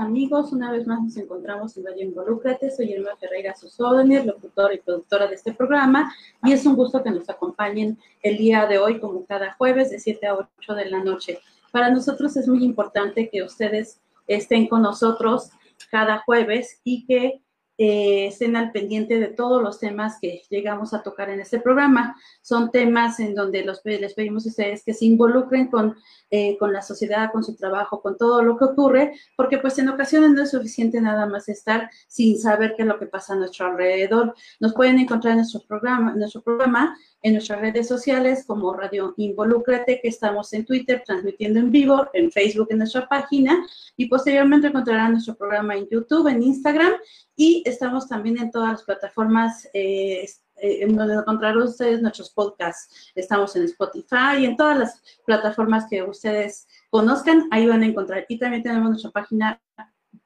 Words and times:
Amigos. 0.00 0.52
Una 0.52 0.72
vez 0.72 0.86
más 0.86 1.02
nos 1.02 1.16
encontramos 1.16 1.76
en 1.76 1.84
Radio 1.84 2.04
Involúcrate. 2.06 2.70
Soy 2.70 2.92
Irma 2.92 3.16
Ferreira 3.20 3.54
Susódenes, 3.54 4.24
locutora 4.24 4.74
y 4.74 4.78
productora 4.78 5.26
de 5.26 5.34
este 5.34 5.52
programa. 5.52 6.12
Y 6.42 6.52
es 6.52 6.64
un 6.64 6.74
gusto 6.74 7.02
que 7.02 7.10
nos 7.10 7.28
acompañen 7.28 7.98
el 8.22 8.38
día 8.38 8.66
de 8.66 8.78
hoy, 8.78 8.98
como 8.98 9.26
cada 9.26 9.52
jueves, 9.54 9.90
de 9.90 10.00
7 10.00 10.26
a 10.26 10.34
8 10.34 10.74
de 10.74 10.86
la 10.86 11.04
noche. 11.04 11.40
Para 11.70 11.90
nosotros 11.90 12.36
es 12.36 12.48
muy 12.48 12.64
importante 12.64 13.28
que 13.28 13.42
ustedes 13.42 14.00
estén 14.26 14.68
con 14.68 14.82
nosotros 14.82 15.50
cada 15.90 16.18
jueves 16.20 16.80
y 16.82 17.04
que 17.04 17.42
eh, 17.82 18.26
estén 18.26 18.56
al 18.56 18.72
pendiente 18.72 19.18
de 19.18 19.28
todos 19.28 19.62
los 19.62 19.80
temas 19.80 20.18
que 20.20 20.42
llegamos 20.50 20.92
a 20.92 21.02
tocar 21.02 21.30
en 21.30 21.40
este 21.40 21.60
programa. 21.60 22.16
Son 22.42 22.70
temas 22.70 23.20
en 23.20 23.34
donde 23.34 23.64
los, 23.64 23.80
les 23.84 24.14
pedimos 24.14 24.46
a 24.46 24.50
ustedes 24.50 24.84
que 24.84 24.94
se 24.94 25.06
involucren 25.06 25.68
con, 25.68 25.96
eh, 26.30 26.56
con 26.58 26.72
la 26.72 26.82
sociedad, 26.82 27.30
con 27.32 27.44
su 27.44 27.56
trabajo, 27.56 28.00
con 28.00 28.16
todo 28.16 28.42
lo 28.42 28.56
que 28.56 28.64
ocurre, 28.64 29.14
porque 29.36 29.58
pues 29.58 29.78
en 29.78 29.88
ocasiones 29.88 30.30
no 30.30 30.42
es 30.42 30.50
suficiente 30.50 31.00
nada 31.00 31.26
más 31.26 31.48
estar 31.48 31.90
sin 32.06 32.38
saber 32.38 32.74
qué 32.76 32.82
es 32.82 32.88
lo 32.88 32.98
que 32.98 33.06
pasa 33.06 33.34
a 33.34 33.36
nuestro 33.36 33.66
alrededor. 33.66 34.34
Nos 34.60 34.74
pueden 34.74 34.98
encontrar 34.98 35.32
en 35.32 35.38
nuestro 35.38 35.60
programa, 35.66 36.12
en 36.12 36.18
nuestro 36.18 36.42
programa 36.42 36.96
en 37.22 37.34
nuestras 37.34 37.60
redes 37.60 37.86
sociales 37.86 38.44
como 38.46 38.72
Radio 38.72 39.14
Involúcrate, 39.16 40.00
que 40.00 40.08
estamos 40.08 40.52
en 40.52 40.64
Twitter 40.64 41.02
transmitiendo 41.04 41.60
en 41.60 41.70
vivo, 41.70 42.06
en 42.14 42.30
Facebook 42.32 42.68
en 42.70 42.78
nuestra 42.78 43.08
página 43.08 43.66
y 43.96 44.08
posteriormente 44.08 44.68
encontrarán 44.68 45.12
nuestro 45.12 45.36
programa 45.36 45.76
en 45.76 45.88
YouTube, 45.90 46.28
en 46.28 46.42
Instagram 46.42 46.92
y 47.36 47.62
estamos 47.66 48.08
también 48.08 48.38
en 48.38 48.50
todas 48.50 48.72
las 48.72 48.82
plataformas 48.84 49.68
eh, 49.74 50.26
eh, 50.60 50.86
donde 50.88 51.14
encontrarán 51.14 51.62
ustedes 51.62 52.02
nuestros 52.02 52.30
podcasts. 52.30 53.12
Estamos 53.14 53.54
en 53.56 53.64
Spotify 53.64 54.40
y 54.40 54.44
en 54.46 54.56
todas 54.56 54.78
las 54.78 55.02
plataformas 55.24 55.86
que 55.88 56.02
ustedes 56.02 56.66
conozcan, 56.90 57.48
ahí 57.50 57.66
van 57.66 57.82
a 57.82 57.86
encontrar. 57.86 58.26
Y 58.28 58.38
también 58.38 58.62
tenemos 58.62 58.90
nuestra 58.90 59.10
página 59.10 59.60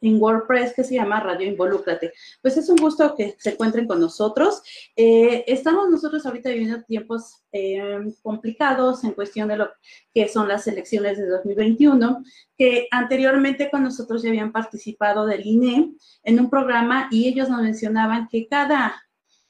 en 0.01 0.21
WordPress 0.21 0.75
que 0.75 0.85
se 0.85 0.95
llama 0.95 1.21
Radio 1.21 1.49
Involúcrate. 1.49 2.13
Pues 2.43 2.57
es 2.57 2.69
un 2.69 2.77
gusto 2.77 3.15
que 3.17 3.35
se 3.39 3.51
encuentren 3.51 3.87
con 3.87 4.01
nosotros. 4.01 4.63
Eh, 4.97 5.45
estamos 5.47 5.89
nosotros 5.89 6.25
ahorita 6.27 6.51
viviendo 6.51 6.83
tiempos 6.83 7.43
eh, 7.53 8.01
complicados 8.23 9.05
en 9.05 9.13
cuestión 9.13 9.49
de 9.49 9.57
lo 9.57 9.71
que 10.13 10.29
son 10.29 10.49
las 10.49 10.67
elecciones 10.67 11.19
de 11.19 11.27
2021, 11.27 12.23
que 12.57 12.87
anteriormente 12.91 13.71
con 13.71 13.83
nosotros 13.83 14.23
ya 14.23 14.29
habían 14.29 14.53
participado 14.53 15.27
del 15.27 15.47
INE 15.47 15.95
en 16.23 16.41
un 16.41 16.51
programa 16.51 17.09
y 17.11 17.29
ellos 17.29 17.49
nos 17.49 17.63
mencionaban 17.63 18.29
que 18.29 18.47
cada 18.47 19.04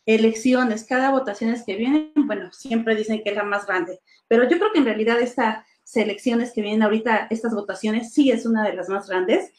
elecciones, 0.06 0.84
cada 0.84 1.10
votaciones 1.10 1.64
que 1.64 1.76
vienen, 1.76 2.12
bueno, 2.14 2.52
siempre 2.52 2.94
dicen 2.94 3.22
que 3.22 3.30
es 3.30 3.36
la 3.36 3.44
más 3.44 3.66
grande, 3.66 4.00
pero 4.28 4.48
yo 4.48 4.58
creo 4.58 4.72
que 4.72 4.78
en 4.78 4.84
realidad 4.84 5.20
estas 5.20 5.64
elecciones 5.94 6.52
que 6.52 6.62
vienen 6.62 6.82
ahorita, 6.82 7.28
estas 7.30 7.54
votaciones, 7.54 8.12
sí 8.12 8.30
es 8.30 8.46
una 8.46 8.64
de 8.64 8.74
las 8.74 8.88
más 8.88 9.08
grandes 9.08 9.52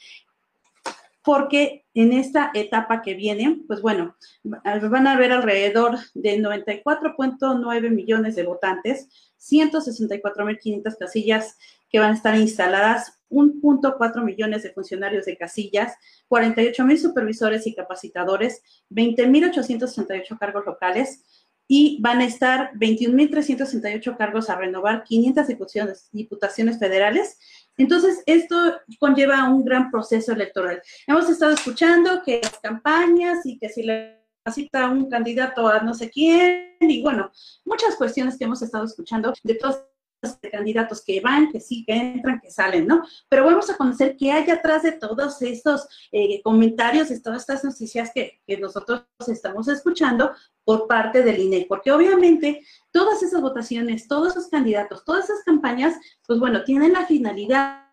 porque 1.26 1.86
en 1.96 2.14
esta 2.14 2.52
etapa 2.54 3.02
que 3.02 3.16
viene, 3.16 3.64
pues 3.68 3.82
bueno, 3.82 4.16
van 4.44 5.08
a 5.08 5.14
haber 5.14 5.32
alrededor 5.32 5.98
de 6.14 6.38
94.9 6.38 7.90
millones 7.90 8.36
de 8.36 8.44
votantes, 8.44 9.10
164.500 9.40 10.98
casillas 10.98 11.58
que 11.90 11.98
van 11.98 12.12
a 12.12 12.16
estar 12.16 12.38
instaladas, 12.38 13.15
1.4 13.30 14.24
millones 14.24 14.64
de 14.64 14.72
funcionarios 14.72 15.26
de 15.26 15.38
casillas, 15.38 15.94
48.000 16.30 16.98
supervisores 16.98 17.68
y 17.68 17.76
capacitadores, 17.76 18.62
20.868 18.90 20.38
cargos 20.40 20.66
locales 20.66 21.24
y 21.68 22.00
van 22.02 22.22
a 22.22 22.26
estar 22.26 22.72
21.368 22.76 24.18
cargos 24.18 24.50
a 24.50 24.56
renovar, 24.56 25.04
500 25.04 25.48
diputaciones, 25.48 26.10
diputaciones 26.12 26.78
federales 26.78 27.40
entonces, 27.78 28.24
esto 28.26 28.56
conlleva 29.00 29.50
un 29.50 29.66
gran 29.66 29.92
proceso 29.92 30.32
electoral. 30.32 30.82
Hemos 31.08 31.30
estado 31.30 31.54
escuchando 31.54 32.22
que 32.24 32.40
las 32.42 32.60
campañas 32.60 33.46
y 33.46 33.58
que 33.58 33.70
si 33.70 33.84
la 33.84 34.18
capacita 34.44 34.90
un 34.90 35.10
candidato 35.10 35.68
a 35.68 35.82
no 35.82 35.94
sé 35.94 36.10
quién, 36.10 36.78
y 36.80 37.02
bueno, 37.02 37.32
muchas 37.66 37.96
cuestiones 37.96 38.38
que 38.38 38.46
hemos 38.46 38.62
estado 38.62 38.86
escuchando 38.86 39.34
de 39.44 39.56
todos 39.56 39.84
los 40.26 40.52
candidatos 40.52 41.04
que 41.04 41.22
van, 41.22 41.52
que 41.52 41.60
sí, 41.60 41.84
que 41.86 41.94
entran, 41.94 42.40
que 42.40 42.52
salen, 42.52 42.88
¿no? 42.88 43.04
Pero 43.30 43.46
vamos 43.46 43.70
a 43.70 43.78
conocer 43.78 44.16
qué 44.18 44.32
hay 44.32 44.50
atrás 44.50 44.84
de 44.84 44.94
todos 44.94 45.42
estos 45.42 45.88
eh, 46.12 46.42
comentarios, 46.44 47.10
de 47.10 47.20
todas 47.20 47.42
estas 47.42 47.64
noticias 47.64 48.12
que, 48.14 48.42
que 48.46 48.58
nosotros 48.58 49.04
estamos 49.28 49.68
escuchando 49.68 50.32
por 50.64 50.88
parte 50.88 51.24
del 51.24 51.40
INE, 51.40 51.66
porque 51.70 51.92
obviamente 51.92 52.62
todas 52.92 53.22
esas 53.22 53.42
votaciones, 53.42 54.08
todos 54.08 54.36
esos 54.36 54.48
candidatos, 54.48 55.06
todas 55.06 55.26
esas 55.26 55.44
campañas, 55.44 55.96
pues 56.26 56.40
bueno, 56.40 56.64
tienen 56.64 56.94
la 56.94 57.06
finalidad 57.06 57.86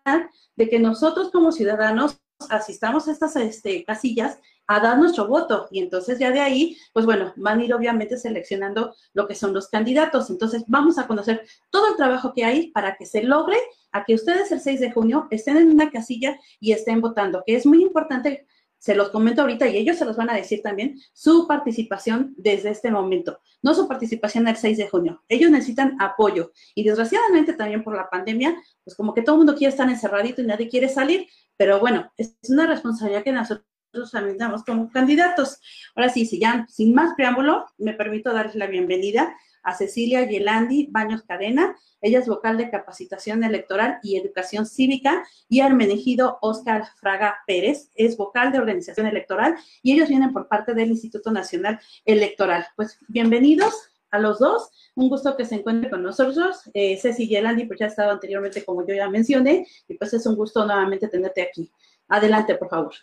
de 0.55 0.69
que 0.69 0.79
nosotros 0.79 1.31
como 1.31 1.51
ciudadanos 1.51 2.19
asistamos 2.49 3.07
a 3.07 3.11
estas 3.11 3.35
este, 3.35 3.83
casillas 3.85 4.39
a 4.67 4.79
dar 4.79 4.97
nuestro 4.97 5.27
voto. 5.27 5.67
Y 5.71 5.79
entonces 5.79 6.19
ya 6.19 6.31
de 6.31 6.39
ahí, 6.39 6.77
pues 6.93 7.05
bueno, 7.05 7.33
van 7.35 7.59
a 7.59 7.63
ir 7.63 7.73
obviamente 7.73 8.17
seleccionando 8.17 8.95
lo 9.13 9.27
que 9.27 9.35
son 9.35 9.53
los 9.53 9.67
candidatos. 9.67 10.29
Entonces 10.29 10.63
vamos 10.67 10.97
a 10.97 11.07
conocer 11.07 11.45
todo 11.69 11.89
el 11.89 11.95
trabajo 11.95 12.33
que 12.33 12.45
hay 12.45 12.71
para 12.71 12.95
que 12.95 13.05
se 13.05 13.23
logre 13.23 13.57
a 13.91 14.03
que 14.05 14.15
ustedes 14.15 14.51
el 14.51 14.59
6 14.59 14.79
de 14.79 14.91
junio 14.91 15.27
estén 15.29 15.57
en 15.57 15.69
una 15.69 15.91
casilla 15.91 16.39
y 16.59 16.71
estén 16.71 17.01
votando, 17.01 17.43
que 17.45 17.55
es 17.55 17.65
muy 17.65 17.81
importante 17.83 18.47
se 18.83 18.95
los 18.95 19.11
comento 19.11 19.41
ahorita 19.41 19.69
y 19.69 19.77
ellos 19.77 19.97
se 19.97 20.03
los 20.03 20.17
van 20.17 20.29
a 20.29 20.35
decir 20.35 20.61
también, 20.61 20.99
su 21.13 21.47
participación 21.47 22.33
desde 22.35 22.69
este 22.69 22.91
momento, 22.91 23.39
no 23.61 23.73
su 23.73 23.87
participación 23.87 24.45
el 24.45 24.57
6 24.57 24.77
de 24.77 24.89
junio. 24.89 25.23
Ellos 25.29 25.49
necesitan 25.51 25.95
apoyo 26.01 26.51
y 26.75 26.83
desgraciadamente 26.83 27.53
también 27.53 27.81
por 27.81 27.95
la 27.95 28.09
pandemia, 28.09 28.61
pues 28.83 28.97
como 28.97 29.13
que 29.13 29.21
todo 29.21 29.35
el 29.35 29.37
mundo 29.37 29.55
quiere 29.55 29.71
estar 29.71 29.87
encerradito 29.87 30.41
y 30.41 30.47
nadie 30.47 30.67
quiere 30.67 30.89
salir, 30.89 31.29
pero 31.55 31.79
bueno, 31.79 32.11
es 32.17 32.35
una 32.49 32.67
responsabilidad 32.67 33.23
que 33.23 33.31
nosotros 33.31 33.65
también 34.11 34.37
damos 34.37 34.63
como 34.63 34.89
candidatos. 34.89 35.59
Ahora 35.95 36.09
sí, 36.09 36.25
si 36.25 36.39
ya 36.39 36.65
sin 36.69 36.93
más 36.93 37.13
preámbulo, 37.15 37.65
me 37.77 37.93
permito 37.93 38.33
darles 38.33 38.55
la 38.55 38.67
bienvenida 38.67 39.35
a 39.61 39.75
Cecilia 39.75 40.27
Yelandi 40.27 40.87
Baños 40.91 41.23
Cadena. 41.23 41.75
Ella 42.01 42.19
es 42.19 42.27
vocal 42.27 42.57
de 42.57 42.69
capacitación 42.69 43.43
electoral 43.43 43.99
y 44.03 44.17
educación 44.17 44.65
cívica. 44.65 45.23
Y 45.47 45.61
Armenegido 45.61 46.37
Oscar 46.41 46.85
Fraga 46.97 47.37
Pérez 47.47 47.91
es 47.95 48.17
vocal 48.17 48.51
de 48.51 48.59
organización 48.59 49.07
electoral 49.07 49.55
y 49.81 49.93
ellos 49.93 50.09
vienen 50.09 50.33
por 50.33 50.47
parte 50.47 50.73
del 50.73 50.89
Instituto 50.89 51.31
Nacional 51.31 51.79
Electoral. 52.03 52.65
Pues 52.75 52.97
bienvenidos 53.07 53.73
a 54.11 54.19
los 54.19 54.39
dos. 54.39 54.69
Un 54.95 55.07
gusto 55.07 55.37
que 55.37 55.45
se 55.45 55.55
encuentre 55.55 55.89
con 55.89 56.03
nosotros. 56.03 56.69
Eh, 56.73 56.97
Ceci 56.97 57.27
Yelandi, 57.27 57.65
pues 57.65 57.79
ya 57.79 57.85
ha 57.85 57.89
estado 57.89 58.11
anteriormente, 58.11 58.65
como 58.65 58.85
yo 58.85 58.93
ya 58.93 59.09
mencioné, 59.09 59.65
y 59.87 59.93
pues 59.93 60.13
es 60.13 60.25
un 60.25 60.35
gusto 60.35 60.65
nuevamente 60.65 61.07
tenerte 61.07 61.41
aquí. 61.41 61.71
Adelante, 62.09 62.55
por 62.55 62.69
favor. 62.69 62.93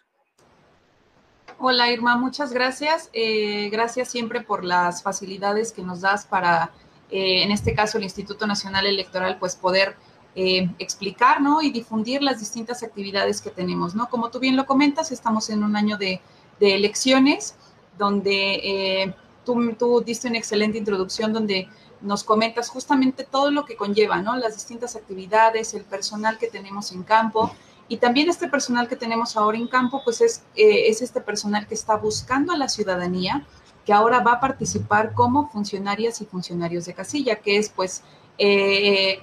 Hola 1.63 1.93
Irma, 1.93 2.17
muchas 2.17 2.55
gracias. 2.55 3.11
Eh, 3.13 3.69
gracias 3.71 4.09
siempre 4.09 4.41
por 4.41 4.65
las 4.65 5.03
facilidades 5.03 5.73
que 5.73 5.83
nos 5.83 6.01
das 6.01 6.25
para, 6.25 6.71
eh, 7.11 7.43
en 7.43 7.51
este 7.51 7.75
caso, 7.75 7.99
el 7.99 8.05
Instituto 8.05 8.47
Nacional 8.47 8.87
Electoral, 8.87 9.37
pues 9.39 9.57
poder 9.57 9.95
eh, 10.35 10.71
explicar. 10.79 11.37
Y 11.61 11.71
difundir 11.71 12.23
las 12.23 12.39
distintas 12.41 12.83
actividades 12.83 13.43
que 13.43 13.51
tenemos, 13.51 13.95
¿no? 13.95 14.09
Como 14.09 14.31
tú 14.31 14.39
bien 14.39 14.57
lo 14.57 14.65
comentas, 14.65 15.13
estamos 15.13 15.51
en 15.51 15.63
un 15.63 15.77
año 15.77 15.99
de, 15.99 16.23
elecciones 16.61 17.57
donde 17.99 19.15
tú, 19.45 19.75
tú 19.79 20.01
diste 20.01 20.29
una 20.29 20.39
excelente 20.39 20.79
introducción 20.79 21.35
donde 21.35 21.69
nos 22.01 22.25
comentas 22.25 22.71
justamente 22.71 23.25
todo 23.25 23.51
lo 23.51 23.67
que 23.67 23.77
conlleva, 23.77 24.23
¿no? 24.23 24.35
Las 24.37 24.55
distintas 24.55 24.97
actividades, 24.97 25.75
el 25.75 25.85
personal 25.85 26.39
que 26.39 26.47
tenemos 26.47 26.91
en 26.93 27.03
campo 27.03 27.53
y 27.91 27.97
también 27.97 28.31
este 28.31 28.47
personal 28.47 28.87
que 28.87 28.95
tenemos 28.95 29.37
ahora 29.37 29.59
en 29.59 29.67
campo, 29.67 30.01
pues 30.05 30.21
es, 30.21 30.45
eh, 30.55 30.87
es 30.87 31.03
este 31.03 31.21
personal 31.21 31.67
que 31.67 31.75
está 31.75 31.97
buscando 31.97 32.53
a 32.53 32.57
la 32.57 32.69
ciudadanía, 32.69 33.45
que 33.85 33.93
ahora 33.93 34.21
va 34.21 34.35
a 34.35 34.41
participar 34.41 35.13
como 35.13 35.49
funcionarias 35.51 36.21
y 36.21 36.25
funcionarios 36.25 36.87
de 36.87 36.95
casilla, 36.95 37.41
que 37.41 37.57
es 37.57 37.69
pues 37.69 38.05
eh, 38.39 39.19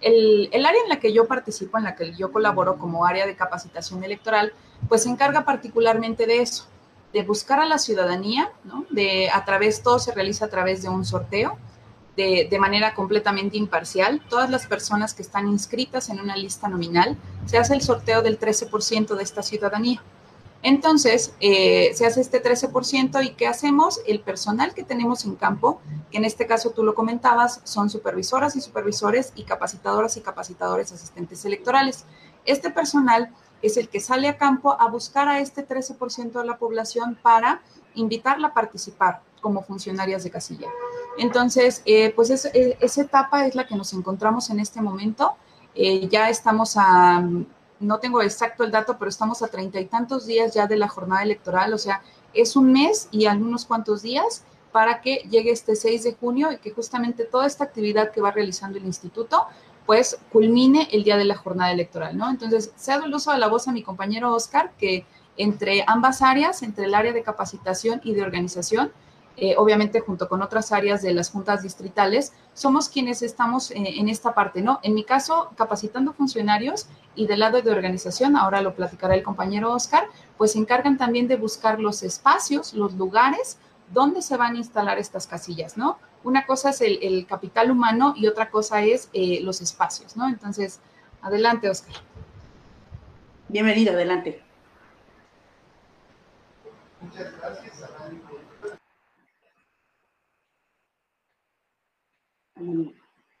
el, 0.00 0.48
el, 0.52 0.64
área 0.64 0.80
en 0.84 0.88
la 0.88 1.00
que 1.00 1.12
yo 1.12 1.26
participo, 1.26 1.78
en 1.78 1.84
la 1.84 1.96
que 1.96 2.14
yo 2.14 2.30
colaboro 2.30 2.78
como 2.78 3.04
área 3.04 3.26
de 3.26 3.34
capacitación 3.34 4.04
electoral, 4.04 4.52
pues 4.88 5.02
se 5.02 5.08
encarga 5.08 5.44
particularmente 5.44 6.24
de 6.24 6.42
eso, 6.42 6.68
de 7.12 7.24
buscar 7.24 7.58
a 7.58 7.66
la 7.66 7.78
ciudadanía, 7.78 8.52
¿no? 8.62 8.86
De 8.90 9.30
a 9.30 9.44
través, 9.44 9.82
todo 9.82 9.98
se 9.98 10.12
realiza 10.12 10.44
a 10.44 10.48
través 10.48 10.80
de 10.80 10.88
un 10.88 11.04
sorteo, 11.04 11.58
de, 12.16 12.58
manera 12.60 12.94
completamente 12.94 13.56
imparcial. 13.56 14.20
Todas 14.28 14.50
las 14.50 14.66
personas 14.66 15.14
que 15.14 15.22
están 15.22 15.48
inscritas 15.48 16.08
en 16.10 16.20
una 16.20 16.36
lista 16.36 16.68
nominal, 16.68 17.16
se 17.46 17.58
hace 17.58 17.74
el 17.74 17.82
sorteo 17.82 18.22
del 18.22 18.38
13% 18.38 19.14
de 19.14 19.22
esta 19.22 19.42
ciudadanía. 19.42 20.02
Entonces, 20.62 21.34
eh, 21.40 21.90
se 21.94 22.06
hace 22.06 22.20
este 22.20 22.40
13% 22.40 23.24
y 23.24 23.30
¿qué 23.30 23.48
hacemos? 23.48 24.00
El 24.06 24.20
personal 24.20 24.74
que 24.74 24.84
tenemos 24.84 25.24
en 25.24 25.34
campo, 25.34 25.80
que 26.10 26.18
en 26.18 26.24
este 26.24 26.46
caso 26.46 26.70
tú 26.70 26.84
lo 26.84 26.94
comentabas, 26.94 27.60
son 27.64 27.90
supervisoras 27.90 28.54
y 28.54 28.60
supervisores 28.60 29.32
y 29.34 29.42
capacitadoras 29.42 30.16
y 30.16 30.20
capacitadores 30.20 30.92
asistentes 30.92 31.44
electorales. 31.44 32.04
Este 32.44 32.70
personal 32.70 33.32
es 33.60 33.76
el 33.76 33.88
que 33.88 34.00
sale 34.00 34.28
a 34.28 34.36
campo 34.36 34.76
a 34.78 34.88
buscar 34.88 35.28
a 35.28 35.40
este 35.40 35.66
13% 35.66 36.32
de 36.32 36.46
la 36.46 36.58
población 36.58 37.18
para 37.20 37.62
invitarla 37.94 38.48
a 38.48 38.54
participar 38.54 39.22
como 39.40 39.62
funcionarias 39.62 40.22
de 40.22 40.30
casilla. 40.30 40.68
Entonces, 41.18 41.82
eh, 41.84 42.12
pues 42.14 42.30
eh, 42.30 42.76
esa 42.80 43.02
etapa 43.02 43.46
es 43.46 43.54
la 43.54 43.66
que 43.66 43.76
nos 43.76 43.92
encontramos 43.92 44.50
en 44.50 44.60
este 44.60 44.80
momento. 44.80 45.34
Eh, 45.74 46.08
ya 46.08 46.28
estamos 46.28 46.76
a, 46.76 47.22
no 47.80 47.98
tengo 47.98 48.22
exacto 48.22 48.64
el 48.64 48.70
dato, 48.70 48.96
pero 48.98 49.08
estamos 49.08 49.42
a 49.42 49.48
treinta 49.48 49.80
y 49.80 49.86
tantos 49.86 50.26
días 50.26 50.54
ya 50.54 50.66
de 50.66 50.76
la 50.76 50.88
jornada 50.88 51.22
electoral, 51.22 51.72
o 51.74 51.78
sea, 51.78 52.02
es 52.34 52.56
un 52.56 52.72
mes 52.72 53.08
y 53.10 53.26
algunos 53.26 53.64
cuantos 53.64 54.02
días 54.02 54.44
para 54.70 55.02
que 55.02 55.16
llegue 55.30 55.50
este 55.50 55.76
6 55.76 56.04
de 56.04 56.14
junio 56.14 56.50
y 56.50 56.56
que 56.56 56.70
justamente 56.70 57.24
toda 57.24 57.46
esta 57.46 57.64
actividad 57.64 58.10
que 58.10 58.22
va 58.22 58.30
realizando 58.30 58.78
el 58.78 58.86
instituto, 58.86 59.46
pues 59.84 60.18
culmine 60.32 60.88
el 60.92 61.04
día 61.04 61.16
de 61.16 61.26
la 61.26 61.36
jornada 61.36 61.72
electoral, 61.72 62.16
¿no? 62.16 62.30
Entonces, 62.30 62.72
cedo 62.76 63.04
el 63.04 63.14
uso 63.14 63.32
de 63.32 63.38
la 63.38 63.48
voz 63.48 63.68
a 63.68 63.72
mi 63.72 63.82
compañero 63.82 64.32
Oscar, 64.32 64.72
que 64.78 65.04
entre 65.36 65.84
ambas 65.86 66.22
áreas, 66.22 66.62
entre 66.62 66.86
el 66.86 66.94
área 66.94 67.12
de 67.12 67.22
capacitación 67.22 68.00
y 68.04 68.14
de 68.14 68.22
organización, 68.22 68.92
eh, 69.36 69.54
obviamente 69.56 70.00
junto 70.00 70.28
con 70.28 70.42
otras 70.42 70.72
áreas 70.72 71.02
de 71.02 71.14
las 71.14 71.30
juntas 71.30 71.62
distritales, 71.62 72.32
somos 72.54 72.88
quienes 72.88 73.22
estamos 73.22 73.70
en 73.70 74.08
esta 74.08 74.34
parte, 74.34 74.62
¿no? 74.62 74.78
En 74.82 74.94
mi 74.94 75.04
caso, 75.04 75.50
capacitando 75.56 76.12
funcionarios 76.12 76.86
y 77.14 77.26
del 77.26 77.40
lado 77.40 77.62
de 77.62 77.70
organización, 77.70 78.36
ahora 78.36 78.60
lo 78.60 78.74
platicará 78.74 79.14
el 79.14 79.22
compañero 79.22 79.72
Oscar, 79.72 80.04
pues 80.36 80.52
se 80.52 80.58
encargan 80.58 80.98
también 80.98 81.28
de 81.28 81.36
buscar 81.36 81.80
los 81.80 82.02
espacios, 82.02 82.74
los 82.74 82.94
lugares 82.94 83.58
donde 83.92 84.22
se 84.22 84.36
van 84.36 84.54
a 84.56 84.58
instalar 84.58 84.98
estas 84.98 85.26
casillas, 85.26 85.76
¿no? 85.76 85.98
Una 86.24 86.46
cosa 86.46 86.70
es 86.70 86.80
el, 86.80 87.26
capital 87.26 87.70
humano 87.70 88.14
y 88.16 88.26
otra 88.26 88.50
cosa 88.50 88.82
es 88.82 89.08
eh, 89.12 89.40
los 89.42 89.60
espacios, 89.60 90.16
¿no? 90.16 90.28
Entonces, 90.28 90.80
adelante, 91.20 91.68
Oscar. 91.68 91.96
Bienvenido, 93.48 93.92
adelante. 93.92 94.42
Muchas 97.00 97.36
gracias. 97.38 97.82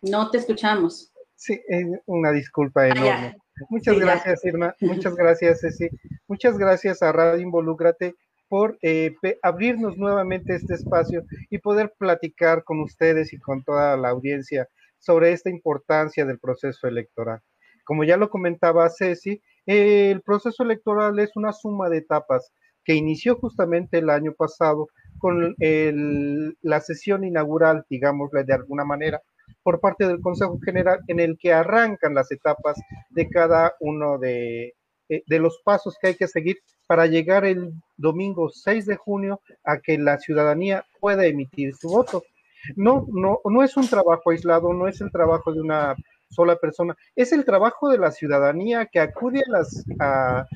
No 0.02 0.30
te 0.30 0.38
escuchamos. 0.38 1.12
Sí, 1.34 1.60
una 2.06 2.32
disculpa 2.32 2.82
ah, 2.82 2.88
enorme. 2.88 3.36
Muchas 3.68 3.98
gracias, 3.98 4.44
Irma. 4.44 4.74
Muchas 4.80 5.14
gracias, 5.14 5.60
Ceci. 5.60 5.88
Muchas 6.28 6.56
gracias 6.58 7.02
a 7.02 7.12
Radio 7.12 7.40
Involúcrate 7.40 8.14
por 8.48 8.78
eh, 8.82 9.14
abrirnos 9.42 9.96
nuevamente 9.96 10.54
este 10.54 10.74
espacio 10.74 11.24
y 11.50 11.58
poder 11.58 11.94
platicar 11.98 12.64
con 12.64 12.80
ustedes 12.80 13.32
y 13.32 13.38
con 13.38 13.64
toda 13.64 13.96
la 13.96 14.10
audiencia 14.10 14.68
sobre 14.98 15.32
esta 15.32 15.50
importancia 15.50 16.24
del 16.24 16.38
proceso 16.38 16.86
electoral. 16.86 17.40
Como 17.84 18.04
ya 18.04 18.16
lo 18.16 18.30
comentaba 18.30 18.90
Ceci, 18.90 19.42
el 19.66 20.22
proceso 20.22 20.62
electoral 20.62 21.18
es 21.18 21.34
una 21.34 21.52
suma 21.52 21.88
de 21.88 21.98
etapas 21.98 22.52
que 22.84 22.94
inició 22.94 23.36
justamente 23.36 23.98
el 23.98 24.10
año 24.10 24.32
pasado 24.32 24.88
con 25.22 25.54
la 26.62 26.80
sesión 26.80 27.22
inaugural, 27.22 27.86
digámosle 27.88 28.42
de 28.42 28.54
alguna 28.54 28.84
manera, 28.84 29.22
por 29.62 29.78
parte 29.78 30.04
del 30.04 30.20
Consejo 30.20 30.58
General, 30.64 30.98
en 31.06 31.20
el 31.20 31.38
que 31.38 31.52
arrancan 31.52 32.12
las 32.12 32.32
etapas 32.32 32.76
de 33.10 33.28
cada 33.28 33.72
uno 33.78 34.18
de, 34.18 34.74
eh, 35.08 35.22
los 35.28 35.60
pasos 35.64 35.96
que 36.00 36.08
hay 36.08 36.14
que 36.16 36.26
seguir 36.26 36.58
para 36.88 37.06
llegar 37.06 37.44
el 37.44 37.72
domingo 37.96 38.50
6 38.50 38.84
de 38.84 38.96
junio 38.96 39.40
a 39.62 39.78
que 39.78 39.96
la 39.96 40.18
ciudadanía 40.18 40.84
pueda 40.98 41.24
emitir 41.24 41.72
su 41.76 41.88
voto. 41.88 42.24
No, 42.74 43.06
no, 43.12 43.38
no 43.44 43.62
es 43.62 43.76
un 43.76 43.86
trabajo 43.88 44.30
aislado, 44.30 44.72
no 44.72 44.88
es 44.88 45.00
el 45.00 45.12
trabajo 45.12 45.52
de 45.52 45.60
una 45.60 45.94
sola 46.30 46.56
persona, 46.56 46.96
es 47.14 47.32
el 47.32 47.44
trabajo 47.44 47.90
de 47.90 47.98
la 47.98 48.10
ciudadanía 48.10 48.86
que 48.86 48.98
acude 48.98 49.40
a, 49.46 49.50
las, 49.52 49.84
a, 50.00 50.46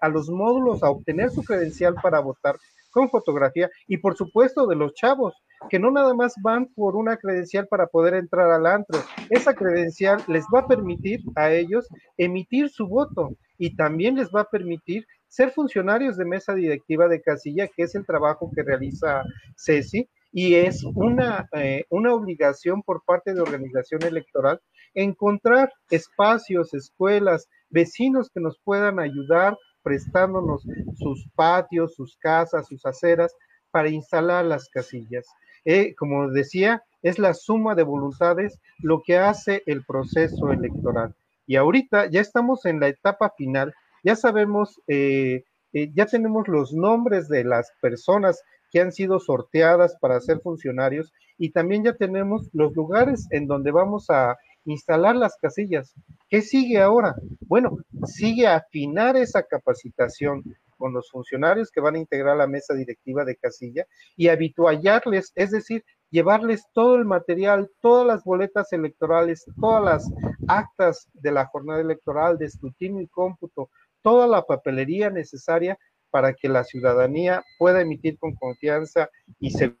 a 0.00 0.08
los 0.08 0.30
módulos 0.30 0.84
a 0.84 0.90
obtener 0.90 1.30
su 1.30 1.42
credencial 1.42 1.96
para 2.00 2.20
votar 2.20 2.54
con 2.90 3.08
fotografía 3.10 3.70
y 3.86 3.98
por 3.98 4.16
supuesto 4.16 4.66
de 4.66 4.76
los 4.76 4.94
chavos, 4.94 5.34
que 5.68 5.78
no 5.78 5.90
nada 5.90 6.14
más 6.14 6.34
van 6.42 6.66
por 6.74 6.96
una 6.96 7.16
credencial 7.16 7.66
para 7.66 7.86
poder 7.86 8.14
entrar 8.14 8.50
al 8.50 8.66
antro. 8.66 9.00
Esa 9.30 9.54
credencial 9.54 10.22
les 10.28 10.44
va 10.54 10.60
a 10.60 10.68
permitir 10.68 11.20
a 11.36 11.50
ellos 11.50 11.88
emitir 12.16 12.70
su 12.70 12.86
voto 12.86 13.30
y 13.58 13.76
también 13.76 14.16
les 14.16 14.28
va 14.28 14.42
a 14.42 14.50
permitir 14.50 15.04
ser 15.28 15.50
funcionarios 15.50 16.16
de 16.16 16.24
mesa 16.24 16.54
directiva 16.54 17.08
de 17.08 17.20
casilla, 17.20 17.68
que 17.68 17.82
es 17.82 17.94
el 17.94 18.06
trabajo 18.06 18.50
que 18.54 18.62
realiza 18.62 19.22
Ceci, 19.56 20.08
y 20.32 20.54
es 20.54 20.84
una, 20.94 21.48
eh, 21.52 21.84
una 21.90 22.14
obligación 22.14 22.82
por 22.82 23.02
parte 23.04 23.34
de 23.34 23.40
organización 23.40 24.02
electoral 24.04 24.60
encontrar 24.94 25.72
espacios, 25.90 26.74
escuelas, 26.74 27.48
vecinos 27.70 28.30
que 28.30 28.40
nos 28.40 28.58
puedan 28.64 28.98
ayudar 28.98 29.56
prestándonos 29.88 30.66
sus 30.98 31.26
patios, 31.34 31.94
sus 31.94 32.18
casas, 32.18 32.66
sus 32.66 32.84
aceras 32.84 33.34
para 33.70 33.88
instalar 33.88 34.44
las 34.44 34.68
casillas. 34.68 35.26
Eh, 35.64 35.94
como 35.94 36.30
decía, 36.30 36.82
es 37.00 37.18
la 37.18 37.32
suma 37.32 37.74
de 37.74 37.84
voluntades 37.84 38.58
lo 38.80 39.00
que 39.02 39.16
hace 39.16 39.62
el 39.64 39.86
proceso 39.86 40.52
electoral. 40.52 41.14
Y 41.46 41.56
ahorita 41.56 42.10
ya 42.10 42.20
estamos 42.20 42.66
en 42.66 42.80
la 42.80 42.88
etapa 42.88 43.32
final, 43.34 43.72
ya 44.04 44.14
sabemos, 44.14 44.78
eh, 44.88 45.44
eh, 45.72 45.90
ya 45.94 46.04
tenemos 46.04 46.48
los 46.48 46.74
nombres 46.74 47.26
de 47.30 47.44
las 47.44 47.72
personas 47.80 48.42
que 48.70 48.82
han 48.82 48.92
sido 48.92 49.18
sorteadas 49.18 49.96
para 50.02 50.20
ser 50.20 50.40
funcionarios 50.40 51.14
y 51.38 51.52
también 51.52 51.82
ya 51.82 51.94
tenemos 51.94 52.50
los 52.52 52.74
lugares 52.74 53.26
en 53.30 53.46
donde 53.46 53.70
vamos 53.70 54.10
a 54.10 54.36
instalar 54.72 55.16
las 55.16 55.36
casillas. 55.36 55.94
¿Qué 56.28 56.42
sigue 56.42 56.78
ahora? 56.78 57.14
Bueno, 57.40 57.78
sigue 58.04 58.46
afinar 58.46 59.16
esa 59.16 59.42
capacitación 59.42 60.42
con 60.76 60.92
los 60.92 61.10
funcionarios 61.10 61.70
que 61.70 61.80
van 61.80 61.96
a 61.96 61.98
integrar 61.98 62.36
la 62.36 62.46
mesa 62.46 62.74
directiva 62.74 63.24
de 63.24 63.36
casilla 63.36 63.86
y 64.16 64.28
habituallarles, 64.28 65.32
es 65.34 65.50
decir, 65.50 65.84
llevarles 66.10 66.64
todo 66.72 66.96
el 66.96 67.04
material, 67.04 67.70
todas 67.80 68.06
las 68.06 68.24
boletas 68.24 68.72
electorales, 68.72 69.44
todas 69.60 69.84
las 69.84 70.10
actas 70.46 71.08
de 71.14 71.32
la 71.32 71.46
jornada 71.46 71.80
electoral, 71.80 72.38
de 72.38 72.46
escrutinio 72.46 73.02
y 73.02 73.08
cómputo, 73.08 73.70
toda 74.02 74.26
la 74.26 74.42
papelería 74.42 75.10
necesaria 75.10 75.78
para 76.10 76.32
que 76.32 76.48
la 76.48 76.64
ciudadanía 76.64 77.42
pueda 77.58 77.80
emitir 77.80 78.18
con 78.18 78.34
confianza 78.34 79.10
y 79.40 79.50
se, 79.50 79.74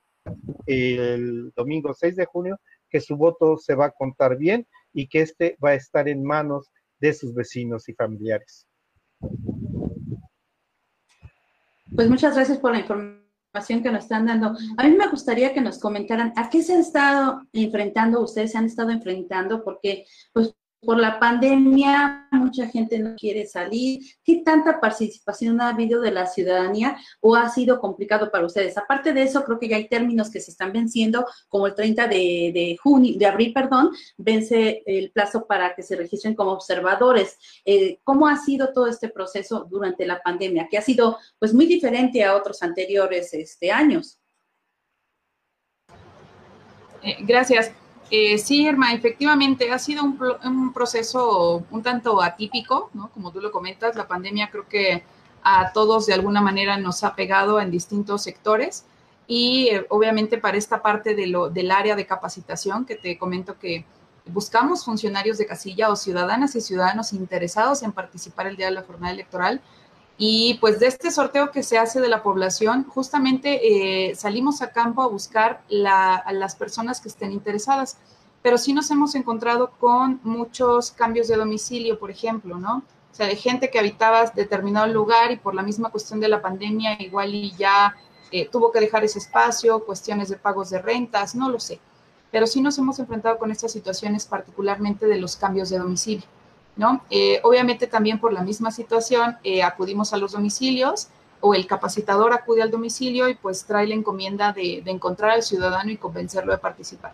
el 0.66 1.52
domingo 1.54 1.94
6 1.94 2.16
de 2.16 2.26
junio 2.26 2.58
que 2.90 3.00
su 3.00 3.16
voto 3.16 3.56
se 3.56 3.74
va 3.74 3.86
a 3.86 3.90
contar 3.90 4.36
bien 4.36 4.66
y 4.92 5.08
que 5.08 5.22
este 5.22 5.56
va 5.64 5.70
a 5.70 5.74
estar 5.74 6.08
en 6.08 6.24
manos 6.24 6.70
de 7.00 7.12
sus 7.12 7.34
vecinos 7.34 7.88
y 7.88 7.94
familiares. 7.94 8.66
Pues 11.94 12.08
muchas 12.08 12.34
gracias 12.34 12.58
por 12.58 12.72
la 12.72 12.80
información 12.80 13.82
que 13.82 13.90
nos 13.90 14.04
están 14.04 14.26
dando. 14.26 14.54
A 14.76 14.84
mí 14.84 14.96
me 14.96 15.08
gustaría 15.08 15.54
que 15.54 15.60
nos 15.60 15.78
comentaran 15.78 16.32
a 16.36 16.50
qué 16.50 16.62
se 16.62 16.74
han 16.74 16.80
estado 16.80 17.42
enfrentando, 17.52 18.20
ustedes 18.20 18.52
se 18.52 18.58
han 18.58 18.66
estado 18.66 18.90
enfrentando, 18.90 19.64
porque 19.64 20.04
pues 20.32 20.54
por 20.80 20.98
la 20.98 21.18
pandemia 21.18 22.28
mucha 22.30 22.68
gente 22.68 22.98
no 22.98 23.14
quiere 23.16 23.46
salir. 23.46 24.00
¿Qué 24.24 24.42
tanta 24.44 24.80
participación 24.80 25.60
ha 25.60 25.70
habido 25.70 26.00
de 26.00 26.10
la 26.10 26.26
ciudadanía 26.26 26.96
o 27.20 27.34
ha 27.34 27.48
sido 27.48 27.80
complicado 27.80 28.30
para 28.30 28.46
ustedes? 28.46 28.78
Aparte 28.78 29.12
de 29.12 29.22
eso, 29.22 29.44
creo 29.44 29.58
que 29.58 29.68
ya 29.68 29.76
hay 29.76 29.88
términos 29.88 30.30
que 30.30 30.40
se 30.40 30.50
están 30.50 30.72
venciendo, 30.72 31.26
como 31.48 31.66
el 31.66 31.74
30 31.74 32.06
de, 32.06 32.78
junio, 32.82 33.14
de 33.18 33.26
abril, 33.26 33.52
perdón, 33.52 33.90
vence 34.16 34.82
el 34.86 35.10
plazo 35.10 35.46
para 35.46 35.74
que 35.74 35.82
se 35.82 35.96
registren 35.96 36.34
como 36.34 36.52
observadores. 36.52 37.38
Eh, 37.64 37.98
¿Cómo 38.04 38.28
ha 38.28 38.36
sido 38.36 38.72
todo 38.72 38.86
este 38.86 39.08
proceso 39.08 39.66
durante 39.68 40.06
la 40.06 40.22
pandemia? 40.22 40.68
Que 40.70 40.78
ha 40.78 40.82
sido 40.82 41.18
pues 41.38 41.52
muy 41.52 41.66
diferente 41.66 42.22
a 42.24 42.36
otros 42.36 42.62
anteriores 42.62 43.34
este, 43.34 43.70
años. 43.72 44.18
Eh, 47.02 47.16
gracias. 47.20 47.72
Eh, 48.10 48.38
sí, 48.38 48.66
Irma, 48.66 48.94
efectivamente 48.94 49.70
ha 49.70 49.78
sido 49.78 50.02
un, 50.02 50.72
proceso 50.72 51.64
un 51.70 51.82
tanto 51.82 52.22
atípico, 52.22 52.90
¿no? 52.94 53.10
Como 53.10 53.30
tú 53.32 53.40
lo 53.40 53.52
comentas, 53.52 53.96
la 53.96 54.08
pandemia 54.08 54.48
creo 54.50 54.66
que 54.66 55.04
a 55.42 55.72
todos 55.72 56.06
de 56.06 56.14
alguna 56.14 56.40
manera 56.40 56.78
nos 56.78 57.04
ha 57.04 57.14
pegado 57.14 57.60
en 57.60 57.70
distintos 57.70 58.22
sectores 58.22 58.86
y 59.26 59.68
eh, 59.68 59.86
obviamente 59.90 60.38
para 60.38 60.56
esta 60.56 60.80
parte 60.80 61.14
de 61.14 61.26
lo, 61.26 61.50
del 61.50 61.70
área 61.70 61.94
de 61.96 62.06
capacitación 62.06 62.86
que 62.86 62.96
te 62.96 63.18
comento 63.18 63.58
que 63.58 63.84
buscamos 64.24 64.84
funcionarios 64.84 65.36
de 65.38 65.46
casilla 65.46 65.90
o 65.90 65.96
ciudadanas 65.96 66.54
y 66.56 66.60
ciudadanos 66.62 67.12
interesados 67.12 67.82
en 67.82 67.92
participar 67.92 68.46
el 68.46 68.56
día 68.56 68.66
de 68.66 68.72
la 68.72 68.82
jornada 68.82 69.12
electoral. 69.12 69.60
Y 70.20 70.54
pues 70.54 70.80
de 70.80 70.88
este 70.88 71.12
sorteo 71.12 71.52
que 71.52 71.62
se 71.62 71.78
hace 71.78 72.00
de 72.00 72.08
la 72.08 72.24
población, 72.24 72.84
justamente 72.88 74.08
eh, 74.10 74.16
salimos 74.16 74.62
a 74.62 74.72
campo 74.72 75.00
a 75.02 75.06
buscar 75.06 75.62
a 75.86 76.32
las 76.32 76.56
personas 76.56 77.00
que 77.00 77.08
estén 77.08 77.30
interesadas, 77.30 77.98
pero 78.42 78.58
sí 78.58 78.72
nos 78.72 78.90
hemos 78.90 79.14
encontrado 79.14 79.70
con 79.78 80.18
muchos 80.24 80.90
cambios 80.90 81.28
de 81.28 81.36
domicilio, 81.36 82.00
por 82.00 82.10
ejemplo, 82.10 82.58
¿no? 82.58 82.82
O 83.12 83.14
sea, 83.14 83.26
de 83.26 83.36
gente 83.36 83.70
que 83.70 83.78
habitaba 83.78 84.26
determinado 84.26 84.88
lugar 84.88 85.30
y 85.30 85.36
por 85.36 85.54
la 85.54 85.62
misma 85.62 85.90
cuestión 85.90 86.18
de 86.18 86.28
la 86.28 86.42
pandemia 86.42 87.00
igual 87.00 87.32
y 87.34 87.52
ya 87.56 87.94
eh, 88.32 88.48
tuvo 88.48 88.72
que 88.72 88.80
dejar 88.80 89.04
ese 89.04 89.20
espacio, 89.20 89.84
cuestiones 89.84 90.28
de 90.28 90.36
pagos 90.36 90.70
de 90.70 90.82
rentas, 90.82 91.36
no 91.36 91.48
lo 91.48 91.60
sé. 91.60 91.78
Pero 92.32 92.48
sí 92.48 92.60
nos 92.60 92.76
hemos 92.78 92.98
enfrentado 92.98 93.38
con 93.38 93.52
estas 93.52 93.70
situaciones 93.70 94.26
particularmente 94.26 95.06
de 95.06 95.18
los 95.18 95.36
cambios 95.36 95.70
de 95.70 95.78
domicilio. 95.78 96.26
Eh, 97.10 97.40
obviamente 97.42 97.86
también 97.86 98.20
por 98.20 98.32
la 98.32 98.42
misma 98.42 98.70
situación 98.70 99.36
eh, 99.42 99.62
acudimos 99.62 100.12
a 100.12 100.16
los 100.16 100.32
domicilios 100.32 101.08
o 101.40 101.54
el 101.54 101.66
capacitador 101.66 102.32
acude 102.32 102.62
al 102.62 102.70
domicilio 102.70 103.28
y 103.28 103.34
pues 103.34 103.64
trae 103.64 103.86
la 103.86 103.94
encomienda 103.94 104.52
de, 104.52 104.82
encontrar 104.86 105.32
al 105.32 105.42
ciudadano 105.42 105.90
y 105.90 105.96
convencerlo 105.96 106.52
de 106.52 106.58
participar. 106.58 107.12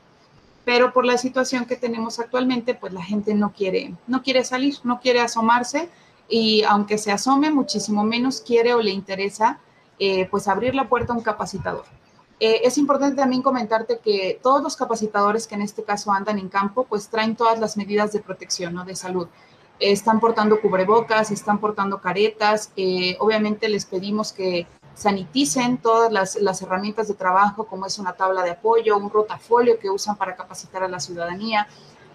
Pero 0.64 0.92
por 0.92 1.04
la 1.04 1.18
situación 1.18 1.66
que 1.66 1.76
tenemos 1.76 2.18
actualmente, 2.18 2.74
pues 2.74 2.92
la 2.92 3.02
gente 3.02 3.34
no 3.34 3.52
quiere, 3.52 3.94
no 4.06 4.22
quiere 4.22 4.44
salir, 4.44 4.76
no 4.82 5.00
quiere 5.00 5.20
asomarse 5.20 5.88
y 6.28 6.62
aunque 6.62 6.96
se 6.96 7.12
asome, 7.12 7.50
muchísimo 7.50 8.02
menos 8.04 8.40
quiere 8.40 8.72
o 8.74 8.80
le 8.80 8.90
interesa 8.90 9.58
eh, 9.98 10.26
pues 10.30 10.48
abrir 10.48 10.74
la 10.74 10.88
puerta 10.88 11.12
a 11.12 11.16
un 11.16 11.22
capacitador. 11.22 11.84
es 12.40 12.76
importante 12.78 13.16
también 13.16 13.42
comentarte 13.42 14.00
que 14.04 14.38
todos 14.42 14.62
los 14.62 14.76
capacitadores 14.76 15.46
que 15.46 15.54
en 15.54 15.62
este 15.62 15.82
caso 15.84 16.12
andan 16.12 16.38
en 16.38 16.48
campo, 16.48 16.84
pues 16.84 17.08
traen 17.08 17.36
todas 17.36 17.58
las 17.58 17.76
medidas 17.76 18.12
de 18.12 18.20
protección, 18.20 18.74
¿no? 18.74 18.84
De 18.84 18.96
salud 18.96 19.28
están 19.78 20.20
portando 20.20 20.60
cubrebocas, 20.60 21.30
están 21.30 21.58
portando 21.58 22.00
caretas. 22.00 22.70
Eh, 22.76 23.16
obviamente 23.20 23.68
les 23.68 23.84
pedimos 23.84 24.32
que 24.32 24.66
saniticen 24.94 25.78
todas 25.78 26.12
las, 26.12 26.62
herramientas 26.62 27.08
de 27.08 27.14
trabajo, 27.14 27.66
como 27.66 27.86
es 27.86 27.98
una 27.98 28.12
tabla 28.12 28.42
de 28.42 28.52
apoyo, 28.52 28.96
un 28.96 29.10
rotafolio 29.10 29.78
que 29.78 29.90
usan 29.90 30.16
para 30.16 30.36
capacitar 30.36 30.84
a 30.84 30.88
la 30.88 31.00
ciudadanía. 31.00 31.66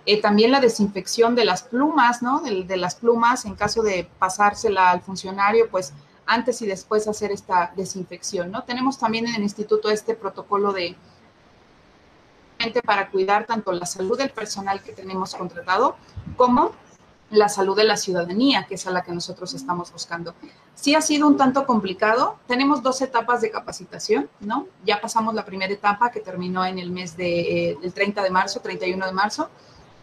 Eh, 0.06 0.22
también 0.22 0.51
la 0.51 0.62
desinfección 0.62 1.36
de 1.36 1.46
las 1.46 1.63
plumas, 1.63 2.22
¿no? 2.22 2.39
De, 2.39 2.78
las 2.78 2.96
plumas, 2.96 3.46
en 3.46 3.56
caso 3.56 3.84
de 3.84 4.10
pasársela 4.18 4.92
al 4.92 5.01
funcionario, 5.01 5.70
pues 5.70 5.94
antes 6.25 6.62
y 6.62 6.68
después 6.68 7.08
hacer 7.08 7.32
esta 7.32 7.74
desinfección, 7.75 8.51
¿no? 8.51 8.63
Tenemos 8.63 8.98
también 8.98 9.28
en 9.28 9.36
el 9.36 9.44
instituto 9.44 9.89
este 9.89 10.16
protocolo 10.16 10.72
de 10.72 10.96
para 12.84 13.10
cuidar 13.10 13.46
tanto 13.46 13.72
la 13.72 13.86
salud 13.86 14.18
del 14.18 14.32
personal 14.32 14.84
que 14.84 14.92
tenemos 14.92 15.34
contratado 15.34 15.96
como 16.36 16.72
la 17.31 17.50
salud 17.50 17.75
de 17.75 17.83
la 17.83 17.98
ciudadanía, 17.98 18.65
que 18.67 18.75
es 18.75 18.88
a 18.88 18.91
la 18.91 19.03
que 19.03 19.12
nosotros 19.12 19.53
estamos 19.53 19.91
buscando. 19.91 20.33
Sí 20.75 20.95
ha 20.95 21.01
sido 21.01 21.27
un 21.27 21.38
tanto 21.38 21.65
complicado. 21.65 22.38
Tenemos 22.48 22.81
dos 22.81 23.01
etapas 23.01 23.41
de 23.41 23.51
capacitación, 23.51 24.29
¿no? 24.39 24.67
Ya 24.86 25.00
pasamos 25.00 25.36
la 25.36 25.45
primera 25.45 25.71
etapa 25.71 26.12
que 26.12 26.19
terminó 26.19 26.65
en 26.65 26.79
el 26.79 26.91
mes 26.91 27.15
de, 27.15 27.71
eh, 27.71 27.91
30 27.93 28.24
de 28.24 28.29
marzo, 28.29 28.59
31 28.62 29.05
de 29.05 29.12
marzo, 29.12 29.50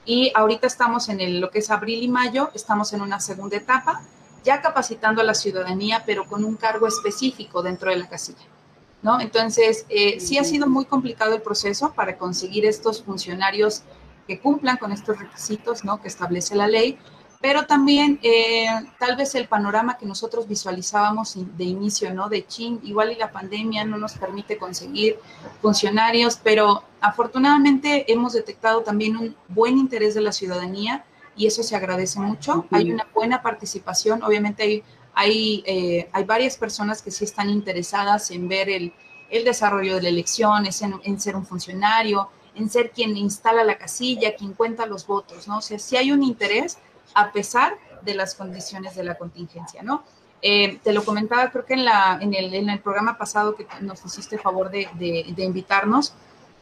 y 0.04 0.30
ahorita 0.34 0.68
estamos 0.68 1.08
en 1.08 1.20
el, 1.20 1.40
lo 1.40 1.50
que 1.50 1.58
es 1.58 1.70
abril 1.70 2.02
y 2.02 2.08
mayo, 2.08 2.50
estamos 2.54 2.92
en 2.92 3.00
una 3.00 3.18
segunda 3.18 3.56
etapa, 3.56 4.02
ya 4.44 4.62
capacitando 4.62 5.20
a 5.20 5.24
la 5.24 5.34
ciudadanía, 5.34 6.04
pero 6.06 6.26
con 6.26 6.44
un 6.44 6.56
cargo 6.56 6.86
específico 6.86 7.62
dentro 7.62 7.90
de 7.90 7.96
la 7.96 8.08
casilla. 8.08 8.46
¿No? 9.02 9.20
Entonces, 9.20 9.84
eh, 9.88 10.18
sí 10.20 10.38
ha 10.38 10.44
sido 10.44 10.66
muy 10.68 10.84
complicado 10.84 11.34
el 11.34 11.42
proceso 11.42 11.92
para 11.92 12.16
conseguir 12.18 12.64
estos 12.64 13.02
funcionarios 13.02 13.82
que 14.26 14.40
cumplan 14.40 14.76
con 14.78 14.92
estos 14.92 15.18
requisitos 15.18 15.84
¿no? 15.84 16.00
que 16.00 16.08
establece 16.08 16.56
la 16.56 16.66
ley, 16.66 16.98
pero 17.46 17.64
también 17.64 18.18
eh, 18.24 18.66
tal 18.98 19.14
vez 19.14 19.36
el 19.36 19.46
panorama 19.46 19.96
que 19.96 20.04
nosotros 20.04 20.48
visualizábamos 20.48 21.34
de 21.56 21.62
inicio, 21.62 22.12
¿no? 22.12 22.28
De 22.28 22.44
chin, 22.44 22.80
igual 22.82 23.12
y 23.12 23.14
la 23.14 23.30
pandemia 23.30 23.84
no 23.84 23.98
nos 23.98 24.14
permite 24.14 24.58
conseguir 24.58 25.20
funcionarios, 25.62 26.40
pero 26.42 26.82
afortunadamente 27.00 28.10
hemos 28.12 28.32
detectado 28.32 28.82
también 28.82 29.16
un 29.16 29.36
buen 29.46 29.78
interés 29.78 30.16
de 30.16 30.22
la 30.22 30.32
ciudadanía 30.32 31.04
y 31.36 31.46
eso 31.46 31.62
se 31.62 31.76
agradece 31.76 32.18
mucho. 32.18 32.66
Hay 32.72 32.90
una 32.90 33.06
buena 33.14 33.40
participación, 33.42 34.24
obviamente 34.24 34.64
hay, 34.64 34.82
hay, 35.14 35.62
eh, 35.66 36.08
hay 36.10 36.24
varias 36.24 36.56
personas 36.56 37.00
que 37.00 37.12
sí 37.12 37.22
están 37.22 37.48
interesadas 37.48 38.32
en 38.32 38.48
ver 38.48 38.68
el, 38.68 38.92
el 39.30 39.44
desarrollo 39.44 39.94
de 39.94 40.02
la 40.02 40.08
elección, 40.08 40.66
en, 40.66 40.72
en 41.04 41.20
ser 41.20 41.36
un 41.36 41.46
funcionario, 41.46 42.28
en 42.56 42.68
ser 42.68 42.90
quien 42.90 43.16
instala 43.16 43.62
la 43.62 43.78
casilla, 43.78 44.34
quien 44.34 44.52
cuenta 44.52 44.84
los 44.84 45.06
votos, 45.06 45.46
¿no? 45.46 45.58
O 45.58 45.62
sea, 45.62 45.78
si 45.78 45.96
hay 45.96 46.10
un 46.10 46.24
interés, 46.24 46.78
a 47.16 47.32
pesar 47.32 47.78
de 48.02 48.14
las 48.14 48.34
condiciones 48.34 48.94
de 48.94 49.02
la 49.02 49.16
contingencia, 49.16 49.82
¿no? 49.82 50.04
Eh, 50.42 50.78
te 50.84 50.92
lo 50.92 51.02
comentaba, 51.02 51.50
creo 51.50 51.64
que 51.64 51.72
en, 51.72 52.68
el, 52.68 52.80
programa 52.80 53.16
pasado 53.16 53.56
que 53.56 53.66
nos 53.80 54.04
hiciste 54.04 54.36
favor 54.36 54.70
de, 54.70 55.34
invitarnos, 55.38 56.12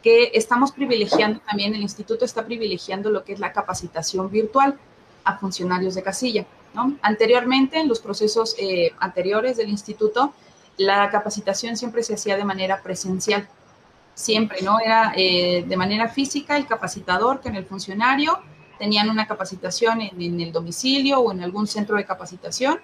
que 0.00 0.30
estamos 0.32 0.70
privilegiando 0.70 1.40
también, 1.40 1.74
el 1.74 1.82
instituto 1.82 2.24
está 2.24 2.44
privilegiando 2.44 3.10
lo 3.10 3.24
que 3.24 3.32
es 3.32 3.40
la 3.40 3.52
capacitación 3.52 4.30
virtual 4.30 4.78
a 5.24 5.38
funcionarios 5.38 5.96
de 5.96 6.04
casilla. 6.04 6.46
Anteriormente, 7.02 7.80
en 7.80 7.88
los 7.88 7.98
procesos 7.98 8.54
eh, 8.58 8.92
anteriores 9.00 9.56
del 9.56 9.68
instituto, 9.68 10.32
la 10.76 11.10
capacitación 11.10 11.76
siempre 11.76 12.04
se 12.04 12.14
hacía 12.14 12.36
de 12.36 12.44
manera 12.44 12.80
presencial, 12.80 13.48
siempre, 14.14 14.62
¿no? 14.62 14.78
Era 14.78 15.12
eh, 15.16 15.64
de 15.66 15.76
manera 15.76 16.08
física 16.08 16.56
el 16.56 16.66
capacitador 16.66 17.40
con 17.40 17.56
el 17.56 17.64
funcionario, 17.64 18.38
tenían 18.78 19.10
una 19.10 19.26
capacitación 19.26 20.00
en, 20.00 20.40
el 20.40 20.52
domicilio 20.52 21.20
o 21.20 21.32
en 21.32 21.42
algún 21.42 21.66
centro 21.66 21.96
de 21.96 22.04
capacitación, 22.04 22.78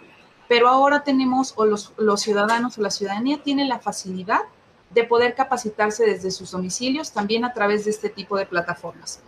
pero 0.49 0.69
ahora 0.69 1.05
tenemos, 1.05 1.55
o 1.57 1.65
los, 1.65 1.93
ciudadanos 2.17 2.79
o 2.79 2.83
la 2.83 2.91
ciudadanía 2.91 3.43
tienen 3.43 3.69
la 3.69 3.79
facilidad 3.79 4.41
de 4.91 5.05
poder 5.05 5.35
capacitarse 5.35 6.05
desde 6.05 6.31
sus 6.31 6.51
domicilios 6.51 7.13
también 7.13 7.45
a 7.45 7.53
través 7.53 7.85
de 7.85 7.93
este 7.93 8.09
tipo 8.09 8.37
de 8.37 8.47
plataformas. 8.47 9.21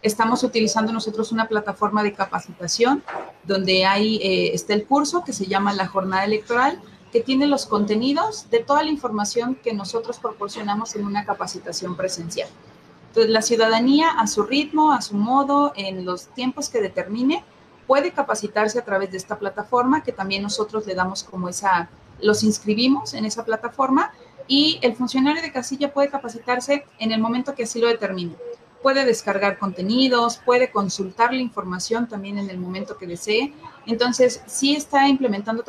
Estamos 0.00 0.44
utilizando 0.44 0.92
nosotros 0.92 1.32
una 1.32 1.48
plataforma 1.48 2.04
de 2.04 2.12
capacitación 2.12 3.02
donde 3.42 3.84
hay, 3.84 4.16
eh, 4.18 4.54
está 4.54 4.74
el 4.74 4.86
curso 4.86 5.24
que 5.24 5.32
se 5.32 5.46
llama 5.46 5.72
la 5.72 5.88
jornada 5.88 6.24
electoral, 6.24 6.80
que 7.10 7.20
tiene 7.20 7.46
los 7.46 7.66
contenidos 7.66 8.48
de 8.50 8.60
toda 8.60 8.84
la 8.84 8.90
información 8.90 9.56
que 9.56 9.72
nosotros 9.72 10.18
proporcionamos 10.18 10.94
en 10.94 11.04
una 11.04 11.24
capacitación 11.24 11.96
presencial. 11.96 12.48
Entonces, 13.18 13.34
la 13.34 13.42
ciudadanía 13.42 14.10
a 14.10 14.28
su 14.28 14.44
ritmo, 14.44 14.92
a 14.92 15.02
su 15.02 15.16
modo, 15.16 15.72
en 15.74 16.04
los 16.04 16.28
tiempos 16.34 16.68
que 16.68 16.80
determine, 16.80 17.42
puede 17.84 18.12
capacitarse 18.12 18.78
a 18.78 18.84
través 18.84 19.10
de 19.10 19.16
esta 19.16 19.40
plataforma, 19.40 20.04
que 20.04 20.12
también 20.12 20.44
nosotros 20.44 20.86
le 20.86 20.94
damos 20.94 21.24
como 21.24 21.48
esa, 21.48 21.90
los 22.20 22.44
inscribimos 22.44 23.14
en 23.14 23.24
esa 23.24 23.44
plataforma 23.44 24.12
y 24.46 24.78
el 24.82 24.94
funcionario 24.94 25.42
de 25.42 25.50
casilla 25.50 25.92
puede 25.92 26.10
capacitarse 26.10 26.84
en 27.00 27.10
el 27.10 27.20
momento 27.20 27.56
que 27.56 27.64
así 27.64 27.80
lo 27.80 27.88
determine. 27.88 28.36
Puede 28.84 29.04
descargar 29.04 29.58
contenidos, 29.58 30.36
puede 30.36 30.70
consultar 30.70 31.34
la 31.34 31.40
información 31.40 32.06
también 32.06 32.38
en 32.38 32.50
el 32.50 32.58
momento 32.58 32.98
que 32.98 33.08
desee. 33.08 33.52
Entonces, 33.86 34.44
sí 34.46 34.76
está 34.76 35.08
implementando 35.08 35.64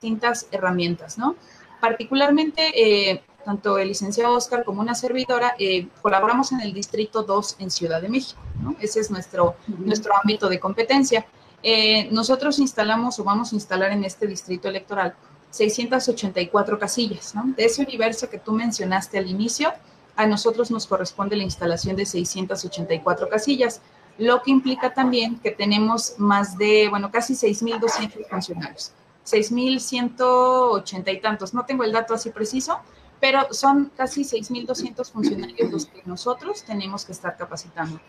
distintas 0.00 0.48
herramientas, 0.50 1.18
¿no? 1.18 1.36
Particularmente, 1.78 2.70
eh, 2.74 3.22
tanto 3.42 3.78
el 3.78 3.88
licenciado 3.88 4.34
Oscar 4.34 4.64
como 4.64 4.80
una 4.80 4.94
servidora 4.94 5.54
eh, 5.58 5.88
colaboramos 6.00 6.52
en 6.52 6.60
el 6.60 6.72
Distrito 6.72 7.22
2 7.22 7.56
en 7.58 7.70
Ciudad 7.70 8.00
de 8.00 8.08
México, 8.08 8.40
¿no? 8.62 8.76
Ese 8.80 9.00
es 9.00 9.10
nuestro, 9.10 9.56
nuestro 9.66 10.12
ámbito 10.16 10.48
de 10.48 10.58
competencia. 10.60 11.26
Eh, 11.62 12.08
nosotros 12.10 12.58
instalamos 12.58 13.18
o 13.18 13.24
vamos 13.24 13.52
a 13.52 13.54
instalar 13.54 13.92
en 13.92 14.04
este 14.04 14.26
distrito 14.26 14.68
electoral 14.68 15.14
684 15.50 16.78
casillas, 16.78 17.34
¿no? 17.34 17.52
De 17.56 17.64
ese 17.64 17.82
universo 17.82 18.28
que 18.28 18.38
tú 18.38 18.52
mencionaste 18.52 19.18
al 19.18 19.28
inicio, 19.28 19.72
a 20.16 20.26
nosotros 20.26 20.70
nos 20.70 20.86
corresponde 20.86 21.36
la 21.36 21.44
instalación 21.44 21.94
de 21.96 22.06
684 22.06 23.28
casillas, 23.28 23.80
lo 24.18 24.42
que 24.42 24.50
implica 24.50 24.92
también 24.92 25.38
que 25.38 25.50
tenemos 25.50 26.14
más 26.18 26.58
de, 26.58 26.88
bueno, 26.88 27.10
casi 27.10 27.34
6.200 27.34 28.28
funcionarios, 28.28 28.92
6.180 29.26 31.12
y 31.12 31.20
tantos, 31.20 31.54
no 31.54 31.64
tengo 31.64 31.84
el 31.84 31.92
dato 31.92 32.14
así 32.14 32.30
preciso, 32.30 32.80
pero 33.22 33.46
son 33.52 33.92
casi 33.96 34.22
6.200 34.22 35.12
funcionarios 35.12 35.70
los 35.70 35.86
que 35.86 36.02
nosotros 36.06 36.64
tenemos 36.64 37.04
que 37.04 37.12
estar 37.12 37.36
capacitando. 37.36 38.00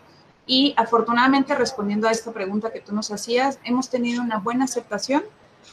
Y 0.44 0.74
afortunadamente, 0.76 1.54
respondiendo 1.54 2.08
a 2.08 2.10
esta 2.10 2.32
pregunta 2.32 2.72
que 2.72 2.80
tú 2.80 2.92
nos 2.92 3.12
hacías, 3.12 3.60
hemos 3.62 3.90
tenido 3.90 4.20
una 4.20 4.38
buena 4.38 4.64
aceptación. 4.64 5.22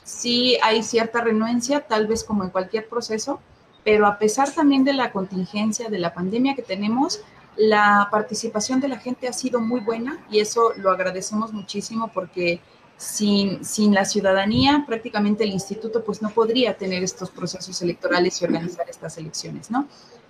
Sí 0.03 0.59
hay 0.61 0.83
cierta 0.83 1.21
renuencia, 1.21 1.87
tal 1.87 2.05
vez 2.05 2.23
como 2.23 2.43
en 2.43 2.51
cualquier 2.51 2.87
proceso, 2.87 3.39
pero 3.83 4.05
a 4.05 4.19
pesar 4.19 4.51
también 4.51 4.83
de 4.83 4.93
la 4.93 5.11
contingencia, 5.11 5.89
de 5.89 5.97
la 5.97 6.13
pandemia 6.13 6.53
que 6.53 6.61
tenemos, 6.61 7.21
la 7.57 8.09
participación 8.11 8.79
de 8.79 8.89
la 8.89 8.99
gente 8.99 9.27
ha 9.27 9.33
sido 9.33 9.59
muy 9.59 9.79
buena 9.79 10.23
y 10.29 10.39
eso 10.39 10.73
lo 10.77 10.91
agradecemos 10.91 11.51
muchísimo 11.51 12.11
porque 12.13 12.61
sin, 13.01 13.65
sin 13.65 13.95
la 13.95 14.05
ciudadanía 14.05 14.83
prácticamente 14.85 15.43
el 15.43 15.49
instituto 15.49 16.03
pues 16.03 16.21
no 16.21 16.29
podría 16.29 16.77
tener 16.77 17.03
estos 17.03 17.31
procesos 17.31 17.81
electorales 17.81 18.39
y 18.39 18.45
organizar 18.45 18.87
estas 18.87 19.17
elecciones, 19.17 19.71
¿no? 19.71 19.87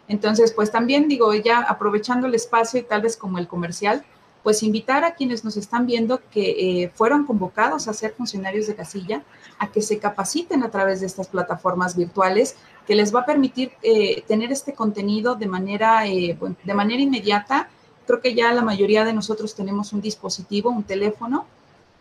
Entonces, 0.07 0.53
pues 0.53 0.71
también 0.71 1.09
digo, 1.09 1.33
ya 1.33 1.59
aprovechando 1.59 2.27
el 2.27 2.35
espacio 2.35 2.79
y 2.79 2.83
tal 2.83 3.01
vez 3.01 3.17
como 3.17 3.39
el 3.39 3.47
comercial, 3.47 4.05
pues 4.41 4.63
invitar 4.63 5.03
a 5.03 5.15
quienes 5.15 5.43
nos 5.43 5.57
están 5.57 5.85
viendo 5.85 6.21
que 6.31 6.83
eh, 6.83 6.91
fueron 6.95 7.25
convocados 7.25 7.89
a 7.89 7.93
ser 7.93 8.13
funcionarios 8.13 8.67
de 8.67 8.75
casilla, 8.75 9.23
a 9.59 9.69
que 9.69 9.81
se 9.81 9.99
capaciten 9.99 10.63
a 10.63 10.71
través 10.71 11.01
de 11.01 11.07
estas 11.07 11.27
plataformas 11.27 11.97
virtuales 11.97 12.55
que 12.87 12.95
les 12.95 13.13
va 13.13 13.21
a 13.21 13.25
permitir 13.25 13.73
eh, 13.83 14.23
tener 14.27 14.51
este 14.51 14.73
contenido 14.73 15.35
de 15.35 15.47
manera, 15.47 16.07
eh, 16.07 16.37
de 16.63 16.73
manera 16.73 17.01
inmediata. 17.01 17.69
Creo 18.07 18.21
que 18.21 18.33
ya 18.33 18.51
la 18.53 18.63
mayoría 18.63 19.03
de 19.03 19.13
nosotros 19.13 19.55
tenemos 19.55 19.93
un 19.93 20.01
dispositivo, 20.01 20.71
un 20.71 20.83
teléfono, 20.83 21.45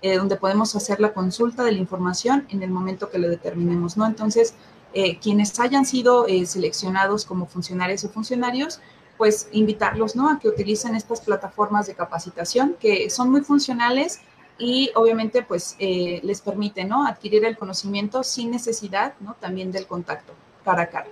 donde 0.02 0.36
podemos 0.36 0.74
hacer 0.76 1.00
la 1.00 1.12
consulta 1.12 1.62
de 1.62 1.72
la 1.72 1.78
información 1.78 2.46
en 2.50 2.62
el 2.62 2.70
momento 2.70 3.10
que 3.10 3.18
lo 3.18 3.28
determinemos, 3.28 3.96
¿no? 3.96 4.06
Entonces, 4.06 4.54
quienes 5.20 5.60
hayan 5.60 5.84
sido 5.84 6.26
seleccionados 6.46 7.24
como 7.26 7.46
funcionarios 7.46 8.04
o 8.04 8.08
funcionarios, 8.08 8.80
pues 9.20 9.50
invitarlos, 9.52 10.16
¿no? 10.16 10.30
A 10.30 10.38
que 10.38 10.48
utilicen 10.48 10.94
estas 10.94 11.20
plataformas 11.20 11.86
de 11.86 11.94
capacitación 11.94 12.74
que 12.80 13.10
son 13.10 13.30
muy 13.30 13.42
funcionales 13.42 14.20
y 14.60 14.90
obviamente 14.94 15.42
pues 15.42 15.76
eh, 15.78 16.20
les 16.22 16.40
permite, 16.40 16.84
¿no? 16.84 17.06
Adquirir 17.06 17.44
el 17.44 17.58
conocimiento 17.58 18.22
sin 18.22 18.50
necesidad, 18.50 19.12
¿no? 19.20 19.34
También 19.34 19.72
del 19.72 19.86
contacto 19.86 20.32
cara 20.64 20.84
a 20.84 20.88
cara. 20.88 21.08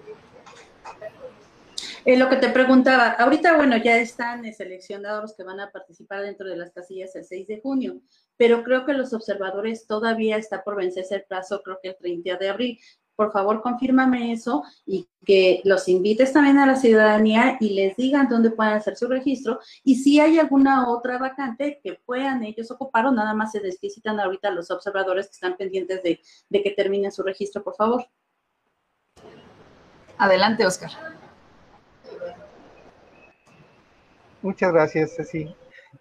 Eh, 2.07 2.16
lo 2.16 2.31
que 2.31 2.37
te 2.37 2.48
preguntaba, 2.48 3.09
ahorita, 3.11 3.57
bueno, 3.57 3.77
ya 3.77 3.98
están 3.98 4.42
seleccionados 4.55 5.20
los 5.22 5.35
que 5.35 5.42
van 5.42 5.61
a 5.61 5.70
participar 5.70 6.22
dentro 6.22 6.48
de 6.48 6.57
las 6.57 6.70
casillas 6.70 7.14
el 7.14 7.27
6 7.27 7.46
de 7.46 7.61
junio, 7.61 8.01
pero 8.38 8.64
creo 8.64 8.87
que 8.87 8.94
los 8.94 9.12
observadores 9.12 9.87
todavía 9.87 10.38
está 10.38 10.64
por 10.64 10.77
vencerse 10.77 11.16
el 11.16 11.24
plazo, 11.24 11.61
creo 11.62 11.79
que 11.83 11.90
el 11.90 11.96
30 11.96 12.37
de 12.37 12.48
abril 12.48 12.79
por 13.18 13.33
favor 13.33 13.62
confírmame 13.62 14.33
eso 14.33 14.62
y 14.87 15.09
que 15.27 15.61
los 15.64 15.88
invites 15.88 16.33
también 16.33 16.57
a 16.61 16.66
la 16.66 16.77
ciudadanía 16.77 17.57
y 17.59 17.70
les 17.70 17.96
digan 17.96 18.29
dónde 18.29 18.53
pueden 18.53 18.74
hacer 18.74 18.94
su 18.96 19.09
registro 19.09 19.59
y 19.83 19.96
si 19.96 20.20
hay 20.20 20.38
alguna 20.38 20.88
otra 20.88 21.18
vacante 21.18 21.81
que 21.83 21.94
puedan 22.07 22.44
ellos 22.44 22.70
ocupar 22.70 23.07
o 23.07 23.11
nada 23.11 23.35
más 23.35 23.51
se 23.51 23.61
necesitan 23.61 24.20
ahorita 24.20 24.53
los 24.53 24.70
observadores 24.70 25.27
que 25.27 25.33
están 25.33 25.57
pendientes 25.57 26.01
de, 26.05 26.20
que 26.62 26.70
terminen 26.70 27.11
su 27.11 27.24
registro, 27.24 27.64
por 27.64 27.74
favor. 27.74 28.07
Adelante, 30.16 30.64
Oscar. 30.64 30.92
Muchas 34.42 34.72
gracias, 34.72 35.16
Ceci. 35.16 35.57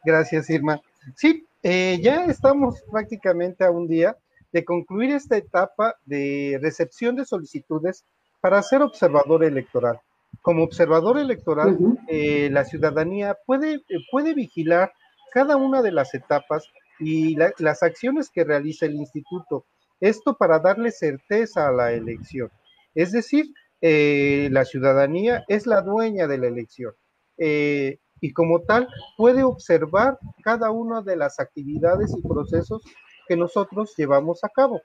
Gracias, 0.05 0.51
Irma. 0.51 0.79
Sí, 1.15 1.46
eh, 1.69 1.99
ya 2.01 2.23
estamos 2.23 2.81
prácticamente 2.89 3.65
a 3.65 3.71
un 3.71 3.89
día 3.89 4.15
de 4.53 4.63
concluir 4.63 5.11
esta 5.11 5.35
etapa 5.35 5.95
de 6.05 6.57
recepción 6.61 7.17
de 7.17 7.25
solicitudes 7.25 8.05
para 8.39 8.61
ser 8.61 8.81
observador 8.81 9.43
electoral. 9.43 9.99
Como 10.41 10.63
observador 10.63 11.19
electoral, 11.19 11.77
eh, 12.07 12.47
la 12.53 12.63
ciudadanía 12.63 13.35
puede, 13.45 13.81
puede 14.09 14.33
vigilar 14.33 14.93
cada 15.33 15.57
una 15.57 15.81
de 15.81 15.91
las 15.91 16.13
etapas 16.13 16.63
y 17.01 17.35
las 17.35 17.83
acciones 17.83 18.29
que 18.29 18.45
realiza 18.45 18.85
el 18.85 18.95
instituto. 18.95 19.65
Esto 19.99 20.37
para 20.37 20.59
darle 20.59 20.91
certeza 20.91 21.67
a 21.67 21.73
la 21.73 21.91
elección. 21.91 22.49
Es 22.95 23.11
decir, 23.11 23.47
eh, 23.81 24.47
la 24.53 24.63
ciudadanía 24.63 25.43
es 25.49 25.67
la 25.67 25.81
dueña 25.81 26.27
de 26.27 26.37
la 26.37 26.47
elección. 26.47 26.93
Eh, 27.37 27.99
y 28.21 28.33
como 28.33 28.61
tal 28.61 28.87
puede 29.17 29.43
observar 29.43 30.17
cada 30.43 30.71
una 30.71 31.01
de 31.01 31.15
las 31.15 31.39
actividades 31.39 32.13
y 32.17 32.21
procesos 32.21 32.81
que 33.27 33.35
nosotros 33.35 33.93
llevamos 33.97 34.43
a 34.43 34.49
cabo. 34.49 34.81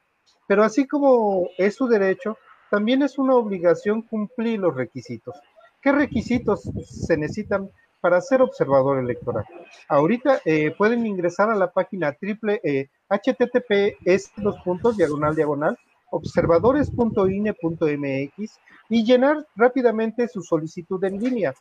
Pero 0.49 0.65
así 0.65 0.87
como 0.87 1.49
es 1.59 1.77
su 1.77 1.87
derecho, 1.87 2.37
también 2.71 3.03
es 3.03 3.19
una 3.19 3.37
obligación 3.37 4.03
cumplir 4.03 4.61
los 4.61 4.75
requisitos. 4.75 5.37
¿Qué 5.81 5.93
requisitos 5.93 6.69
se 6.87 7.17
necesitan 7.17 7.71
para 8.01 8.21
ser 8.21 8.43
observador 8.43 8.99
electoral? 8.99 9.45
Ahorita 9.89 10.41
eh, 10.45 10.75
pueden 10.77 11.07
ingresar 11.07 11.51
a 11.51 11.55
la 11.55 11.71
página 11.71 12.13
triple 12.13 12.61
eh, 12.65 12.89
https 13.09 14.33
dos 14.37 14.57
puntos 14.65 14.97
diagonal 14.97 15.35
diagonal 15.35 15.79
observadores.ine.mx 16.13 18.61
y 18.89 19.05
llenar 19.05 19.45
rápidamente 19.57 20.29
su 20.29 20.43
solicitud 20.43 21.03
en 21.05 21.19
línea. 21.19 21.53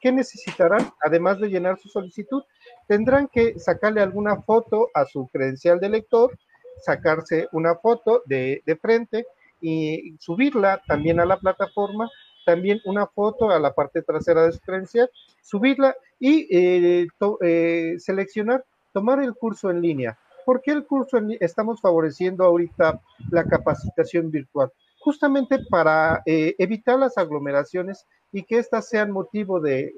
¿Qué, 0.00 0.12
necesitarán? 0.12 0.92
Además 1.00 1.40
de 1.40 1.48
llenar 1.48 1.78
su 1.78 1.88
solicitud, 1.88 2.42
tendrán 2.86 3.26
que 3.26 3.58
sacarle 3.58 4.02
alguna 4.02 4.42
foto 4.42 4.90
a 4.92 5.06
su 5.06 5.28
credencial 5.28 5.80
de 5.80 5.88
lector, 5.88 6.38
sacarse 6.82 7.48
una 7.52 7.74
foto 7.76 8.22
de, 8.26 8.62
frente 8.82 9.24
y 9.62 10.14
subirla 10.18 10.82
también 10.86 11.20
a 11.20 11.24
la 11.24 11.38
plataforma, 11.38 12.10
también 12.44 12.82
una 12.84 13.06
foto 13.06 13.50
a 13.50 13.58
la 13.58 13.72
parte 13.72 14.02
trasera 14.02 14.44
de 14.44 14.52
su 14.52 14.60
credencial, 14.60 15.10
subirla 15.40 15.96
y 16.20 16.46
eh, 16.54 17.06
eh, 17.40 17.94
seleccionar, 17.98 18.62
tomar 18.92 19.22
el 19.22 19.34
curso 19.34 19.70
en 19.70 19.80
línea. 19.80 20.18
¿Por 20.44 20.60
qué 20.60 20.72
el 20.72 20.84
curso 20.84 21.16
en 21.16 21.34
estamos 21.40 21.80
favoreciendo 21.80 22.44
ahorita 22.44 23.00
la 23.30 23.44
capacitación 23.44 24.30
virtual? 24.30 24.70
Justamente 25.06 25.60
para 25.70 26.20
eh, 26.26 26.56
evitar 26.58 26.98
las 26.98 27.16
aglomeraciones 27.16 28.04
y 28.32 28.42
que 28.42 28.58
éstas 28.58 28.88
sean 28.88 29.12
motivo 29.12 29.60
de, 29.60 29.92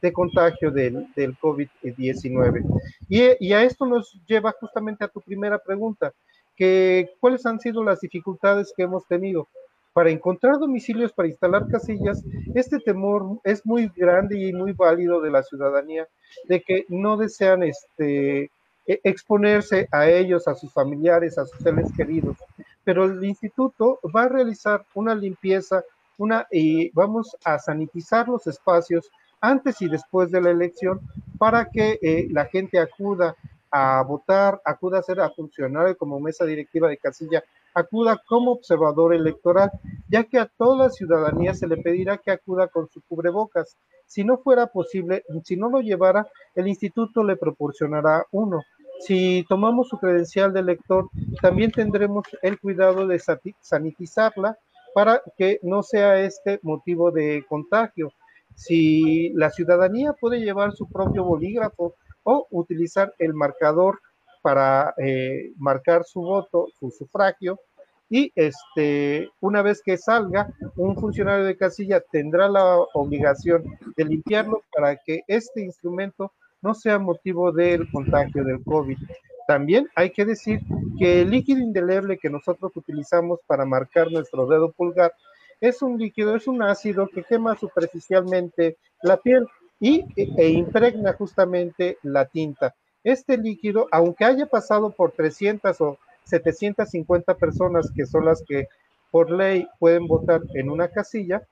de 0.00 0.12
contagio 0.12 0.70
del, 0.70 1.12
del 1.16 1.36
COVID-19. 1.38 2.62
Y, 3.08 3.22
y, 3.44 3.52
a 3.52 3.64
esto 3.64 3.86
nos 3.86 4.16
lleva 4.24 4.54
justamente 4.60 5.04
a 5.04 5.08
tu 5.08 5.20
primera 5.20 5.58
pregunta, 5.58 6.12
que 6.54 7.10
cuáles 7.18 7.44
han 7.44 7.58
sido 7.58 7.82
las 7.82 8.00
dificultades 8.00 8.72
que 8.76 8.84
hemos 8.84 9.04
tenido 9.08 9.48
para 9.92 10.10
encontrar 10.10 10.60
domicilios 10.60 11.12
para 11.12 11.28
instalar 11.28 11.66
casillas, 11.66 12.22
este 12.54 12.78
temor 12.78 13.40
es 13.42 13.66
muy 13.66 13.90
grande 13.96 14.38
y 14.38 14.52
muy 14.52 14.72
válido 14.72 15.20
de 15.20 15.30
la 15.32 15.42
ciudadanía 15.42 16.06
de 16.48 16.60
que 16.60 16.84
no 16.88 17.16
desean 17.16 17.64
este, 17.64 18.50
e, 18.86 19.00
exponerse 19.04 19.88
a 19.90 20.08
ellos, 20.08 20.46
a 20.46 20.54
sus 20.54 20.72
familiares, 20.72 21.38
a 21.38 21.46
sus 21.46 21.58
seres 21.60 21.90
queridos. 21.96 22.36
Pero 22.84 23.04
el 23.04 23.24
instituto 23.24 23.98
va 24.14 24.24
a 24.24 24.28
realizar 24.28 24.84
una 24.94 25.14
limpieza, 25.14 25.82
una, 26.18 26.46
y 26.50 26.90
vamos 26.90 27.36
a 27.44 27.58
sanitizar 27.58 28.28
los 28.28 28.46
espacios 28.46 29.10
antes 29.40 29.82
y 29.82 29.88
después 29.88 30.30
de 30.30 30.40
la 30.40 30.50
elección 30.50 31.00
para 31.38 31.70
que 31.70 31.98
eh, 32.00 32.28
la 32.30 32.46
gente 32.46 32.78
acuda 32.78 33.34
a 33.70 34.02
votar, 34.02 34.60
acuda 34.64 35.00
a 35.00 35.02
ser 35.02 35.20
a 35.20 35.30
funcionar 35.30 35.96
como 35.96 36.20
mesa 36.20 36.44
directiva 36.44 36.88
de 36.88 36.96
casilla, 36.96 37.42
acuda 37.74 38.22
como 38.26 38.52
observador 38.52 39.12
electoral, 39.14 39.70
ya 40.08 40.22
que 40.24 40.38
a 40.38 40.46
toda 40.46 40.84
la 40.84 40.90
ciudadanía 40.90 41.54
se 41.54 41.66
le 41.66 41.76
pedirá 41.78 42.18
que 42.18 42.30
acuda 42.30 42.68
con 42.68 42.88
su 42.88 43.02
cubrebocas. 43.02 43.76
Si 44.06 44.22
no 44.22 44.38
fuera 44.38 44.68
posible, 44.68 45.24
si 45.42 45.56
no 45.56 45.68
lo 45.68 45.80
llevara, 45.80 46.26
el 46.54 46.68
instituto 46.68 47.24
le 47.24 47.36
proporcionará 47.36 48.24
uno. 48.30 48.62
Si 49.00 49.44
tomamos 49.48 49.88
su 49.88 49.98
credencial 49.98 50.52
de 50.52 50.60
elector, 50.60 51.08
también 51.42 51.70
tendremos 51.70 52.24
el 52.42 52.58
cuidado 52.58 53.06
de 53.06 53.20
sanitizarla 53.60 54.58
para 54.94 55.20
que 55.36 55.58
no 55.62 55.82
sea 55.82 56.20
este 56.20 56.60
motivo 56.62 57.10
de 57.10 57.44
contagio. 57.48 58.12
Si 58.54 59.30
la 59.30 59.50
ciudadanía 59.50 60.12
puede 60.12 60.40
llevar 60.40 60.72
su 60.72 60.88
propio 60.88 61.24
bolígrafo 61.24 61.94
o 62.22 62.46
utilizar 62.50 63.12
el 63.18 63.34
marcador 63.34 64.00
para 64.42 64.94
eh, 64.98 65.52
marcar 65.56 66.04
su 66.04 66.20
voto, 66.20 66.68
su 66.78 66.90
sufragio, 66.90 67.58
y 68.08 68.30
este, 68.36 69.30
una 69.40 69.62
vez 69.62 69.82
que 69.82 69.96
salga, 69.96 70.48
un 70.76 70.94
funcionario 70.96 71.44
de 71.44 71.56
casilla 71.56 72.00
tendrá 72.12 72.48
la 72.48 72.76
obligación 72.94 73.64
de 73.96 74.04
limpiarlo 74.04 74.62
para 74.72 74.96
que 74.96 75.22
este 75.26 75.62
instrumento 75.62 76.32
no 76.64 76.72
sea 76.74 76.98
motivo 76.98 77.52
del 77.52 77.90
contagio 77.92 78.42
del 78.42 78.64
COVID. 78.64 78.96
También 79.46 79.86
hay 79.94 80.10
que 80.10 80.24
decir 80.24 80.60
que 80.98 81.20
el 81.20 81.30
líquido 81.30 81.60
indeleble 81.60 82.16
que 82.16 82.30
nosotros 82.30 82.72
utilizamos 82.74 83.40
para 83.46 83.66
marcar 83.66 84.10
nuestro 84.10 84.46
dedo 84.46 84.72
pulgar 84.72 85.12
es 85.60 85.82
un 85.82 85.98
líquido, 85.98 86.34
es 86.34 86.46
un 86.46 86.62
ácido 86.62 87.06
que 87.08 87.22
quema 87.22 87.54
superficialmente 87.56 88.78
la 89.02 89.18
piel 89.18 89.46
y, 89.78 90.06
e 90.16 90.48
impregna 90.48 91.12
justamente 91.12 91.98
la 92.02 92.24
tinta. 92.24 92.74
Este 93.02 93.36
líquido, 93.36 93.86
aunque 93.92 94.24
haya 94.24 94.46
pasado 94.46 94.90
por 94.90 95.12
300 95.12 95.78
o 95.82 95.98
750 96.24 97.34
personas, 97.34 97.92
que 97.94 98.06
son 98.06 98.24
las 98.24 98.42
que 98.42 98.68
por 99.10 99.30
ley 99.30 99.68
pueden 99.78 100.06
votar 100.06 100.40
en 100.54 100.70
una 100.70 100.88
casilla, 100.88 101.42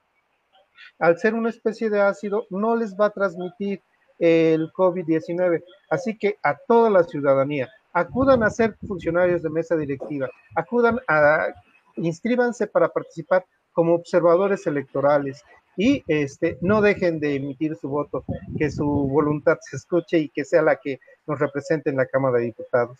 al 0.98 1.18
ser 1.18 1.34
una 1.34 1.50
especie 1.50 1.90
de 1.90 2.00
ácido, 2.00 2.46
no 2.48 2.74
les 2.76 2.96
va 2.98 3.06
a 3.06 3.10
transmitir 3.10 3.82
el 4.18 4.72
COVID-19. 4.72 5.62
Así 5.90 6.16
que 6.16 6.36
a 6.42 6.56
toda 6.66 6.90
la 6.90 7.04
ciudadanía, 7.04 7.68
acudan 7.92 8.42
a 8.42 8.50
ser 8.50 8.76
funcionarios 8.86 9.42
de 9.42 9.50
mesa 9.50 9.76
directiva, 9.76 10.28
acudan 10.54 10.98
a, 11.08 11.48
inscríbanse 11.96 12.66
para 12.66 12.88
participar 12.88 13.44
como 13.72 13.94
observadores 13.94 14.66
electorales 14.66 15.42
y 15.76 16.02
este, 16.06 16.58
no 16.60 16.82
dejen 16.82 17.18
de 17.18 17.36
emitir 17.36 17.76
su 17.76 17.88
voto, 17.88 18.24
que 18.58 18.70
su 18.70 18.86
voluntad 18.86 19.58
se 19.60 19.76
escuche 19.76 20.18
y 20.18 20.28
que 20.28 20.44
sea 20.44 20.62
la 20.62 20.76
que 20.76 21.00
nos 21.26 21.38
represente 21.38 21.90
en 21.90 21.96
la 21.96 22.06
Cámara 22.06 22.38
de 22.38 22.46
Diputados. 22.46 22.98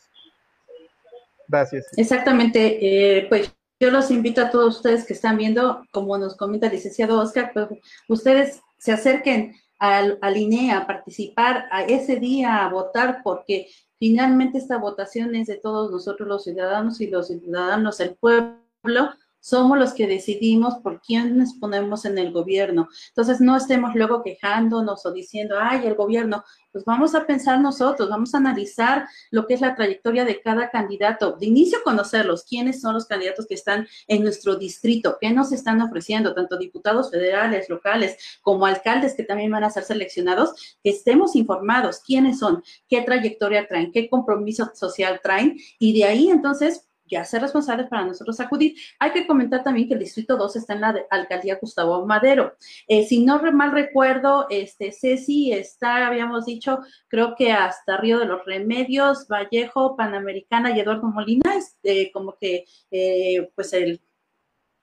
Gracias. 1.49 1.87
Exactamente, 1.97 3.19
eh, 3.19 3.27
pues 3.29 3.55
yo 3.79 3.91
los 3.91 4.11
invito 4.11 4.41
a 4.41 4.51
todos 4.51 4.77
ustedes 4.77 5.05
que 5.05 5.13
están 5.13 5.37
viendo, 5.37 5.85
como 5.91 6.17
nos 6.17 6.37
comenta 6.37 6.67
el 6.67 6.73
licenciado 6.73 7.21
Oscar, 7.21 7.51
pues 7.53 7.69
ustedes 8.09 8.63
se 8.79 8.93
acerquen 8.93 9.55
al, 9.83 10.17
al 10.23 10.37
INE 10.37 10.71
a 10.71 10.87
participar 10.87 11.67
a 11.73 11.83
ese 11.83 12.21
día, 12.21 12.65
a 12.65 12.69
votar, 12.69 13.21
porque 13.25 13.67
finalmente 13.99 14.59
esta 14.59 14.79
votación 14.79 15.35
es 15.35 15.49
de 15.49 15.57
todos 15.57 15.91
nosotros 15.91 16.29
los 16.29 16.45
ciudadanos 16.45 17.01
y 17.01 17.09
los 17.09 17.27
ciudadanos, 17.27 17.99
el 17.99 18.15
pueblo, 18.15 19.11
somos 19.43 19.77
los 19.77 19.93
que 19.93 20.07
decidimos 20.07 20.77
por 20.77 21.03
quién 21.03 21.37
nos 21.37 21.55
ponemos 21.55 22.05
en 22.05 22.17
el 22.17 22.33
gobierno. 22.33 22.89
Entonces, 23.09 23.41
no 23.41 23.57
estemos 23.57 23.95
luego 23.97 24.23
quejándonos 24.23 25.05
o 25.05 25.13
diciendo, 25.13 25.57
ay, 25.61 25.85
el 25.85 25.97
gobierno, 25.97 26.45
pues 26.71 26.85
vamos 26.85 27.17
a 27.17 27.27
pensar 27.27 27.61
nosotros, 27.61 28.09
vamos 28.09 28.35
a 28.35 28.39
analizar 28.39 29.09
lo 29.33 29.47
que 29.47 29.55
es 29.55 29.61
la 29.61 29.75
trayectoria 29.75 30.25
de 30.25 30.41
cada 30.41 30.71
candidato. 30.71 31.33
De 31.33 31.47
inicio, 31.47 31.81
conocerlos, 31.83 32.45
quiénes 32.45 32.81
son 32.81 32.95
los 32.95 33.07
candidatos 33.07 33.47
que 33.47 33.55
están 33.55 33.89
en 34.07 34.23
nuestro 34.23 34.55
distrito, 34.55 35.19
qué 35.21 35.33
nos 35.33 35.51
están 35.51 35.83
ofreciendo, 35.83 36.35
tanto 36.35 36.57
diputados 36.57 37.11
federales, 37.11 37.69
locales, 37.69 38.17
como 38.43 38.65
alcaldes 38.65 39.15
que 39.15 39.25
también 39.25 39.51
van 39.51 39.65
a 39.65 39.71
ser 39.71 39.83
seleccionados, 39.83 40.79
que 40.85 40.91
estemos 40.91 41.35
informados 41.35 42.01
quiénes 42.07 42.39
son, 42.39 42.63
qué 42.89 43.03
trayectoria 43.03 43.67
traen, 43.67 43.91
qué 43.91 44.09
compromiso 44.09 44.71
social 44.73 45.21
traen, 45.21 45.57
y 45.81 45.99
de 45.99 46.05
ahí 46.05 46.31
entonces 46.31 46.89
ya 47.13 47.25
ser 47.25 47.43
responsables 47.43 47.89
para 47.89 48.05
nosotros 48.05 48.41
acudir. 48.41 48.75
Hay 48.99 49.13
que 49.13 49.27
comentar 49.27 49.63
también 49.63 49.87
que 49.87 49.95
el 49.95 50.01
Distrito 50.01 50.37
2 50.37 50.57
está 50.57 50.73
en 50.73 50.81
la 50.81 51.07
alcaldía 51.11 51.59
Gustavo 51.61 52.05
Madero. 52.07 52.55
Eh, 52.89 53.05
si 53.05 53.25
no 53.25 53.41
mal 53.53 53.73
recuerdo, 53.73 54.47
este 54.51 54.93
Ceci 54.93 55.53
está, 55.53 56.07
habíamos 56.07 56.47
dicho, 56.47 56.81
creo 57.09 57.35
que 57.37 57.53
hasta 57.53 57.99
Río 57.99 58.19
de 58.19 58.27
los 58.27 58.45
Remedios, 58.47 59.29
Vallejo, 59.29 59.97
Panamericana 59.97 60.75
y 60.77 60.81
Eduardo 60.81 61.09
Molina, 61.09 61.55
es 61.57 61.77
este, 61.77 62.11
como 62.13 62.37
que 62.37 62.65
eh, 62.91 63.51
pues 63.55 63.73
el, 63.75 64.01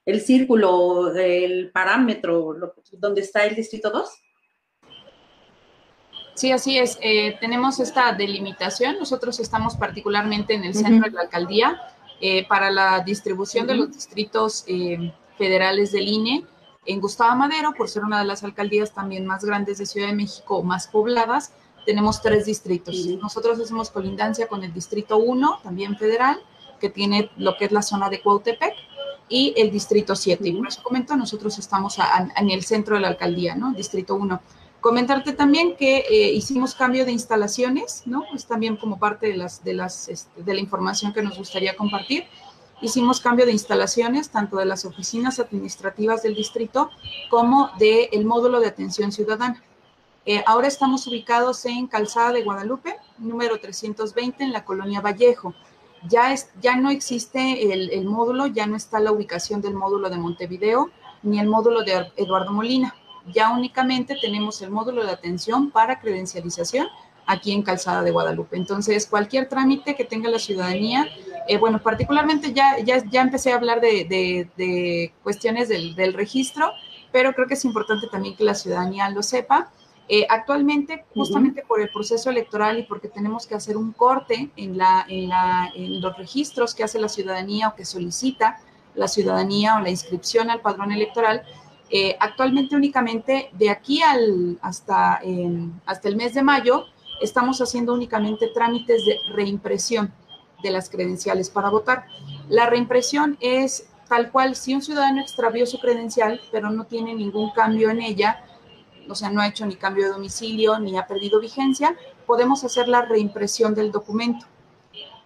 el 0.06 0.20
círculo, 0.20 1.14
el 1.16 1.70
parámetro 1.72 2.54
donde 2.92 3.22
está 3.22 3.44
el 3.44 3.56
Distrito 3.56 3.90
2. 3.90 4.08
Sí, 6.40 6.52
así 6.52 6.78
es. 6.78 6.98
Eh, 7.02 7.36
tenemos 7.38 7.80
esta 7.80 8.14
delimitación. 8.14 8.98
Nosotros 8.98 9.38
estamos 9.40 9.76
particularmente 9.76 10.54
en 10.54 10.64
el 10.64 10.74
centro 10.74 11.10
de 11.10 11.14
la 11.14 11.20
alcaldía. 11.20 11.78
Eh, 12.20 12.46
para 12.46 12.70
la 12.70 13.00
distribución 13.00 13.66
de 13.66 13.74
los 13.74 13.92
distritos 13.92 14.64
eh, 14.66 15.12
federales 15.38 15.90
del 15.92 16.06
INE 16.06 16.44
en 16.84 17.00
Gustavo 17.00 17.34
Madero, 17.34 17.72
por 17.72 17.88
ser 17.88 18.04
una 18.04 18.18
de 18.18 18.26
las 18.26 18.44
alcaldías 18.44 18.92
también 18.92 19.24
más 19.26 19.42
grandes 19.44 19.78
de 19.78 19.86
Ciudad 19.86 20.08
de 20.08 20.14
México, 20.14 20.62
más 20.62 20.86
pobladas, 20.86 21.52
tenemos 21.86 22.20
tres 22.20 22.44
distritos. 22.44 22.94
Nosotros 23.22 23.58
hacemos 23.58 23.90
colindancia 23.90 24.48
con 24.48 24.62
el 24.64 24.72
distrito 24.72 25.16
1, 25.16 25.60
también 25.62 25.96
federal, 25.96 26.38
que 26.78 26.90
tiene 26.90 27.30
lo 27.36 27.56
que 27.56 27.66
es 27.66 27.72
la 27.72 27.82
zona 27.82 28.10
de 28.10 28.20
Cuautepec, 28.20 28.74
y 29.30 29.54
el 29.56 29.70
distrito 29.70 30.14
7. 30.14 30.46
Y 30.46 30.52
por 30.52 30.68
eso 30.68 30.82
comento, 30.82 31.16
nosotros 31.16 31.58
estamos 31.58 31.96
en 32.36 32.50
el 32.50 32.64
centro 32.64 32.96
de 32.96 33.00
la 33.02 33.08
alcaldía, 33.08 33.54
¿no? 33.54 33.72
Distrito 33.72 34.14
1. 34.16 34.40
Comentarte 34.80 35.34
también 35.34 35.76
que 35.76 35.98
eh, 35.98 36.32
hicimos 36.32 36.74
cambio 36.74 37.04
de 37.04 37.12
instalaciones, 37.12 38.02
¿no? 38.06 38.24
Es 38.34 38.46
también 38.46 38.76
como 38.76 38.98
parte 38.98 39.26
de, 39.26 39.36
las, 39.36 39.62
de, 39.62 39.74
las, 39.74 40.08
este, 40.08 40.42
de 40.42 40.54
la 40.54 40.60
información 40.60 41.12
que 41.12 41.22
nos 41.22 41.36
gustaría 41.36 41.76
compartir. 41.76 42.24
Hicimos 42.80 43.20
cambio 43.20 43.44
de 43.44 43.52
instalaciones, 43.52 44.30
tanto 44.30 44.56
de 44.56 44.64
las 44.64 44.86
oficinas 44.86 45.38
administrativas 45.38 46.22
del 46.22 46.34
distrito 46.34 46.90
como 47.28 47.70
del 47.78 48.24
módulo 48.24 48.58
de 48.58 48.68
atención 48.68 49.12
ciudadana. 49.12 49.62
Eh, 50.24 50.42
ahora 50.46 50.68
estamos 50.68 51.06
ubicados 51.06 51.66
en 51.66 51.86
Calzada 51.86 52.32
de 52.32 52.42
Guadalupe, 52.42 52.96
número 53.18 53.60
320, 53.60 54.44
en 54.44 54.52
la 54.52 54.64
colonia 54.64 55.02
Vallejo. 55.02 55.54
Ya, 56.08 56.32
es, 56.32 56.48
ya 56.62 56.76
no 56.76 56.88
existe 56.88 57.70
el, 57.70 57.90
el 57.90 58.06
módulo, 58.06 58.46
ya 58.46 58.66
no 58.66 58.76
está 58.76 58.98
la 58.98 59.12
ubicación 59.12 59.60
del 59.60 59.74
módulo 59.74 60.08
de 60.08 60.16
Montevideo 60.16 60.90
ni 61.22 61.38
el 61.38 61.48
módulo 61.48 61.82
de 61.82 62.10
Eduardo 62.16 62.50
Molina 62.50 62.94
ya 63.32 63.50
únicamente 63.50 64.16
tenemos 64.20 64.60
el 64.62 64.70
módulo 64.70 65.04
de 65.04 65.12
atención 65.12 65.70
para 65.70 66.00
credencialización 66.00 66.88
aquí 67.26 67.52
en 67.52 67.62
Calzada 67.62 68.02
de 68.02 68.10
Guadalupe. 68.10 68.56
Entonces, 68.56 69.06
cualquier 69.06 69.48
trámite 69.48 69.94
que 69.94 70.04
tenga 70.04 70.28
la 70.28 70.38
ciudadanía, 70.38 71.06
eh, 71.46 71.58
bueno, 71.58 71.80
particularmente 71.80 72.52
ya, 72.52 72.78
ya, 72.78 73.04
ya 73.08 73.22
empecé 73.22 73.52
a 73.52 73.56
hablar 73.56 73.80
de, 73.80 75.12
cuestiones 75.22 75.68
del, 75.68 76.12
registro, 76.14 76.72
pero 77.12 77.32
creo 77.32 77.46
que 77.46 77.54
es 77.54 77.64
importante 77.64 78.08
también 78.08 78.36
que 78.36 78.44
la 78.44 78.54
ciudadanía 78.54 79.08
lo 79.10 79.22
sepa. 79.22 79.70
Eh, 80.08 80.26
actualmente, 80.28 81.04
justamente 81.14 81.62
por 81.62 81.80
el 81.80 81.88
proceso 81.90 82.30
electoral 82.30 82.80
y 82.80 82.82
porque 82.82 83.08
tenemos 83.08 83.46
que 83.46 83.54
hacer 83.54 83.76
un 83.76 83.92
corte 83.92 84.50
en, 84.56 84.76
la, 84.76 85.06
en, 85.08 85.28
la, 85.28 85.70
en 85.72 86.00
los 86.00 86.16
registros 86.18 86.74
que 86.74 86.82
hace 86.82 86.98
la 86.98 87.08
ciudadanía 87.08 87.68
o 87.68 87.76
que 87.76 87.84
solicita 87.84 88.58
la 88.96 89.06
ciudadanía 89.06 89.76
o 89.76 89.80
la 89.80 89.90
inscripción 89.90 90.50
al 90.50 90.60
padrón 90.60 90.90
electoral, 90.90 91.42
eh, 91.90 92.16
actualmente 92.20 92.76
únicamente 92.76 93.50
de 93.52 93.70
aquí 93.70 94.02
al, 94.02 94.58
hasta, 94.62 95.20
hasta 95.86 96.08
el 96.08 96.16
mes 96.16 96.34
de 96.34 96.42
mayo 96.42 96.84
estamos 97.20 97.60
haciendo 97.60 97.92
únicamente 97.92 98.48
trámites 98.48 99.04
de 99.04 99.18
reimpresión 99.32 100.12
de 100.62 100.70
las 100.70 100.88
credenciales 100.88 101.50
para 101.50 101.70
votar. 101.70 102.06
La 102.48 102.66
reimpresión 102.66 103.36
es 103.40 103.88
tal 104.08 104.30
cual 104.30 104.56
si 104.56 104.74
un 104.74 104.82
ciudadano 104.82 105.20
extravió 105.20 105.66
su 105.66 105.78
credencial 105.78 106.40
pero 106.52 106.70
no 106.70 106.84
tiene 106.84 107.14
ningún 107.14 107.50
cambio 107.50 107.90
en 107.90 108.00
ella, 108.02 108.44
o 109.08 109.14
sea, 109.14 109.30
no 109.30 109.40
ha 109.40 109.48
hecho 109.48 109.66
ni 109.66 109.74
cambio 109.74 110.04
de 110.04 110.12
domicilio 110.12 110.78
ni 110.78 110.96
ha 110.96 111.06
perdido 111.06 111.40
vigencia, 111.40 111.96
podemos 112.26 112.62
hacer 112.62 112.88
la 112.88 113.02
reimpresión 113.02 113.74
del 113.74 113.90
documento. 113.90 114.46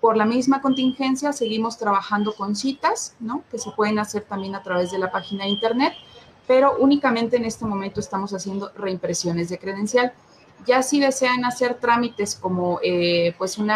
Por 0.01 0.17
la 0.17 0.25
misma 0.25 0.61
contingencia, 0.61 1.33
seguimos 1.33 1.79
trabajando 1.79 2.35
con 2.35 2.57
citas, 2.57 3.17
¿no? 3.21 3.43
Que 3.51 3.59
se 3.59 3.71
pueden 3.71 3.99
hacer 3.99 4.23
también 4.25 4.55
a 4.55 4.63
través 4.63 4.91
de 4.91 4.99
la 4.99 5.11
página 5.11 5.45
de 5.45 5.51
internet, 5.51 5.95
pero 6.47 6.77
únicamente 6.79 7.37
en 7.37 7.45
este 7.45 7.65
momento 7.65 8.01
estamos 8.01 8.33
haciendo 8.33 8.71
reimpresiones 8.77 9.49
de 9.49 9.59
credencial. 9.59 10.13
Ya 10.67 10.83
si 10.83 11.01
desean 11.01 11.45
hacer 11.45 11.75
trámites 11.75 12.35
como 12.37 12.81
eh, 12.83 13.35
pues 13.37 13.59
un 13.59 13.69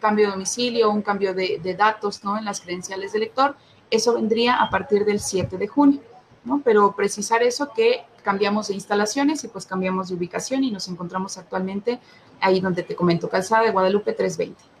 cambio 0.00 0.26
de 0.26 0.32
domicilio, 0.32 0.90
un 0.90 1.02
cambio 1.02 1.34
de, 1.34 1.60
de, 1.62 1.74
datos 1.74 2.22
¿no? 2.24 2.38
en 2.38 2.44
las 2.44 2.60
credenciales 2.60 3.12
del 3.12 3.22
lector, 3.22 3.56
eso 3.90 4.14
vendría 4.14 4.56
a 4.56 4.70
partir 4.70 5.04
del 5.04 5.20
7 5.20 5.56
de 5.56 5.66
junio. 5.66 6.00
¿no? 6.44 6.62
Pero 6.64 6.94
precisar 6.94 7.42
eso 7.42 7.70
que 7.74 8.04
cambiamos 8.22 8.68
de 8.68 8.74
instalaciones 8.74 9.42
y 9.44 9.48
pues 9.48 9.66
cambiamos 9.66 10.08
de 10.08 10.14
ubicación 10.14 10.64
y 10.64 10.70
nos 10.70 10.88
encontramos 10.88 11.38
actualmente 11.38 12.00
ahí 12.40 12.60
donde 12.60 12.82
te 12.82 12.94
comento, 12.94 13.28
Calzada 13.28 13.64
de 13.64 13.70
Guadalupe 13.70 14.12
320. 14.12 14.76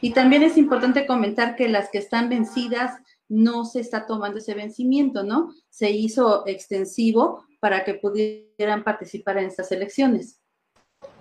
Y 0.00 0.12
también 0.12 0.42
es 0.42 0.56
importante 0.56 1.06
comentar 1.06 1.56
que 1.56 1.68
las 1.68 1.88
que 1.90 1.98
están 1.98 2.28
vencidas 2.28 3.00
no 3.32 3.64
se 3.64 3.80
está 3.80 4.06
tomando 4.06 4.38
ese 4.38 4.54
vencimiento, 4.54 5.22
¿no? 5.22 5.54
Se 5.70 5.90
hizo 5.90 6.46
extensivo 6.46 7.44
para 7.60 7.82
que 7.82 7.94
pudieran 7.94 8.84
participar 8.84 9.38
en 9.38 9.46
estas 9.46 9.72
elecciones. 9.72 10.40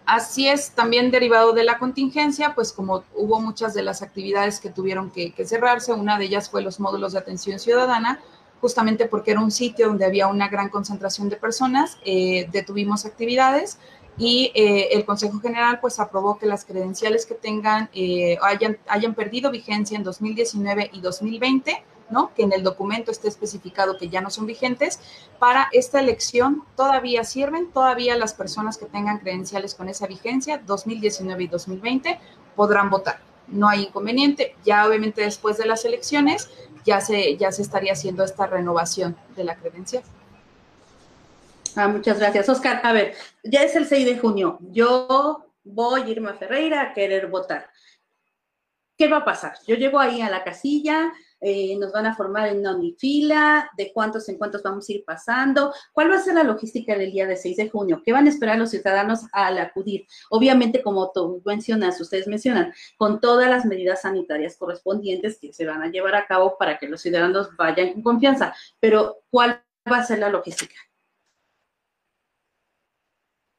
Así 0.05 0.49
es, 0.49 0.71
también 0.71 1.09
derivado 1.09 1.53
de 1.53 1.63
la 1.63 1.77
contingencia, 1.77 2.53
pues 2.53 2.73
como 2.73 3.03
hubo 3.15 3.39
muchas 3.39 3.73
de 3.73 3.83
las 3.83 4.01
actividades 4.01 4.59
que 4.59 4.69
tuvieron 4.69 5.09
que, 5.09 5.33
cerrarse, 5.45 5.93
una 5.93 6.17
de 6.17 6.25
ellas 6.25 6.49
fue 6.49 6.61
los 6.61 6.81
módulos 6.81 7.13
de 7.13 7.19
atención 7.19 7.59
ciudadana, 7.59 8.19
justamente 8.59 9.05
porque 9.05 9.31
era 9.31 9.39
un 9.39 9.51
sitio 9.51 9.87
donde 9.87 10.05
había 10.05 10.27
una 10.27 10.49
gran 10.49 10.67
concentración 10.67 11.29
de 11.29 11.37
personas, 11.37 11.97
eh, 12.03 12.49
detuvimos 12.51 13.05
actividades 13.05 13.79
y 14.17 14.51
eh, 14.53 14.89
el 14.91 15.05
Consejo 15.05 15.39
General 15.39 15.79
pues 15.79 15.97
aprobó 15.99 16.37
que 16.37 16.45
las 16.45 16.65
credenciales 16.65 17.25
que 17.25 17.35
tengan 17.35 17.89
eh, 17.93 18.37
hayan, 18.41 18.77
hayan 18.87 19.15
perdido 19.15 19.49
vigencia 19.49 19.95
en 19.95 20.03
2019 20.03 20.89
y 20.93 20.99
2020 20.99 21.85
¿no? 22.11 22.33
que 22.35 22.43
en 22.43 22.53
el 22.53 22.63
documento 22.63 23.11
esté 23.11 23.27
especificado 23.27 23.97
que 23.97 24.09
ya 24.09 24.21
no 24.21 24.29
son 24.29 24.45
vigentes, 24.45 24.99
para 25.39 25.67
esta 25.71 25.99
elección 25.99 26.63
todavía 26.75 27.23
sirven, 27.23 27.71
todavía 27.71 28.17
las 28.17 28.33
personas 28.33 28.77
que 28.77 28.85
tengan 28.85 29.19
credenciales 29.19 29.75
con 29.75 29.89
esa 29.89 30.07
vigencia, 30.07 30.61
2019 30.65 31.43
y 31.43 31.47
2020, 31.47 32.19
podrán 32.55 32.89
votar. 32.89 33.19
No 33.47 33.67
hay 33.67 33.83
inconveniente, 33.83 34.55
ya 34.63 34.87
obviamente 34.87 35.21
después 35.21 35.57
de 35.57 35.65
las 35.65 35.83
elecciones 35.85 36.49
ya 36.85 37.01
se, 37.01 37.37
ya 37.37 37.51
se 37.51 37.61
estaría 37.61 37.93
haciendo 37.93 38.23
esta 38.23 38.47
renovación 38.47 39.15
de 39.35 39.43
la 39.43 39.55
credencial. 39.55 40.03
Ah, 41.75 41.87
muchas 41.87 42.19
gracias. 42.19 42.49
Oscar, 42.49 42.81
a 42.83 42.91
ver, 42.91 43.15
ya 43.43 43.63
es 43.63 43.75
el 43.75 43.87
6 43.87 44.05
de 44.05 44.17
junio. 44.17 44.57
Yo 44.71 45.45
voy 45.63 46.01
a 46.01 46.07
irme 46.07 46.31
a 46.31 46.33
Ferreira 46.33 46.81
a 46.81 46.93
querer 46.93 47.27
votar. 47.27 47.69
¿Qué 48.97 49.07
va 49.07 49.17
a 49.17 49.25
pasar? 49.25 49.53
Yo 49.65 49.75
llego 49.75 49.99
ahí 49.99 50.21
a 50.21 50.29
la 50.29 50.43
casilla, 50.43 51.11
eh, 51.41 51.75
nos 51.77 51.91
van 51.91 52.05
a 52.05 52.15
formar 52.15 52.49
en 52.49 52.59
una 52.59 52.75
unifila, 52.75 53.69
de 53.75 53.91
cuántos 53.91 54.29
en 54.29 54.37
cuántos 54.37 54.61
vamos 54.61 54.87
a 54.87 54.91
ir 54.93 55.03
pasando, 55.03 55.73
cuál 55.91 56.11
va 56.11 56.15
a 56.15 56.21
ser 56.21 56.35
la 56.35 56.43
logística 56.43 56.95
del 56.95 57.11
día 57.11 57.25
de 57.25 57.35
6 57.35 57.57
de 57.57 57.69
junio, 57.69 58.01
qué 58.05 58.13
van 58.13 58.27
a 58.27 58.29
esperar 58.29 58.57
los 58.57 58.69
ciudadanos 58.69 59.21
al 59.33 59.57
acudir. 59.57 60.05
Obviamente, 60.29 60.81
como 60.81 61.11
tú 61.11 61.41
mencionas, 61.45 61.99
ustedes 61.99 62.27
mencionan, 62.27 62.73
con 62.95 63.19
todas 63.19 63.49
las 63.49 63.65
medidas 63.65 64.03
sanitarias 64.03 64.55
correspondientes 64.55 65.39
que 65.39 65.51
se 65.51 65.65
van 65.65 65.81
a 65.81 65.89
llevar 65.89 66.15
a 66.15 66.27
cabo 66.27 66.57
para 66.57 66.77
que 66.77 66.87
los 66.87 67.01
ciudadanos 67.01 67.55
vayan 67.57 67.93
con 67.93 68.03
confianza, 68.03 68.53
pero 68.79 69.17
¿cuál 69.29 69.63
va 69.91 69.97
a 69.97 70.05
ser 70.05 70.19
la 70.19 70.29
logística? 70.29 70.75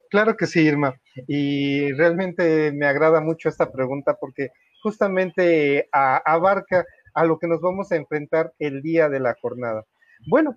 Claro 0.09 0.37
que 0.37 0.45
sí, 0.45 0.61
Irma. 0.61 0.95
Y 1.27 1.91
realmente 1.93 2.71
me 2.71 2.85
agrada 2.85 3.19
mucho 3.19 3.49
esta 3.49 3.71
pregunta 3.71 4.15
porque 4.19 4.51
justamente 4.83 5.89
abarca 5.91 6.85
a 7.13 7.25
lo 7.25 7.37
que 7.39 7.47
nos 7.47 7.61
vamos 7.61 7.91
a 7.91 7.95
enfrentar 7.95 8.53
el 8.59 8.81
día 8.81 9.09
de 9.09 9.19
la 9.19 9.35
jornada. 9.41 9.83
Bueno, 10.27 10.55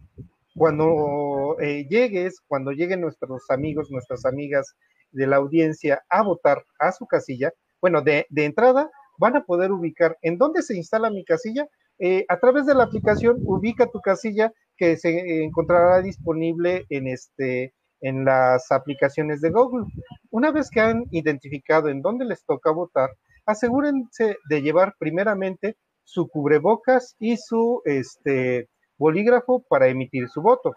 cuando 0.57 1.57
eh, 1.61 1.87
llegues, 1.89 2.41
cuando 2.47 2.73
lleguen 2.73 3.01
nuestros 3.01 3.51
amigos, 3.51 3.91
nuestras 3.91 4.25
amigas 4.25 4.75
de 5.13 5.27
la 5.27 5.37
audiencia 5.37 6.03
a 6.09 6.23
votar 6.23 6.65
a 6.79 6.93
su 6.93 7.07
casilla, 7.07 7.53
bueno, 7.81 8.01
de, 8.03 8.27
entrada 8.35 8.91
van 9.19 9.37
a 9.37 9.45
poder 9.45 9.73
ubicar 9.73 10.17
en 10.23 10.39
dónde 10.39 10.63
se 10.63 10.77
instala 10.77 11.11
mi 11.11 11.25
casilla. 11.25 11.67
Eh, 11.99 12.25
a 12.29 12.39
través 12.39 12.67
de 12.67 12.75
la 12.75 12.85
aplicación, 12.85 13.37
ubica 13.45 13.87
tu 13.87 14.01
casilla 14.01 14.53
que 14.77 14.97
se 14.97 15.45
encontrará 15.45 16.03
disponible 16.03 16.85
en 16.91 17.09
este 17.09 17.75
en 18.01 18.25
las 18.25 18.71
aplicaciones 18.71 19.41
de 19.41 19.51
Google. 19.51 19.87
Una 20.31 20.51
vez 20.53 20.71
que 20.71 20.81
han 20.81 21.05
identificado 21.11 21.89
en 21.89 22.03
dónde 22.03 22.25
les 22.25 22.45
toca 22.45 22.71
votar, 22.71 23.11
asegúrense 23.47 24.37
de 24.49 24.63
llevar 24.63 24.95
primeramente 24.99 25.77
su 26.07 26.29
cubrebocas 26.29 27.17
y 27.19 27.37
su 27.37 27.83
este, 27.85 28.69
bolígrafo 28.97 29.63
para 29.69 29.89
emitir 29.89 30.29
su 30.29 30.41
voto. 30.41 30.73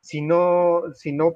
Si 0.00 0.22
no, 0.22 0.82
si 0.94 1.12
no, 1.12 1.32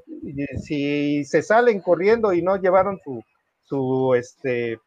si 0.62 1.24
se 1.24 1.42
salen 1.42 1.80
corriendo 1.80 2.32
y 2.32 2.42
no 2.42 2.56
llevaron 2.56 2.98
su, 3.04 3.22
su 3.62 4.14
este, 4.14 4.78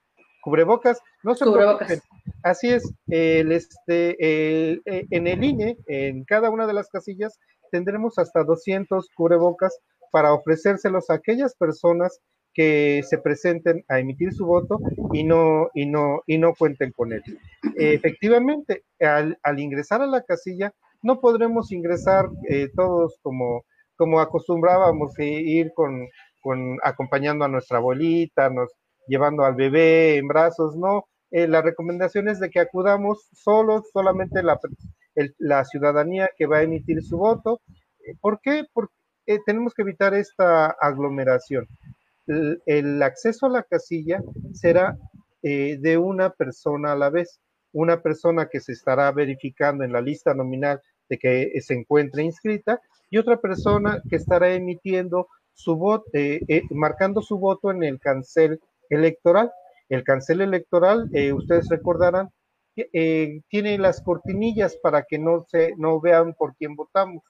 cubrebocas, 0.41 0.99
no 1.23 1.35
se 1.35 1.45
preocupen. 1.45 1.99
Así 2.41 2.69
es, 2.69 2.89
el, 3.07 3.51
este, 3.51 4.15
eh, 4.19 4.81
en 4.85 5.27
el 5.27 5.43
INE, 5.43 5.77
en 5.85 6.23
cada 6.23 6.49
una 6.49 6.65
de 6.65 6.73
las 6.73 6.87
casillas, 6.87 7.37
tendremos 7.69 8.17
hasta 8.17 8.43
200 8.43 9.09
cubrebocas 9.13 9.77
para 10.11 10.33
ofrecérselos 10.33 11.09
a 11.09 11.15
aquellas 11.15 11.53
personas 11.55 12.21
que 12.57 13.03
se 13.07 13.19
presenten 13.19 13.85
a 13.87 13.99
emitir 13.99 14.33
su 14.33 14.47
voto 14.47 14.79
y 15.13 15.23
no, 15.23 15.69
y 15.75 15.85
no, 15.85 16.23
y 16.25 16.39
no 16.39 16.55
cuenten 16.55 16.91
con 16.91 17.13
él. 17.13 17.21
Efectivamente, 17.75 18.83
al, 18.99 19.59
ingresar 19.59 20.01
a 20.01 20.07
la 20.07 20.23
casilla, 20.23 20.73
no 21.03 21.21
podremos 21.21 21.71
ingresar 21.71 22.25
eh, 22.49 22.69
todos 22.75 23.19
como, 23.21 23.63
como 23.95 24.19
acostumbrábamos 24.19 25.13
ir 25.19 25.71
con, 25.75 26.07
con, 26.41 26.79
acompañando 26.83 27.45
a 27.45 27.47
nuestra 27.47 27.77
abuelita, 27.77 28.49
nos 28.49 28.71
llevando 29.07 29.43
al 29.43 29.53
bebé 29.53 30.17
en 30.17 30.27
brazos, 30.27 30.75
no. 30.75 31.05
Eh, 31.29 31.47
la 31.47 31.61
recomendación 31.61 32.27
es 32.27 32.39
de 32.39 32.49
que 32.49 32.59
acudamos 32.59 33.29
solos, 33.33 33.83
solamente 33.93 34.41
la, 34.41 34.59
la 35.37 35.63
ciudadanía 35.63 36.31
que 36.35 36.47
va 36.47 36.57
a 36.57 36.63
emitir 36.63 37.03
su 37.03 37.19
voto. 37.19 37.61
¿Por 38.19 38.39
qué? 38.41 38.63
Porque 38.73 38.93
eh, 39.27 39.37
tenemos 39.45 39.75
que 39.75 39.83
evitar 39.83 40.15
esta 40.15 40.71
aglomeración. 40.81 41.67
El, 42.27 43.01
acceso 43.01 43.45
a 43.45 43.49
la 43.49 43.63
casilla 43.63 44.21
será 44.53 44.97
eh, 45.41 45.77
de 45.79 45.97
una 45.97 46.29
persona 46.31 46.91
a 46.91 46.95
la 46.95 47.09
vez, 47.09 47.39
una 47.71 48.01
persona 48.01 48.49
que 48.49 48.59
se 48.59 48.73
estará 48.73 49.11
verificando 49.11 49.83
en 49.83 49.93
la 49.93 50.01
lista 50.01 50.33
nominal 50.33 50.81
de 51.09 51.17
que 51.17 51.61
se 51.61 51.73
encuentre 51.73 52.23
inscrita 52.23 52.81
y 53.09 53.17
otra 53.17 53.37
persona 53.37 54.01
que 54.09 54.17
estará 54.17 54.53
emitiendo 54.53 55.27
su 55.53 55.75
voto, 55.77 56.05
eh, 56.13 56.63
marcando 56.69 57.21
su 57.21 57.39
voto 57.39 57.71
en 57.71 57.83
el 57.83 57.99
cancel 57.99 58.59
electoral. 58.89 59.51
El 59.89 60.03
cancel 60.03 60.41
electoral, 60.41 61.09
ustedes 61.33 61.69
recordarán, 61.69 62.29
tiene 62.73 63.77
las 63.77 64.01
cortinillas 64.01 64.75
para 64.83 65.03
que 65.03 65.17
no 65.17 65.45
se 65.47 65.73
no 65.77 66.01
vean 66.01 66.33
por 66.33 66.55
quién 66.57 66.75
votamos. 66.75 67.23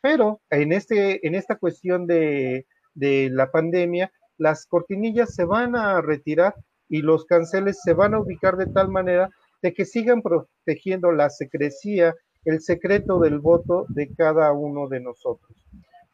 Pero 0.00 0.40
en, 0.50 0.72
este, 0.72 1.26
en 1.26 1.34
esta 1.34 1.56
cuestión 1.56 2.06
de, 2.06 2.66
la 2.94 3.50
pandemia, 3.50 4.10
las 4.40 4.66
cortinillas 4.66 5.34
se 5.34 5.44
van 5.44 5.76
a 5.76 6.00
retirar 6.00 6.54
y 6.88 7.02
los 7.02 7.26
canceles 7.26 7.78
se 7.84 7.92
van 7.92 8.14
a 8.14 8.20
ubicar 8.20 8.56
de 8.56 8.66
tal 8.66 8.88
manera 8.88 9.28
de 9.62 9.74
que 9.74 9.84
sigan 9.84 10.22
protegiendo 10.22 11.12
la 11.12 11.28
secrecía, 11.28 12.14
el 12.46 12.62
secreto 12.62 13.20
del 13.20 13.38
voto 13.38 13.84
de 13.90 14.08
cada 14.16 14.50
uno 14.52 14.88
de 14.88 15.00
nosotros. 15.00 15.52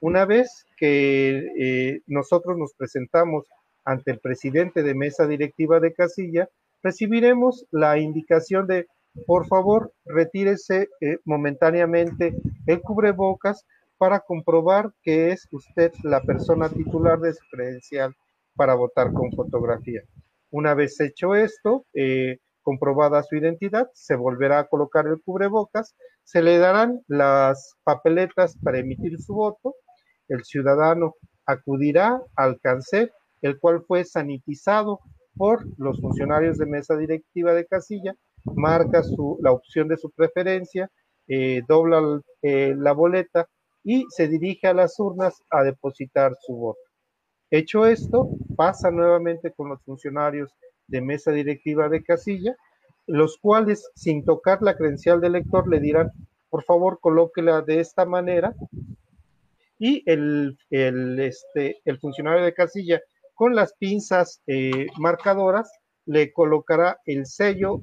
Una 0.01 0.25
vez 0.25 0.67
que 0.77 1.39
eh, 1.57 2.01
nosotros 2.09 2.59
nos 2.59 2.75
presentamos 2.75 3.47
ante 3.85 4.11
el 4.11 4.19
presidente 4.19 4.83
de 4.83 4.97
mesa 4.97 5.29
directiva 5.29 5.79
de 5.79 5.95
casilla, 5.95 6.49
recibiremos 6.83 7.65
la 7.71 7.97
indicación 7.99 8.67
de, 8.67 8.89
por 9.25 9.47
favor, 9.47 9.93
retírese 10.05 10.89
eh, 11.01 11.19
momentáneamente 11.25 12.35
el 12.67 12.81
cubrebocas 12.81 13.65
para 13.99 14.21
comprobar 14.21 14.93
que 15.03 15.31
es 15.31 15.47
usted 15.53 15.93
la 16.03 16.23
persona 16.23 16.69
titular 16.69 17.19
de 17.21 17.33
su 17.33 17.45
credencial 17.51 18.15
para 18.55 18.75
votar 18.75 19.13
con 19.13 19.33
fotografía. 19.33 20.03
Una 20.51 20.75
vez 20.75 21.01
hecho 21.01 21.35
esto, 21.35 21.85
eh, 21.95 22.39
comprobada 22.63 23.23
su 23.23 23.37
identidad, 23.37 23.89
se 23.95 24.17
volverá 24.17 24.61
a 24.61 24.69
colocar 24.69 25.07
el 25.07 25.23
cubrebocas, 25.23 25.95
se 26.25 26.43
le 26.43 26.59
darán 26.59 27.01
las 27.07 27.77
papeletas 27.85 28.57
para 28.63 28.79
emitir 28.79 29.21
su 29.21 29.35
voto, 29.35 29.75
el 30.29 30.45
ciudadano 30.45 31.15
acudirá 31.47 32.21
al 32.35 32.59
cancel, 32.61 33.13
el 33.43 33.59
cual 33.61 33.85
fue 33.87 34.05
sanitizado 34.05 35.01
por 35.37 35.65
los 35.79 36.01
funcionarios 36.01 36.59
de 36.59 36.67
mesa 36.67 36.97
directiva 36.97 37.53
de 37.53 37.67
casilla, 37.67 38.15
marca 38.45 39.03
la 39.41 39.53
opción 39.53 39.89
de 39.89 39.97
su 39.97 40.11
preferencia, 40.11 40.91
eh, 41.29 41.63
dobla 41.69 42.21
eh, 42.43 42.75
la 42.77 42.93
boleta 42.93 43.47
y 43.87 44.05
se 44.11 44.27
dirige 44.27 44.67
a 44.67 44.75
las 44.75 44.99
urnas 44.99 45.41
a 45.49 45.63
depositar 45.63 46.33
su 46.45 46.57
voto. 46.57 46.81
Hecho 47.53 47.87
esto, 47.87 48.29
pasa 48.57 48.91
nuevamente 48.91 49.53
con 49.53 49.69
los 49.69 49.81
funcionarios 49.85 50.51
de 50.89 51.01
mesa 51.01 51.31
directiva 51.31 51.89
de 51.89 52.03
casilla, 52.03 52.57
los 53.07 53.39
cuales 53.39 53.89
sin 53.95 54.25
tocar 54.25 54.61
la 54.61 54.77
credencial 54.77 55.21
del 55.21 55.35
lector 55.35 55.69
le 55.69 55.79
dirán, 55.79 56.11
por 56.51 56.65
favor, 56.65 56.99
colóquela 57.01 57.63
de 57.63 57.79
esta 57.79 58.05
manera 58.05 58.57
y 59.79 60.03
el, 60.11 60.59
este, 60.69 61.81
el 61.85 61.99
funcionario 62.01 62.45
de 62.45 62.55
casilla 62.55 63.01
con 63.35 63.55
las 63.55 63.73
pinzas 63.75 64.43
eh, 64.49 64.89
marcadoras 64.99 65.71
le 66.07 66.33
colocará 66.33 66.99
el 67.07 67.25
sello 67.27 67.81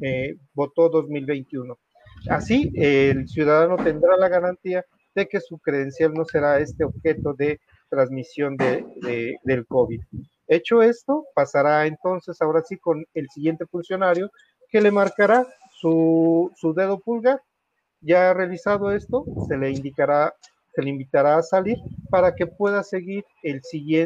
eh, 0.00 0.36
votó 0.54 0.90
2021. 0.90 1.76
Así, 2.28 2.70
el 2.76 3.26
ciudadano 3.28 3.76
tendrá 3.76 4.16
la 4.16 4.28
garantía 4.28 4.84
que 5.26 5.40
su 5.40 5.58
credencial 5.58 6.12
no 6.14 6.24
será 6.24 6.58
este 6.58 6.84
objeto 6.84 7.34
de 7.34 7.60
transmisión 7.88 8.56
de, 8.56 9.36
del 9.44 9.66
COVID. 9.66 10.00
Hecho 10.46 10.82
esto, 10.82 11.26
pasará 11.34 11.86
entonces 11.86 12.40
ahora 12.40 12.62
sí 12.62 12.76
con 12.76 13.04
el 13.14 13.28
siguiente 13.30 13.66
funcionario 13.66 14.30
que 14.68 14.80
le 14.80 14.90
marcará 14.90 15.46
su, 15.80 16.50
su 16.56 16.74
dedo 16.74 16.98
pulgar. 16.98 17.40
Ya 18.00 18.32
realizado 18.32 18.92
esto, 18.92 19.24
se 19.48 19.56
le 19.56 19.70
indicará 19.70 20.34
se 20.74 20.82
le 20.82 20.90
invitará 20.90 21.36
a 21.36 21.42
salir 21.42 21.78
para 22.10 22.34
que 22.34 22.46
pueda 22.46 22.82
seguir 22.82 23.24
el 23.42 23.60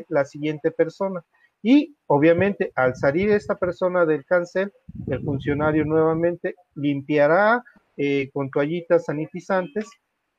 la 0.08 0.24
siguiente 0.24 0.70
persona. 0.70 1.22
Y 1.62 1.96
obviamente 2.06 2.72
al 2.74 2.94
salir 2.94 3.30
esta 3.30 3.54
persona 3.54 4.04
del 4.04 4.24
cancel, 4.24 4.72
el 5.06 5.22
funcionario 5.22 5.84
nuevamente 5.84 6.54
limpiará 6.74 7.62
eh, 7.96 8.28
con 8.32 8.50
toallitas 8.50 9.04
sanitizantes 9.06 9.88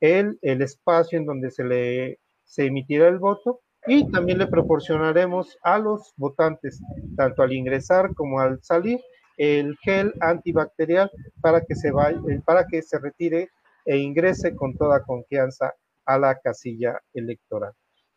el, 0.00 0.38
el 0.42 0.62
espacio 0.62 1.18
en 1.18 1.26
donde 1.26 1.50
se 1.50 1.64
le 1.64 2.18
se 2.46 2.66
emitirá 2.66 3.08
el 3.08 3.18
voto 3.18 3.60
y 3.86 4.10
también 4.10 4.38
le 4.38 4.46
proporcionaremos 4.46 5.58
a 5.62 5.78
los 5.78 6.12
votantes, 6.16 6.80
tanto 7.16 7.42
al 7.42 7.52
ingresar 7.52 8.14
como 8.14 8.40
al 8.40 8.62
salir, 8.62 9.00
el 9.36 9.76
gel 9.82 10.14
antibacterial 10.20 11.10
para 11.40 11.60
que 11.60 11.74
se 11.74 11.90
vaya, 11.90 12.18
para 12.44 12.66
que 12.66 12.82
se 12.82 12.98
retire 12.98 13.50
e 13.84 13.98
ingrese 13.98 14.56
con 14.56 14.76
toda 14.76 15.04
confianza 15.04 15.74
a 16.04 16.18
la 16.18 16.36
casilla 16.36 17.00
electoral. 17.12 17.72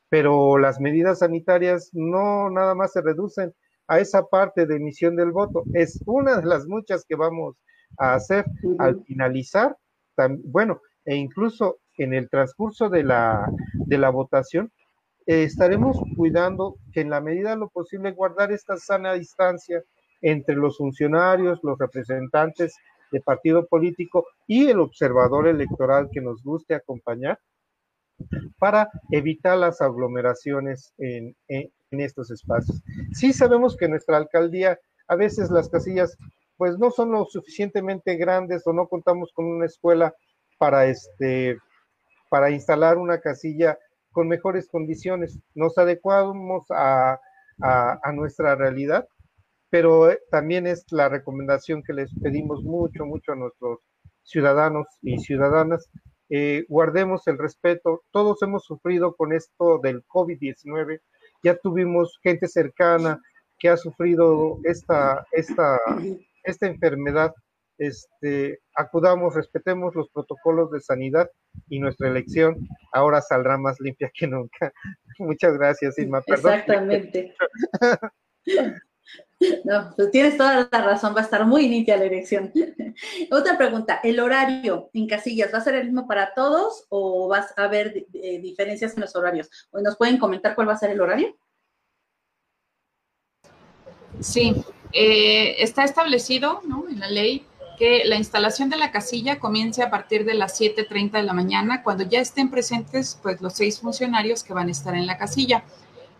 Pero 0.10 0.58
las 0.58 0.80
medidas 0.80 1.20
sanitarias 1.20 1.90
no 1.94 2.50
nada 2.50 2.74
más 2.74 2.94
se 2.94 3.02
reducen 3.02 3.54
a 3.88 4.00
esa 4.00 4.26
parte 4.26 4.66
de 4.66 4.76
emisión 4.76 5.16
del 5.16 5.32
voto, 5.32 5.64
es 5.74 6.02
una 6.06 6.38
de 6.38 6.46
las 6.46 6.68
muchas 6.68 7.06
que 7.06 7.16
vamos 7.16 7.58
a 7.98 8.14
hacer 8.14 8.46
al 8.78 9.04
finalizar, 9.04 9.76
bueno, 10.46 10.82
e 11.10 11.16
incluso 11.16 11.80
en 11.98 12.14
el 12.14 12.30
transcurso 12.30 12.88
de 12.88 13.04
la, 13.04 13.52
de 13.74 13.98
la 13.98 14.12
votación, 14.12 14.72
eh, 15.26 15.42
estaremos 15.42 15.98
cuidando 16.16 16.76
que 16.94 17.02
en 17.02 17.10
la 17.10 17.20
medida 17.20 17.50
de 17.50 17.56
lo 17.56 17.70
posible 17.70 18.12
guardar 18.12 18.52
esta 18.52 18.78
sana 18.78 19.14
distancia 19.14 19.82
entre 20.22 20.56
los 20.56 20.78
funcionarios, 20.78 21.62
los 21.64 21.80
representantes 21.80 22.76
de 23.12 23.22
partido 23.22 23.66
político 23.66 24.28
y 24.46 24.68
el 24.68 24.80
observador 24.80 25.48
electoral 25.48 26.10
que 26.12 26.22
nos 26.22 26.44
guste 26.44 26.76
acompañar 26.76 27.40
para 28.60 28.88
evitar 29.10 29.58
las 29.58 29.82
aglomeraciones 29.82 30.94
en, 31.00 31.36
estos 31.90 32.30
espacios. 32.30 32.84
Sí 33.14 33.34
sabemos 33.34 33.76
que 33.76 33.90
nuestra 33.90 34.18
alcaldía, 34.18 34.78
a 35.08 35.16
veces 35.16 35.50
las 35.50 35.70
casillas, 35.70 36.16
pues 36.56 36.78
no 36.78 36.92
son 36.92 37.14
lo 37.14 37.26
suficientemente 37.26 38.16
grandes 38.16 38.62
o 38.68 38.74
no 38.74 38.88
contamos 38.88 39.32
con 39.34 39.46
una 39.46 39.66
escuela 39.66 40.14
para 40.60 40.86
este 40.86 41.58
para 42.30 42.52
instalar 42.52 43.00
una 43.00 43.20
casilla 43.20 43.80
con 44.12 44.28
mejores 44.28 44.68
condiciones. 44.70 45.40
Nos 45.56 45.80
adecuamos 45.80 46.66
a, 46.70 47.20
a 47.62 48.12
nuestra 48.14 48.56
realidad, 48.56 49.08
pero 49.72 50.12
eh, 50.12 50.20
también 50.30 50.68
es 50.68 50.86
la 50.92 51.10
recomendación 51.10 51.82
que 51.82 51.94
les 51.94 52.12
pedimos 52.22 52.64
mucho, 52.64 53.06
mucho 53.06 53.32
a 53.32 53.36
nuestros 53.36 53.80
ciudadanos 54.24 54.86
y 55.02 55.18
ciudadanas 55.18 55.90
eh, 56.30 56.66
guardemos 56.70 57.28
el 57.28 57.38
respeto. 57.38 58.04
Todos 58.12 58.42
hemos 58.44 58.64
sufrido 58.64 59.16
con 59.16 59.34
esto 59.34 59.80
del 59.80 60.06
COVID-19. 60.06 61.02
Ya 61.44 61.56
tuvimos 61.56 62.20
gente 62.22 62.48
cercana 62.48 63.20
que 63.58 63.70
ha 63.70 63.78
sufrido 63.78 64.60
esta, 64.64 65.26
esta, 65.32 65.80
esta 66.44 66.68
enfermedad. 66.68 67.34
Este, 67.80 68.60
acudamos, 68.76 69.36
respetemos 69.36 69.96
los 69.96 70.10
protocolos 70.10 70.70
de 70.70 70.82
sanidad 70.82 71.32
y 71.70 71.80
nuestra 71.80 72.10
elección 72.10 72.68
ahora 72.92 73.22
saldrá 73.22 73.58
más 73.58 73.80
limpia 73.80 74.12
que 74.14 74.28
nunca. 74.28 74.74
Muchas 75.20 75.58
gracias, 75.58 75.98
Irma. 75.98 76.22
Exactamente. 76.28 77.36
No, 79.64 79.92
pues 79.96 80.12
tienes 80.12 80.38
toda 80.38 80.70
la 80.72 80.82
razón, 80.82 81.16
va 81.16 81.22
a 81.22 81.24
estar 81.24 81.44
muy 81.46 81.68
limpia 81.68 81.98
la 81.98 82.06
elección. 82.06 82.52
Otra 83.32 83.58
pregunta, 83.58 84.00
¿el 84.04 84.20
horario 84.20 84.92
en 84.94 85.08
casillas 85.08 85.52
va 85.52 85.58
a 85.58 85.62
ser 85.62 85.76
el 85.76 85.86
mismo 85.86 86.08
para 86.08 86.36
todos 86.36 86.86
o 86.90 87.28
vas 87.28 87.58
a 87.58 87.64
haber 87.64 88.06
eh, 88.14 88.40
diferencias 88.40 88.94
en 88.94 89.02
los 89.02 89.16
horarios? 89.16 89.50
¿O 89.72 89.82
¿Nos 89.82 89.98
pueden 89.98 90.20
comentar 90.20 90.54
cuál 90.54 90.70
va 90.70 90.74
a 90.74 90.78
ser 90.78 90.92
el 90.92 91.02
horario? 91.02 91.36
Sí, 94.20 94.54
eh, 94.92 95.56
está 95.64 95.86
establecido 95.86 96.62
en 96.90 97.00
la 97.00 97.10
ley 97.10 97.46
que 97.80 98.04
la 98.04 98.18
instalación 98.18 98.70
de 98.70 98.76
la 98.76 98.92
casilla 98.92 99.40
comience 99.40 99.82
a 99.82 99.90
partir 99.90 100.26
de 100.26 100.34
las 100.34 100.60
7.30 100.60 101.12
de 101.12 101.24
la 101.24 101.32
mañana, 101.32 101.82
cuando 101.82 102.04
ya 102.04 102.20
estén 102.20 102.52
presentes 102.52 103.18
pues, 103.24 103.40
los 103.40 103.54
seis 103.54 103.80
funcionarios 103.80 104.44
que 104.44 104.54
van 104.54 104.68
a 104.68 104.72
estar 104.72 104.94
en 104.96 105.08
la 105.08 105.18
casilla. 105.18 105.64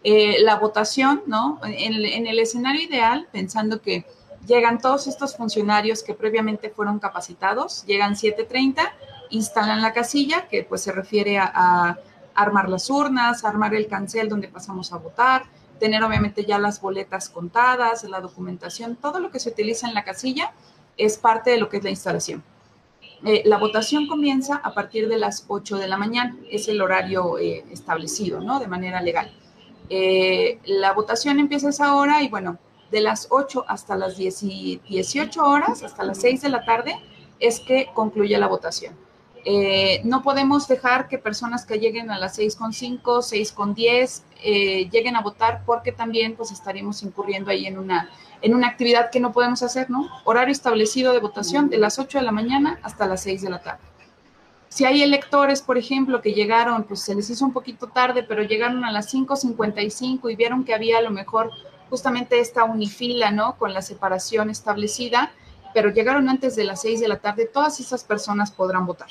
Eh, 0.06 0.38
la 0.40 0.56
votación, 0.56 1.24
¿no? 1.26 1.60
En, 1.64 2.28
el 2.28 2.40
escenario 2.40 2.82
ideal, 2.82 3.28
pensando 3.34 3.82
que 3.82 4.06
llegan 4.48 4.80
todos 4.80 5.08
estos 5.08 5.36
funcionarios 5.36 6.02
que 6.02 6.14
previamente 6.14 6.70
fueron 6.70 6.98
capacitados, 6.98 7.84
llegan 7.86 8.16
7.30, 8.16 8.90
instalan 9.32 9.82
la 9.82 9.92
casilla, 9.92 10.48
que 10.48 10.64
pues 10.64 10.82
se 10.82 10.94
refiere 10.94 11.40
a, 11.40 12.00
armar 12.36 12.70
las 12.70 12.90
urnas, 12.90 13.44
armar 13.44 13.76
el 13.76 13.88
cancel 13.88 14.30
donde 14.30 14.48
pasamos 14.48 14.94
a 14.94 14.98
votar, 14.98 15.44
tener 15.78 16.02
obviamente 16.04 16.46
ya 16.46 16.58
las 16.58 16.80
boletas 16.80 17.28
contadas, 17.28 18.06
la 18.06 18.22
documentación, 18.22 18.96
todo 18.96 19.20
lo 19.20 19.30
que 19.30 19.42
se 19.42 19.50
utiliza 19.50 19.90
en 19.90 19.94
la 19.94 20.06
casilla 20.06 20.54
es 21.00 21.18
parte 21.18 21.52
de 21.52 21.58
lo 21.58 21.70
que 21.70 21.78
es 21.78 21.84
la 21.84 21.90
instalación. 21.90 22.44
Eh, 23.26 23.42
la 23.46 23.58
votación 23.58 24.08
comienza 24.08 24.58
a 24.58 24.74
partir 24.74 25.10
de 25.10 25.18
las 25.18 25.46
8 25.48 25.78
de 25.78 25.88
la 25.88 25.98
mañana, 25.98 26.38
es 26.50 26.68
el 26.68 26.82
horario 26.82 27.38
eh, 27.38 27.66
establecido, 27.72 28.40
¿no? 28.40 28.60
De 28.60 28.68
manera 28.68 29.02
legal. 29.02 29.32
Eh, 29.90 30.60
la 30.66 30.94
votación 30.94 31.40
empieza 31.40 31.68
a 31.68 31.70
esa 31.72 31.96
hora 31.96 32.22
y 32.22 32.30
bueno, 32.30 32.60
de 32.92 33.02
las 33.02 33.28
8 33.30 33.66
hasta 33.68 33.96
las 33.96 34.18
10 34.18 34.44
y 34.44 34.82
18 34.90 35.44
horas, 35.44 35.84
hasta 35.84 36.04
las 36.04 36.20
6 36.20 36.42
de 36.42 36.50
la 36.50 36.64
tarde, 36.64 36.96
es 37.40 37.60
que 37.60 37.90
concluye 37.94 38.38
la 38.38 38.48
votación. 38.48 38.96
Eh, 39.46 40.02
no 40.04 40.22
podemos 40.22 40.68
dejar 40.68 41.08
que 41.08 41.18
personas 41.18 41.66
que 41.66 41.80
lleguen 41.80 42.12
a 42.12 42.20
las 42.20 42.38
6.5, 42.38 43.02
6.10 43.02 44.24
eh, 44.44 44.90
lleguen 44.90 45.16
a 45.16 45.22
votar 45.22 45.64
porque 45.66 45.92
también 45.92 46.36
pues 46.36 46.52
estaríamos 46.52 47.04
incurriendo 47.04 47.50
ahí 47.50 47.66
en 47.66 47.78
una, 47.78 48.10
en 48.42 48.54
una 48.54 48.68
actividad 48.68 49.10
que 49.10 49.20
no 49.20 49.32
podemos 49.32 49.64
hacer, 49.64 49.90
¿no? 49.90 50.10
Horario 50.26 50.52
establecido 50.52 51.14
de 51.14 51.20
votación 51.20 51.70
de 51.70 51.78
las 51.78 52.00
8 52.00 52.20
de 52.20 52.26
la 52.26 52.32
mañana 52.32 52.80
hasta 52.84 53.08
las 53.08 53.24
6 53.24 53.42
de 53.42 53.50
la 53.50 53.62
tarde. 53.62 53.84
Si 54.68 54.86
hay 54.86 55.02
electores, 55.02 55.62
por 55.62 55.78
ejemplo, 55.78 56.22
que 56.22 56.34
llegaron, 56.34 56.84
pues 56.84 57.02
se 57.02 57.16
les 57.16 57.30
hizo 57.30 57.44
un 57.44 57.54
poquito 57.54 57.88
tarde, 57.88 58.22
pero 58.22 58.44
llegaron 58.44 58.86
a 58.86 58.92
las 58.92 59.12
5.55 59.12 60.32
y 60.32 60.36
vieron 60.36 60.64
que 60.64 60.76
había 60.76 61.00
a 61.00 61.02
lo 61.02 61.10
mejor 61.10 61.52
justamente 61.90 62.40
esta 62.40 62.66
unifila, 62.66 63.32
¿no? 63.32 63.58
Con 63.58 63.74
la 63.74 63.82
separación 63.82 64.52
establecida, 64.52 65.32
pero 65.74 65.90
llegaron 65.92 66.30
antes 66.30 66.56
de 66.56 66.64
las 66.66 66.82
6 66.82 67.00
de 67.00 67.08
la 67.08 67.18
tarde, 67.18 67.50
todas 67.52 67.80
esas 67.80 68.04
personas 68.04 68.52
podrán 68.52 68.86
votar, 68.86 69.10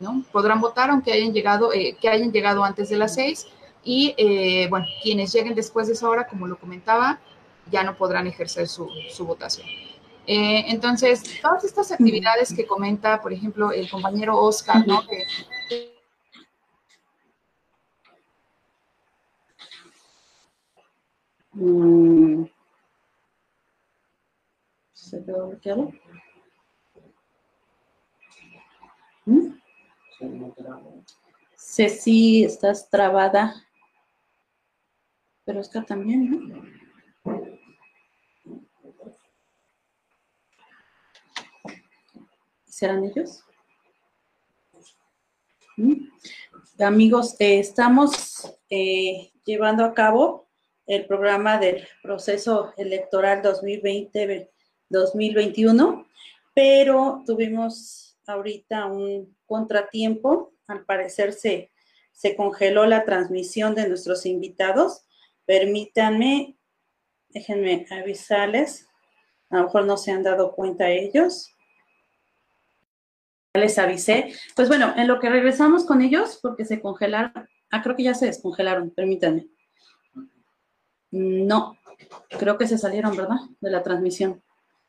¿no? 0.00 0.24
Podrán 0.32 0.60
votar 0.60 0.90
aunque 0.90 1.12
hayan 1.12 1.32
llegado, 1.32 1.72
eh, 1.72 1.96
que 2.00 2.08
hayan 2.08 2.32
llegado 2.32 2.64
antes 2.64 2.88
de 2.88 2.96
las 2.96 3.14
6 3.14 3.46
y, 3.84 4.14
eh, 4.18 4.68
bueno, 4.68 4.86
quienes 5.02 5.32
lleguen 5.32 5.54
después 5.54 5.86
de 5.86 5.94
esa 5.94 6.08
hora, 6.08 6.26
como 6.26 6.46
lo 6.46 6.58
comentaba, 6.58 7.20
ya 7.70 7.82
no 7.82 7.96
podrán 7.96 8.26
ejercer 8.26 8.68
su, 8.68 8.88
su 9.10 9.26
votación. 9.26 9.66
Eh, 10.26 10.64
entonces, 10.68 11.40
todas 11.40 11.64
estas 11.64 11.90
actividades 11.90 12.54
que 12.54 12.66
comenta, 12.66 13.20
por 13.22 13.32
ejemplo, 13.32 13.72
el 13.72 13.90
compañero 13.90 14.36
Oscar, 14.36 14.86
¿no? 14.86 15.02
Mm. 21.54 22.44
¿Se 24.92 25.24
quedó 25.24 25.48
bloqueado? 25.48 25.92
¿Mm? 29.26 29.57
Ceci, 31.56 32.44
estás 32.44 32.90
trabada. 32.90 33.54
Pero 35.44 35.60
Oscar 35.60 35.86
también, 35.86 36.30
¿no? 36.30 36.62
¿Serán 42.64 43.04
ellos? 43.04 43.44
¿Mm? 45.76 46.08
amigos, 46.84 47.34
eh, 47.40 47.58
estamos 47.58 48.56
eh, 48.70 49.32
llevando 49.44 49.84
a 49.84 49.92
cabo 49.94 50.46
el 50.86 51.06
programa 51.06 51.58
del 51.58 51.88
proceso 52.02 52.72
electoral 52.76 53.42
2020-2021, 53.42 56.06
pero 56.54 57.24
tuvimos 57.26 58.07
ahorita 58.28 58.86
un 58.86 59.36
contratiempo. 59.46 60.52
Al 60.66 60.84
parecer 60.84 61.32
se, 61.32 61.72
se 62.12 62.36
congeló 62.36 62.86
la 62.86 63.04
transmisión 63.04 63.74
de 63.74 63.88
nuestros 63.88 64.26
invitados. 64.26 65.06
Permítanme, 65.46 66.56
déjenme 67.30 67.86
avisarles. 67.90 68.86
A 69.50 69.58
lo 69.58 69.64
mejor 69.64 69.86
no 69.86 69.96
se 69.96 70.12
han 70.12 70.22
dado 70.22 70.52
cuenta 70.52 70.90
ellos 70.90 71.54
les 73.58 73.78
avisé. 73.78 74.32
Pues 74.54 74.68
bueno, 74.68 74.94
en 74.96 75.06
lo 75.08 75.20
que 75.20 75.28
regresamos 75.28 75.84
con 75.84 76.00
ellos, 76.00 76.38
porque 76.40 76.64
se 76.64 76.80
congelaron, 76.80 77.48
ah, 77.70 77.82
creo 77.82 77.96
que 77.96 78.04
ya 78.04 78.14
se 78.14 78.26
descongelaron, 78.26 78.90
permítanme. 78.90 79.48
No, 81.10 81.78
creo 82.38 82.58
que 82.58 82.66
se 82.66 82.78
salieron, 82.78 83.16
¿verdad? 83.16 83.38
De 83.60 83.70
la 83.70 83.82
transmisión. 83.82 84.42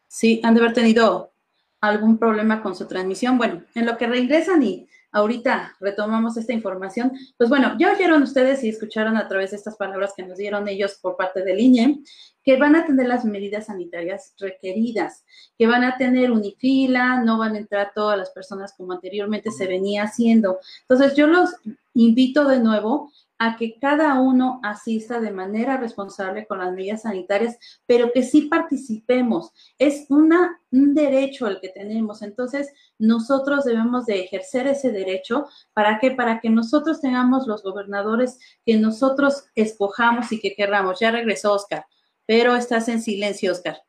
Sí, 0.07 0.41
han 0.43 0.53
de 0.55 0.61
haber 0.61 0.73
tenido 0.73 1.33
algún 1.81 2.17
problema 2.17 2.61
con 2.61 2.75
su 2.75 2.87
transmisión. 2.87 3.37
Bueno, 3.37 3.63
en 3.75 3.85
lo 3.85 3.97
que 3.97 4.07
regresan 4.07 4.63
y 4.63 4.87
ahorita 5.11 5.75
retomamos 5.79 6.37
esta 6.37 6.53
información, 6.53 7.11
pues 7.37 7.49
bueno, 7.49 7.75
ya 7.79 7.91
oyeron 7.91 8.21
ustedes 8.21 8.63
y 8.63 8.69
escucharon 8.69 9.17
a 9.17 9.27
través 9.27 9.51
de 9.51 9.57
estas 9.57 9.75
palabras 9.75 10.13
que 10.15 10.23
nos 10.23 10.37
dieron 10.37 10.67
ellos 10.67 10.99
por 11.01 11.17
parte 11.17 11.43
del 11.43 11.59
INE, 11.59 12.03
que 12.43 12.57
van 12.57 12.75
a 12.75 12.85
tener 12.85 13.07
las 13.07 13.25
medidas 13.25 13.67
sanitarias 13.67 14.33
requeridas, 14.39 15.23
que 15.57 15.67
van 15.67 15.83
a 15.83 15.97
tener 15.97 16.31
unifila, 16.31 17.21
no 17.23 17.37
van 17.37 17.55
a 17.55 17.59
entrar 17.59 17.91
todas 17.93 18.17
las 18.17 18.29
personas 18.31 18.73
como 18.77 18.93
anteriormente 18.93 19.51
se 19.51 19.67
venía 19.67 20.03
haciendo. 20.03 20.59
Entonces, 20.81 21.15
yo 21.15 21.27
los 21.27 21.55
invito 21.93 22.47
de 22.47 22.59
nuevo 22.59 23.11
a 23.39 23.55
que 23.55 23.79
cada 23.79 24.19
uno 24.19 24.59
asista 24.63 25.21
de 25.21 25.31
manera 25.31 25.77
responsable 25.77 26.45
con 26.45 26.59
las 26.59 26.73
medidas 26.73 27.03
sanitarias, 27.03 27.57
pero 27.85 28.11
que 28.11 28.21
sí 28.21 28.43
participemos. 28.43 29.51
Es 29.77 30.05
una, 30.09 30.61
un 30.71 30.93
derecho 30.93 31.47
el 31.47 31.61
que 31.61 31.69
tenemos. 31.69 32.21
Entonces, 32.21 32.73
nosotros 32.97 33.63
debemos 33.63 34.05
de 34.05 34.19
ejercer 34.19 34.67
ese 34.67 34.91
derecho. 34.91 35.47
¿Para 35.73 35.99
qué? 35.99 36.11
Para 36.11 36.41
que 36.41 36.49
nosotros 36.49 36.99
tengamos 36.99 37.47
los 37.47 37.63
gobernadores 37.63 38.37
que 38.65 38.77
nosotros 38.77 39.45
escojamos 39.55 40.29
y 40.33 40.41
que 40.41 40.53
querramos. 40.53 40.99
Ya 40.99 41.11
regresó 41.11 41.53
Oscar, 41.53 41.85
pero 42.25 42.55
estás 42.55 42.89
en 42.89 43.01
silencio, 43.01 43.53
Oscar. 43.53 43.81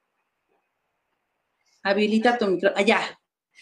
Habilita 1.83 2.39
tu 2.39 2.47
micro. 2.47 2.71
Allá. 2.77 3.01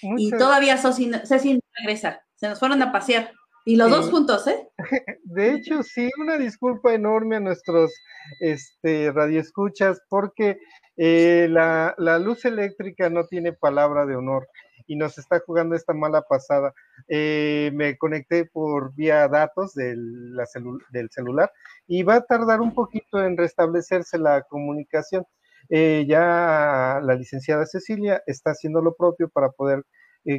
Y 0.02 0.30
todavía 0.32 0.76
Ceci 0.76 1.06
no 1.54 1.60
regresa. 1.78 2.20
Se 2.34 2.46
nos 2.46 2.58
fueron 2.58 2.82
a 2.82 2.92
pasear. 2.92 3.32
Y 3.64 3.76
los 3.76 3.90
dos 3.90 4.10
juntos, 4.10 4.46
¿eh? 4.46 4.68
De 5.24 5.52
hecho, 5.52 5.82
sí, 5.82 6.10
una 6.18 6.38
disculpa 6.38 6.94
enorme 6.94 7.36
a 7.36 7.40
nuestros 7.40 7.92
este, 8.40 9.12
radioescuchas 9.12 10.00
porque 10.08 10.58
eh, 10.96 11.48
la, 11.50 11.94
luz 12.18 12.44
eléctrica 12.44 13.08
no 13.10 13.24
tiene 13.26 13.52
palabra 13.52 14.06
de 14.06 14.16
honor 14.16 14.48
y 14.86 14.96
nos 14.96 15.18
está 15.18 15.40
jugando 15.40 15.76
esta 15.76 15.92
mala 15.92 16.22
pasada. 16.22 16.72
Eh, 17.08 17.70
me 17.74 17.96
conecté 17.98 18.46
por 18.46 18.94
vía 18.94 19.28
datos 19.28 19.74
del, 19.74 20.34
del 20.90 21.10
celular 21.10 21.52
y 21.86 22.02
va 22.02 22.16
a 22.16 22.24
tardar 22.24 22.60
un 22.60 22.74
poquito 22.74 23.22
en 23.22 23.36
restablecerse 23.36 24.18
la 24.18 24.42
comunicación. 24.42 25.24
Eh, 25.70 26.06
ya 26.08 27.00
la 27.02 27.14
licenciada 27.14 27.66
Cecilia 27.66 28.22
está 28.26 28.52
haciendo 28.52 28.80
lo 28.80 28.94
propio 28.94 29.28
para 29.28 29.50
poder 29.50 29.84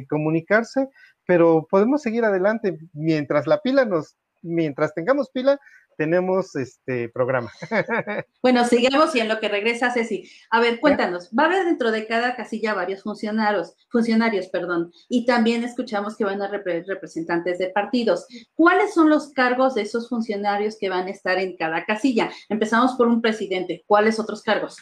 comunicarse 0.08 0.88
pero 1.30 1.64
podemos 1.70 2.02
seguir 2.02 2.24
adelante 2.24 2.76
mientras 2.92 3.46
la 3.46 3.60
pila 3.60 3.84
nos, 3.84 4.16
mientras 4.42 4.92
tengamos 4.94 5.30
pila, 5.30 5.60
tenemos 5.96 6.56
este 6.56 7.08
programa. 7.08 7.52
Bueno, 8.42 8.64
sigamos 8.64 9.14
y 9.14 9.20
en 9.20 9.28
lo 9.28 9.38
que 9.38 9.48
regresa 9.48 9.92
Ceci. 9.92 10.28
A 10.50 10.58
ver, 10.58 10.80
cuéntanos, 10.80 11.30
va 11.38 11.44
a 11.44 11.46
haber 11.46 11.66
dentro 11.66 11.92
de 11.92 12.08
cada 12.08 12.34
casilla 12.34 12.74
varios 12.74 13.04
funcionarios, 13.04 13.76
funcionarios, 13.90 14.48
perdón, 14.48 14.90
y 15.08 15.24
también 15.24 15.62
escuchamos 15.62 16.16
que 16.16 16.24
van 16.24 16.42
a 16.42 16.48
representantes 16.48 17.58
de 17.58 17.68
partidos. 17.68 18.26
¿Cuáles 18.56 18.92
son 18.92 19.08
los 19.08 19.32
cargos 19.32 19.76
de 19.76 19.82
esos 19.82 20.08
funcionarios 20.08 20.76
que 20.80 20.88
van 20.88 21.06
a 21.06 21.10
estar 21.10 21.38
en 21.38 21.56
cada 21.56 21.84
casilla? 21.84 22.28
Empezamos 22.48 22.94
por 22.94 23.06
un 23.06 23.22
presidente. 23.22 23.84
¿Cuáles 23.86 24.18
otros 24.18 24.42
cargos? 24.42 24.78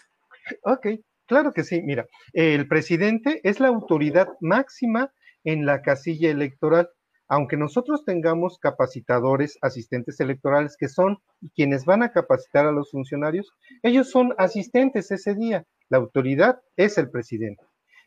Ok, 0.62 0.86
claro 1.28 1.52
que 1.52 1.62
sí. 1.62 1.80
Mira, 1.82 2.06
el 2.32 2.66
presidente 2.66 3.40
es 3.44 3.60
la 3.60 3.68
autoridad 3.68 4.28
máxima 4.40 5.12
en 5.44 5.64
la 5.66 5.82
casilla 5.82 6.30
electoral, 6.30 6.88
aunque 7.28 7.56
nosotros 7.56 8.04
tengamos 8.04 8.58
capacitadores, 8.58 9.58
asistentes 9.62 10.18
electorales, 10.18 10.76
que 10.76 10.88
son 10.88 11.18
quienes 11.54 11.84
van 11.84 12.02
a 12.02 12.10
capacitar 12.10 12.66
a 12.66 12.72
los 12.72 12.90
funcionarios, 12.90 13.52
ellos 13.82 14.10
son 14.10 14.34
asistentes 14.38 15.10
ese 15.10 15.34
día. 15.34 15.64
La 15.90 15.98
autoridad 15.98 16.60
es 16.76 16.98
el 16.98 17.10
presidente. 17.10 17.62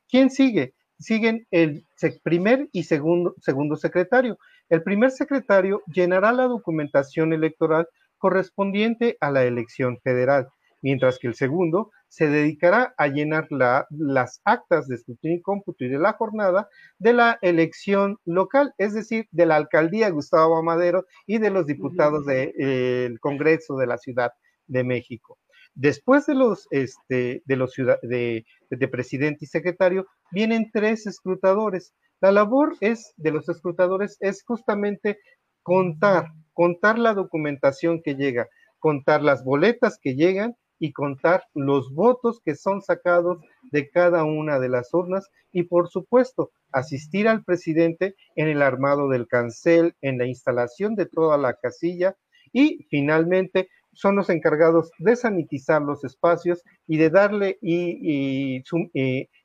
¿Quién 0.10 0.30
sigue? 0.30 0.74
Siguen 1.00 1.48
el 1.52 1.86
primer 2.24 2.68
y 2.72 2.84
segundo, 2.84 3.34
segundo 3.42 3.76
secretario. 3.76 4.38
El 4.70 4.84
primer 4.84 5.12
secretario 5.12 5.82
llenará 5.88 6.32
la 6.32 6.46
documentación 6.46 7.34
electoral 7.34 7.88
correspondiente 8.18 9.18
a 9.20 9.32
la 9.32 9.44
elección 9.44 10.00
federal, 10.04 10.48
mientras 10.82 11.18
que 11.18 11.28
el 11.28 11.36
segundo 11.36 11.92
se 12.12 12.28
dedicará 12.28 12.94
a 12.98 13.08
llenar 13.08 13.48
las 13.90 14.42
actas 14.44 14.90
de 14.90 14.96
escrutinio 14.96 15.38
y 15.38 15.42
cómputo 15.42 15.86
y 15.86 15.88
de 15.88 15.98
la 15.98 16.12
jornada 16.12 16.68
de 17.00 17.14
la 17.14 17.40
elección 17.42 18.18
local, 18.26 18.74
es 18.78 18.94
decir, 18.94 19.30
de 19.32 19.46
la 19.46 19.56
alcaldía 19.56 20.10
Gustavo 20.10 20.58
Amadero 20.58 21.06
y 21.26 21.38
de 21.38 21.50
los 21.52 21.68
diputados 21.68 22.26
del 22.26 23.18
Congreso 23.22 23.78
de 23.78 23.88
la 23.88 23.98
Ciudad 23.98 24.34
de 24.68 24.84
México. 24.84 25.40
Después 25.74 26.26
de 26.26 26.36
los, 26.36 26.68
este, 26.72 27.44
de, 27.46 27.56
los 27.56 27.74
de, 28.02 28.46
de 28.70 28.88
presidente 28.90 29.46
y 29.46 29.48
secretario, 29.48 30.06
vienen 30.32 30.70
tres 30.74 31.08
escrutadores. 31.08 31.94
La 32.20 32.34
labor 32.34 32.76
es, 32.82 33.14
de 33.16 33.32
los 33.32 33.48
escrutadores 33.48 34.18
es 34.20 34.44
justamente 34.44 35.18
contar, 35.64 36.28
contar 36.52 37.00
la 37.00 37.14
documentación 37.14 38.02
que 38.04 38.16
llega, 38.16 38.50
contar 38.80 39.24
las 39.24 39.46
boletas 39.46 39.98
que 39.98 40.16
llegan 40.16 40.58
y 40.82 40.94
contar 40.94 41.44
los 41.54 41.94
votos 41.94 42.42
que 42.44 42.56
son 42.56 42.82
sacados 42.82 43.38
de 43.72 43.90
cada 43.92 44.24
una 44.24 44.60
de 44.60 44.68
las 44.68 44.92
urnas 44.96 45.30
y 45.52 45.64
por 45.64 45.90
supuesto 45.90 46.52
asistir 46.72 47.28
al 47.28 47.44
presidente 47.44 48.16
en 48.36 48.48
el 48.48 48.64
armado 48.64 49.08
del 49.08 49.28
cancel, 49.28 49.96
en 50.02 50.18
la 50.18 50.26
instalación 50.26 50.96
de 50.96 51.06
toda 51.06 51.38
la 51.38 51.54
casilla 51.54 52.18
y 52.52 52.88
finalmente 52.90 53.70
son 53.94 54.16
los 54.16 54.32
encargados 54.32 54.90
de 54.98 55.16
sanitizar 55.16 55.84
los 55.84 56.04
espacios 56.04 56.64
y 56.88 56.98
de 56.98 57.12
darle 57.12 57.60
y, 57.62 58.64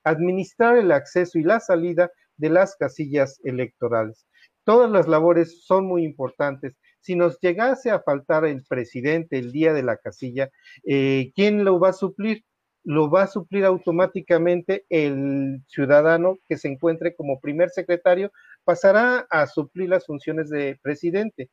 administrar 0.05 0.79
el 0.79 0.91
acceso 0.91 1.39
y 1.39 1.43
la 1.43 1.61
salida 1.61 2.11
de 2.39 2.49
las 2.49 2.77
casillas 2.77 3.41
electorales. 3.45 4.27
Todas 4.65 4.91
las 4.91 5.07
labores 5.07 5.67
son 5.67 5.87
muy 5.87 6.03
importantes 6.03 6.79
si 7.07 7.15
nos 7.15 7.39
llegase 7.41 7.93
a 7.93 8.01
faltar 8.01 8.45
el 8.47 8.65
presidente 8.65 9.39
el 9.39 9.53
día 9.53 9.73
de 9.73 9.85
la 9.85 9.97
casilla, 9.97 10.51
eh, 10.85 11.31
¿quién 11.37 11.65
lo 11.65 11.79
va 11.79 11.91
a 11.91 11.93
suplir? 11.93 12.43
Lo 12.83 13.09
va 13.09 13.23
a 13.23 13.27
suplir 13.29 13.65
automáticamente 13.65 14.85
el 14.89 15.63
ciudadano 15.69 16.39
que 16.49 16.57
se 16.57 16.67
encuentre 16.67 17.15
como 17.15 17.41
primer 17.41 17.71
secretario, 17.71 18.33
pasará 18.65 19.25
a 19.31 19.47
suplir 19.47 19.89
las 19.89 20.05
funciones 20.05 20.51
de 20.51 20.81
presidente. 20.83 21.51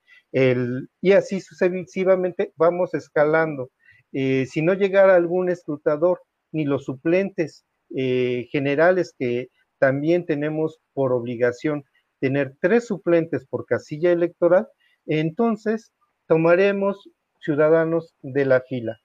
y 1.01 1.11
así 1.11 1.39
sucesivamente 1.39 2.51
vamos 2.55 2.95
escalando. 2.95 3.69
Eh, 4.11 4.47
si 4.47 4.63
no 4.63 4.73
llegara 4.73 5.15
algún 5.15 5.49
escrutador, 5.49 6.21
ni 6.51 6.65
los 6.65 6.85
suplentes 6.85 7.65
eh, 7.95 8.47
generales 8.51 9.13
que 9.17 9.49
también 9.77 10.25
tenemos 10.25 10.79
por 10.93 11.13
obligación 11.13 11.83
tener 12.19 12.55
tres 12.59 12.87
suplentes 12.87 13.45
por 13.45 13.65
casilla 13.67 14.11
electoral, 14.11 14.67
entonces 15.05 15.91
tomaremos 16.27 17.09
ciudadanos 17.41 18.15
de 18.21 18.45
la 18.45 18.61
fila. 18.61 18.99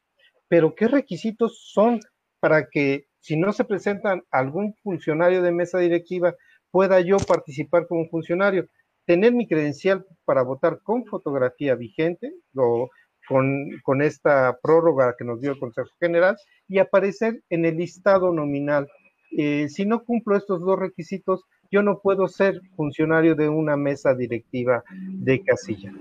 Pero 0.49 0.75
¿qué 0.75 0.89
requisitos 0.89 1.61
son 1.73 2.01
para 2.41 2.69
que 2.69 3.07
si 3.21 3.37
no 3.37 3.53
se 3.53 3.65
presentan 3.65 4.23
algún 4.31 4.75
funcionario 4.83 5.43
de 5.43 5.53
mesa 5.53 5.79
directiva, 5.79 6.35
pueda 6.71 7.01
yo 7.01 7.19
participar 7.19 7.87
como 7.87 8.09
funcionario? 8.09 8.67
Tener 9.05 9.33
mi 9.33 9.47
credencial 9.47 10.07
para 10.25 10.43
votar 10.43 10.81
con 10.83 11.05
fotografía 11.05 11.75
vigente 11.75 12.33
o 12.55 12.89
con, 13.29 14.03
esta 14.03 14.59
prórroga 14.63 15.15
que 15.19 15.25
nos 15.25 15.41
dio 15.41 15.53
el 15.53 15.59
Consejo 15.59 15.91
General 16.01 16.37
y 16.67 16.79
aparecer 16.79 17.43
en 17.51 17.67
el 17.67 17.77
listado 17.77 18.33
nominal. 18.33 18.89
Eh, 19.37 19.69
si 19.69 19.85
no 19.85 20.05
cumplo 20.05 20.37
estos 20.37 20.61
dos 20.61 20.79
requisitos, 20.79 21.45
yo 21.71 21.83
no 21.83 22.01
puedo 22.01 22.29
ser 22.29 22.61
funcionario 22.77 23.35
de 23.35 23.49
una 23.49 23.77
mesa 23.77 24.15
directiva 24.15 24.83
de 24.89 25.43
casilla. 25.43 25.93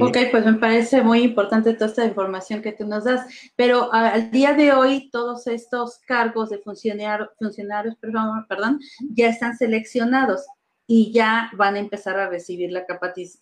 ok, 0.00 0.16
pues 0.30 0.44
me 0.44 0.54
parece 0.54 1.02
muy 1.02 1.22
importante 1.22 1.74
toda 1.74 1.86
esta 1.86 2.04
información 2.04 2.62
que 2.62 2.72
tú 2.72 2.86
nos 2.86 3.04
das, 3.04 3.26
pero 3.56 3.92
al 3.92 4.30
día 4.30 4.54
de 4.54 4.72
hoy 4.72 5.10
todos 5.10 5.46
estos 5.46 5.98
cargos 6.06 6.50
de 6.50 6.58
funcionarios, 6.58 7.96
perdón, 8.00 8.46
perdón, 8.48 8.80
ya 9.14 9.28
están 9.28 9.56
seleccionados. 9.56 10.46
y 10.86 11.12
ya 11.12 11.50
van 11.56 11.76
a 11.76 11.78
empezar 11.78 12.18
a 12.18 12.28
recibir 12.28 12.70
la 12.70 12.84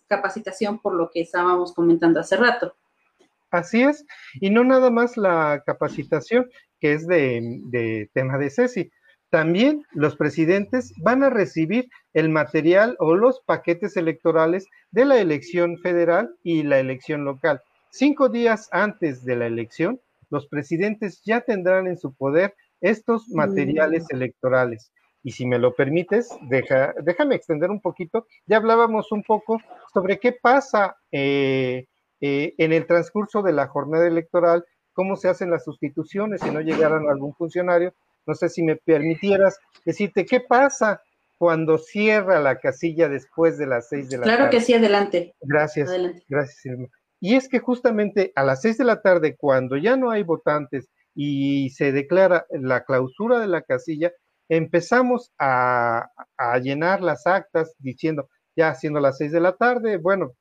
capacitación 0.07 0.79
por 0.79 0.93
lo 0.95 1.09
que 1.11 1.19
estábamos 1.19 1.73
comentando 1.73 2.21
hace 2.21 2.37
rato. 2.37 2.73
Así 3.53 3.83
es, 3.83 4.03
y 4.41 4.49
no 4.49 4.63
nada 4.63 4.89
más 4.89 5.15
la 5.15 5.61
capacitación, 5.63 6.49
que 6.79 6.93
es 6.93 7.05
de, 7.05 8.09
tema 8.11 8.39
de 8.39 8.49
CECI. 8.49 8.91
También 9.33 9.83
los 9.93 10.15
presidentes 10.15 10.93
van 10.97 11.23
a 11.23 11.31
recibir 11.31 11.89
el 12.13 12.29
material 12.29 12.95
o 12.99 13.15
los 13.15 13.41
paquetes 13.41 13.97
electorales 13.97 14.67
de 14.91 15.05
la 15.05 15.17
elección 15.17 15.79
federal 15.79 16.35
y 16.43 16.61
la 16.61 16.77
elección 16.77 17.25
local. 17.25 17.59
Cinco 17.89 18.29
días 18.29 18.69
antes 18.71 19.25
de 19.25 19.35
la 19.35 19.47
elección, 19.47 19.99
los 20.29 20.45
presidentes 20.45 21.23
ya 21.25 21.41
tendrán 21.41 21.87
en 21.87 21.97
su 21.97 22.13
poder 22.13 22.53
estos 22.79 23.27
materiales 23.29 24.03
mm. 24.03 24.15
electorales. 24.15 24.91
Y 25.23 25.31
si 25.31 25.47
me 25.47 25.57
lo 25.57 25.73
permites, 25.73 26.29
deja, 26.47 26.93
déjame 27.01 27.33
extender 27.33 27.71
un 27.71 27.81
poquito. 27.81 28.27
Ya 28.45 28.57
hablábamos 28.57 29.11
un 29.11 29.23
poco 29.23 29.59
sobre 29.95 30.19
qué 30.19 30.33
pasa 30.33 30.95
eh, 31.11 31.87
eh, 32.21 32.53
en 32.59 32.71
el 32.71 32.85
transcurso 32.85 33.41
de 33.41 33.53
la 33.53 33.65
jornada 33.65 34.05
electoral, 34.05 34.63
cómo 34.93 35.15
se 35.15 35.27
hacen 35.27 35.49
las 35.49 35.63
sustituciones 35.63 36.41
si 36.41 36.51
no 36.51 36.61
llegaran 36.61 37.09
algún 37.09 37.33
funcionario. 37.33 37.95
No 38.25 38.33
sé 38.33 38.49
si 38.49 38.63
me 38.63 38.75
permitieras 38.75 39.59
decirte 39.85 40.25
qué 40.25 40.39
pasa 40.39 41.01
cuando 41.37 41.77
cierra 41.77 42.39
la 42.39 42.59
casilla 42.59 43.09
después 43.09 43.57
de 43.57 43.67
las 43.67 43.89
seis 43.89 44.09
de 44.09 44.17
la 44.17 44.23
tarde. 44.23 44.37
Claro 44.37 44.51
que 44.51 44.61
sí, 44.61 44.73
adelante. 44.73 45.35
Gracias. 45.41 45.91
Gracias, 46.29 46.65
Irma. 46.65 46.87
Y 47.19 47.35
es 47.35 47.47
que 47.47 47.59
justamente 47.59 48.33
a 48.35 48.43
las 48.43 48.61
seis 48.61 48.77
de 48.77 48.83
la 48.83 49.01
tarde, 49.01 49.35
cuando 49.37 49.77
ya 49.77 49.95
no 49.95 50.11
hay 50.11 50.23
votantes 50.23 50.89
y 51.15 51.69
se 51.69 51.91
declara 51.91 52.45
la 52.49 52.83
clausura 52.83 53.39
de 53.39 53.47
la 53.47 53.61
casilla, 53.61 54.11
empezamos 54.49 55.31
a, 55.39 56.09
llenar 56.61 57.01
las 57.01 57.25
actas 57.25 57.75
diciendo, 57.79 58.27
ya 58.55 58.75
siendo 58.75 58.99
las 58.99 59.17
seis 59.17 59.31
de 59.31 59.39
la 59.39 59.53
tarde, 59.53 59.97
bueno, 59.97 60.33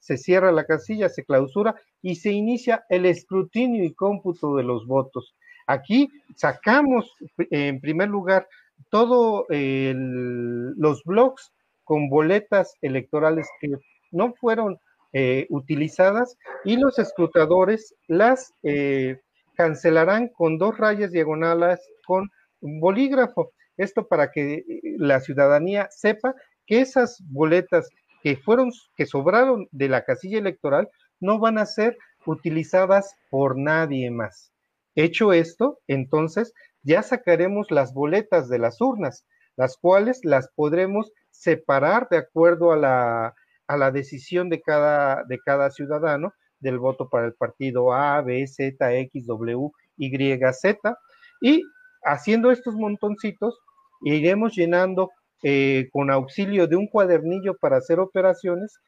se 0.00 0.16
cierra 0.16 0.52
la 0.52 0.64
casilla, 0.64 1.08
se 1.08 1.24
clausura 1.24 1.74
y 2.02 2.16
se 2.16 2.32
inicia 2.32 2.84
el 2.88 3.06
escrutinio 3.06 3.84
y 3.84 3.94
cómputo 3.94 4.56
de 4.56 4.64
los 4.64 4.86
votos. 4.86 5.34
Aquí 5.66 6.08
sacamos 6.36 7.14
en 7.50 7.80
primer 7.80 8.08
lugar 8.08 8.46
todos 8.90 9.44
los 9.48 11.02
blogs 11.04 11.52
con 11.84 12.08
boletas 12.08 12.74
electorales 12.82 13.48
que 13.60 13.68
no 14.10 14.32
fueron 14.34 14.78
eh, 15.12 15.46
utilizadas 15.50 16.36
y 16.64 16.76
los 16.76 16.98
escrutadores 16.98 17.94
las 18.08 18.52
eh, 18.62 19.20
cancelarán 19.54 20.28
con 20.28 20.58
dos 20.58 20.76
rayas 20.76 21.12
diagonales 21.12 21.80
con 22.06 22.30
bolígrafo. 22.60 23.52
Esto 23.76 24.08
para 24.08 24.30
que 24.32 24.54
eh, 24.54 24.64
la 24.98 25.20
ciudadanía 25.20 25.88
sepa 25.90 26.34
que 26.66 26.80
esas 26.80 27.22
boletas 27.28 27.88
que 28.22 28.36
fueron, 28.36 28.72
que 28.96 29.06
sobraron 29.06 29.68
de 29.70 29.88
la 29.88 30.04
casilla 30.04 30.38
electoral, 30.38 30.88
no 31.20 31.38
van 31.38 31.58
a 31.58 31.66
ser 31.66 31.96
utilizadas 32.26 33.14
por 33.30 33.56
nadie 33.56 34.10
más. 34.10 34.53
Hecho 34.94 35.32
esto, 35.32 35.78
entonces 35.86 36.52
ya 36.82 37.02
sacaremos 37.02 37.70
las 37.70 37.92
boletas 37.94 38.48
de 38.48 38.58
las 38.58 38.80
urnas, 38.80 39.26
las 39.56 39.76
cuales 39.76 40.20
las 40.22 40.48
podremos 40.54 41.10
separar 41.30 42.08
de 42.10 42.18
acuerdo 42.18 42.72
a 42.72 42.76
la, 42.76 43.34
a 43.66 43.76
la 43.76 43.90
decisión 43.90 44.48
de 44.50 44.60
cada, 44.60 45.24
de 45.24 45.38
cada 45.44 45.70
ciudadano 45.70 46.32
del 46.60 46.78
voto 46.78 47.08
para 47.08 47.26
el 47.26 47.34
partido 47.34 47.92
A, 47.92 48.22
B, 48.22 48.46
Z, 48.46 48.94
X, 48.94 49.26
W, 49.26 49.70
Y, 49.96 50.38
Z. 50.52 50.98
Y 51.40 51.62
haciendo 52.04 52.50
estos 52.50 52.74
montoncitos, 52.74 53.58
iremos 54.02 54.54
llenando 54.54 55.10
eh, 55.42 55.88
con 55.92 56.10
auxilio 56.10 56.66
de 56.66 56.76
un 56.76 56.86
cuadernillo 56.88 57.54
para 57.60 57.76
hacer 57.76 58.00
operaciones, 58.00 58.78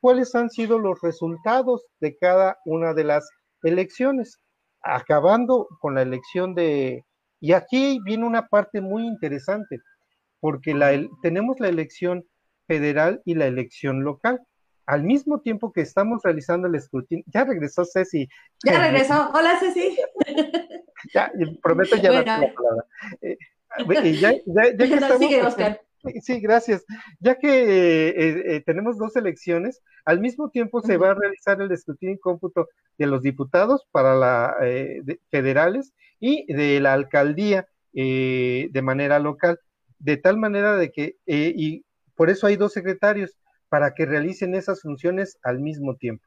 cuáles 0.00 0.34
han 0.34 0.48
sido 0.50 0.78
los 0.78 1.00
resultados 1.02 1.84
de 2.00 2.16
cada 2.16 2.58
una 2.64 2.94
de 2.94 3.04
las 3.04 3.28
elecciones, 3.62 4.38
acabando 4.88 5.68
con 5.80 5.94
la 5.94 6.02
elección 6.02 6.54
de... 6.54 7.04
Y 7.40 7.52
aquí 7.52 8.00
viene 8.04 8.26
una 8.26 8.48
parte 8.48 8.80
muy 8.80 9.06
interesante, 9.06 9.80
porque 10.40 10.74
la, 10.74 10.90
tenemos 11.22 11.60
la 11.60 11.68
elección 11.68 12.24
federal 12.66 13.22
y 13.24 13.34
la 13.34 13.46
elección 13.46 14.02
local. 14.02 14.40
Al 14.86 15.04
mismo 15.04 15.40
tiempo 15.40 15.72
que 15.72 15.82
estamos 15.82 16.22
realizando 16.24 16.66
el 16.66 16.74
escrutinio, 16.74 17.24
ya 17.26 17.44
regresó 17.44 17.84
Ceci. 17.84 18.28
Ya 18.64 18.80
regresó. 18.80 19.30
Hola 19.34 19.58
Ceci. 19.60 19.98
ya, 21.14 21.30
prometo 21.62 21.96
ya 21.96 22.10
no 22.10 22.22
la 22.22 22.54
palabra. 22.54 22.84
Eh, 23.20 23.36
ya, 24.18 24.34
Sí, 26.22 26.40
gracias. 26.40 26.84
Ya 27.20 27.36
que 27.36 27.48
eh, 27.48 28.56
eh, 28.56 28.62
tenemos 28.64 28.98
dos 28.98 29.16
elecciones, 29.16 29.82
al 30.04 30.20
mismo 30.20 30.50
tiempo 30.50 30.80
se 30.80 30.96
va 30.96 31.10
a 31.10 31.14
realizar 31.14 31.60
el 31.60 31.72
escrutinio 31.72 32.14
y 32.14 32.18
cómputo 32.18 32.68
de 32.96 33.06
los 33.06 33.22
diputados 33.22 33.86
para 33.90 34.14
la 34.14 34.56
federales 35.30 35.92
y 36.20 36.52
de 36.52 36.80
la 36.80 36.92
alcaldía 36.92 37.68
de 37.92 38.82
manera 38.82 39.18
local, 39.18 39.58
de 39.98 40.16
tal 40.16 40.38
manera 40.38 40.76
de 40.76 40.90
que, 40.92 41.16
y 41.26 41.84
por 42.14 42.30
eso 42.30 42.46
hay 42.46 42.56
dos 42.56 42.72
secretarios, 42.72 43.36
para 43.68 43.92
que 43.92 44.06
realicen 44.06 44.54
esas 44.54 44.80
funciones 44.80 45.38
al 45.42 45.60
mismo 45.60 45.96
tiempo. 45.96 46.24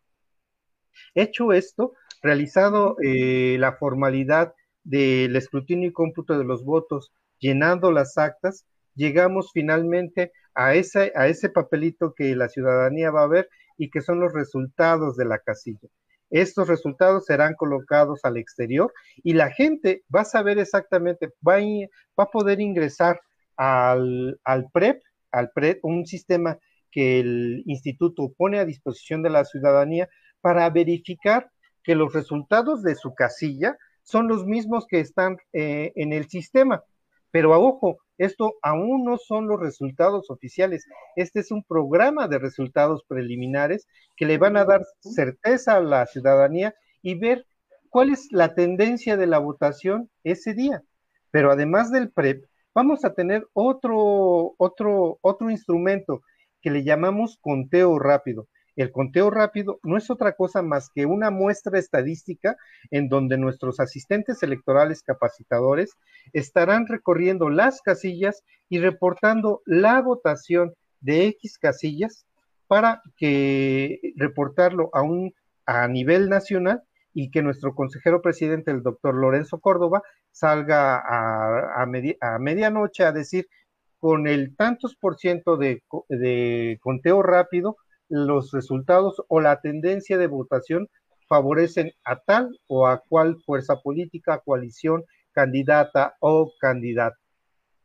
Hecho 1.15 1.53
esto, 1.53 1.93
realizado 2.21 2.97
la 2.99 3.73
formalidad 3.73 4.53
del 4.83 5.35
escrutinio 5.35 5.89
y 5.89 5.93
cómputo 5.93 6.37
de 6.37 6.43
los 6.43 6.63
votos, 6.63 7.11
llenando 7.39 7.91
las 7.91 8.17
actas, 8.17 8.65
llegamos 8.95 9.51
finalmente 9.53 10.31
a 10.53 10.73
ese, 10.75 11.11
a 11.15 11.27
ese 11.27 11.49
papelito 11.49 12.13
que 12.13 12.35
la 12.35 12.49
ciudadanía 12.49 13.11
va 13.11 13.23
a 13.23 13.27
ver 13.27 13.49
y 13.77 13.89
que 13.89 14.01
son 14.01 14.19
los 14.19 14.33
resultados 14.33 15.17
de 15.17 15.25
la 15.25 15.39
casilla. 15.39 15.87
Estos 16.29 16.67
resultados 16.67 17.25
serán 17.25 17.55
colocados 17.55 18.21
al 18.23 18.37
exterior 18.37 18.93
y 19.17 19.33
la 19.33 19.51
gente 19.51 20.03
va 20.13 20.21
a 20.21 20.25
saber 20.25 20.59
exactamente, 20.59 21.29
va 21.47 21.55
a, 21.55 21.61
va 22.19 22.23
a 22.23 22.31
poder 22.31 22.61
ingresar 22.61 23.19
al, 23.57 24.39
al 24.43 24.69
PREP, 24.71 25.01
al 25.31 25.51
PREP, 25.51 25.83
un 25.83 26.05
sistema 26.05 26.57
que 26.89 27.19
el 27.19 27.63
instituto 27.65 28.33
pone 28.37 28.59
a 28.59 28.65
disposición 28.65 29.23
de 29.23 29.29
la 29.29 29.45
ciudadanía 29.45 30.09
para 30.41 30.69
verificar 30.69 31.49
que 31.83 31.95
los 31.95 32.13
resultados 32.13 32.83
de 32.83 32.95
su 32.95 33.13
casilla 33.13 33.77
son 34.03 34.27
los 34.27 34.45
mismos 34.45 34.85
que 34.87 34.99
están 34.99 35.37
eh, 35.53 35.91
en 35.95 36.13
el 36.13 36.27
sistema. 36.27 36.83
Pero 37.31 37.53
a 37.53 37.59
ojo, 37.59 37.99
esto 38.23 38.53
aún 38.61 39.03
no 39.03 39.17
son 39.17 39.47
los 39.47 39.59
resultados 39.59 40.29
oficiales. 40.29 40.85
Este 41.15 41.39
es 41.39 41.49
un 41.49 41.63
programa 41.63 42.27
de 42.27 42.37
resultados 42.37 43.03
preliminares 43.07 43.87
que 44.15 44.27
le 44.27 44.37
van 44.37 44.57
a 44.57 44.65
dar 44.65 44.81
certeza 44.99 45.77
a 45.77 45.81
la 45.81 46.05
ciudadanía 46.05 46.75
y 47.01 47.15
ver 47.15 47.47
cuál 47.89 48.11
es 48.11 48.27
la 48.31 48.53
tendencia 48.53 49.17
de 49.17 49.25
la 49.25 49.39
votación 49.39 50.11
ese 50.23 50.53
día. 50.53 50.83
Pero 51.31 51.51
además 51.51 51.91
del 51.91 52.11
PREP, 52.11 52.45
vamos 52.75 53.03
a 53.05 53.15
tener 53.15 53.47
otro, 53.53 54.53
otro, 54.57 55.17
otro 55.21 55.49
instrumento 55.49 56.21
que 56.61 56.69
le 56.69 56.83
llamamos 56.83 57.39
conteo 57.41 57.97
rápido. 57.97 58.47
El 58.75 58.91
conteo 58.91 59.29
rápido 59.29 59.79
no 59.83 59.97
es 59.97 60.09
otra 60.09 60.33
cosa 60.33 60.61
más 60.61 60.89
que 60.89 61.05
una 61.05 61.29
muestra 61.29 61.77
estadística 61.77 62.55
en 62.89 63.09
donde 63.09 63.37
nuestros 63.37 63.79
asistentes 63.79 64.43
electorales 64.43 65.03
capacitadores 65.03 65.97
estarán 66.33 66.87
recorriendo 66.87 67.49
las 67.49 67.81
casillas 67.81 68.43
y 68.69 68.79
reportando 68.79 69.61
la 69.65 70.01
votación 70.01 70.73
de 71.01 71.27
X 71.27 71.57
casillas 71.57 72.25
para 72.67 73.01
que 73.17 73.99
reportarlo 74.15 74.89
a 74.93 75.01
un 75.01 75.33
a 75.65 75.87
nivel 75.87 76.29
nacional 76.29 76.83
y 77.13 77.29
que 77.29 77.41
nuestro 77.41 77.75
consejero 77.75 78.21
presidente, 78.21 78.71
el 78.71 78.83
doctor 78.83 79.15
Lorenzo 79.15 79.59
Córdoba, 79.59 80.01
salga 80.31 80.95
a, 80.97 81.83
a, 81.83 82.39
medianoche 82.39 83.03
a 83.03 83.11
decir 83.11 83.47
con 83.99 84.27
el 84.27 84.55
tantos 84.55 84.95
por 84.95 85.17
ciento 85.17 85.57
de, 85.57 85.83
de 86.09 86.79
conteo 86.81 87.21
rápido, 87.21 87.77
los 88.11 88.51
resultados 88.51 89.23
o 89.29 89.39
la 89.39 89.61
tendencia 89.61 90.17
de 90.17 90.27
votación 90.27 90.89
favorecen 91.27 91.93
a 92.03 92.19
tal 92.19 92.59
o 92.67 92.87
a 92.87 93.01
cual 93.07 93.37
fuerza 93.45 93.77
política, 93.77 94.41
coalición, 94.43 95.05
candidata 95.31 96.15
o 96.19 96.51
candidato. 96.59 97.15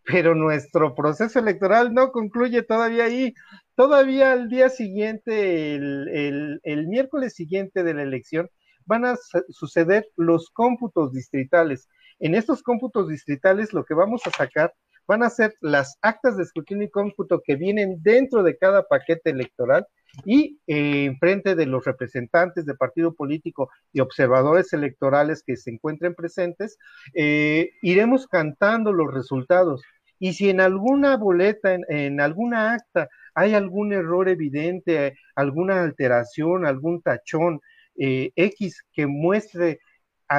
Pero 0.05 0.35
nuestro 0.35 0.97
proceso 0.97 1.39
electoral 1.39 1.95
no 1.95 2.11
concluye 2.11 2.63
todavía 2.63 3.05
ahí. 3.05 3.35
Todavía 3.77 4.33
al 4.33 4.49
día 4.49 4.69
siguiente, 4.69 5.77
el, 5.77 6.61
el 6.63 6.89
miércoles 6.89 7.35
siguiente 7.35 7.85
de 7.85 7.95
la 7.95 8.03
elección, 8.03 8.51
van 8.85 9.05
a 9.05 9.17
suceder 9.49 10.09
los 10.17 10.51
cómputos 10.51 11.13
distritales. 11.13 11.89
En 12.19 12.35
estos 12.35 12.63
cómputos 12.63 13.09
distritales 13.09 13.73
lo 13.73 13.85
que 13.85 13.95
vamos 13.95 14.23
a 14.27 14.31
sacar 14.31 14.75
van 15.07 15.23
a 15.23 15.31
ser 15.31 15.55
las 15.61 15.99
actas 16.03 16.37
de 16.37 16.43
escrutinio 16.43 16.85
y 16.85 16.91
cómputo 16.91 17.43
que 17.45 17.57
vienen 17.57 18.03
dentro 18.03 18.43
de 18.43 18.57
cada 18.57 18.83
paquete 18.85 19.31
electoral 19.31 19.87
y 20.25 20.59
eh, 20.67 21.05
en 21.05 21.19
frente 21.19 21.55
de 21.55 21.67
los 21.67 21.85
representantes 21.85 22.65
de 22.65 22.75
partido 22.75 23.15
político 23.15 23.71
y 23.93 24.01
observadores 24.01 24.73
electorales 24.73 25.43
que 25.43 25.57
se 25.57 25.71
encuentren 25.71 26.15
presentes, 26.15 26.79
eh, 27.15 27.71
iremos 27.83 28.27
cantando 28.27 28.93
los 28.93 29.13
resultados. 29.13 29.83
Y 30.19 30.33
si 30.33 30.49
en 30.49 30.61
alguna 30.61 31.17
boleta, 31.19 31.75
en, 31.75 32.21
alguna 32.21 32.73
acta, 32.73 33.09
hay 33.35 33.53
algún 33.53 33.93
error 33.93 34.31
evidente, 34.31 35.19
alguna 35.35 35.83
alteración, 35.83 36.65
algún 36.65 37.03
tachón 37.03 37.61
eh, 37.97 38.31
X 38.35 38.83
que 38.93 39.07
muestre 39.07 39.81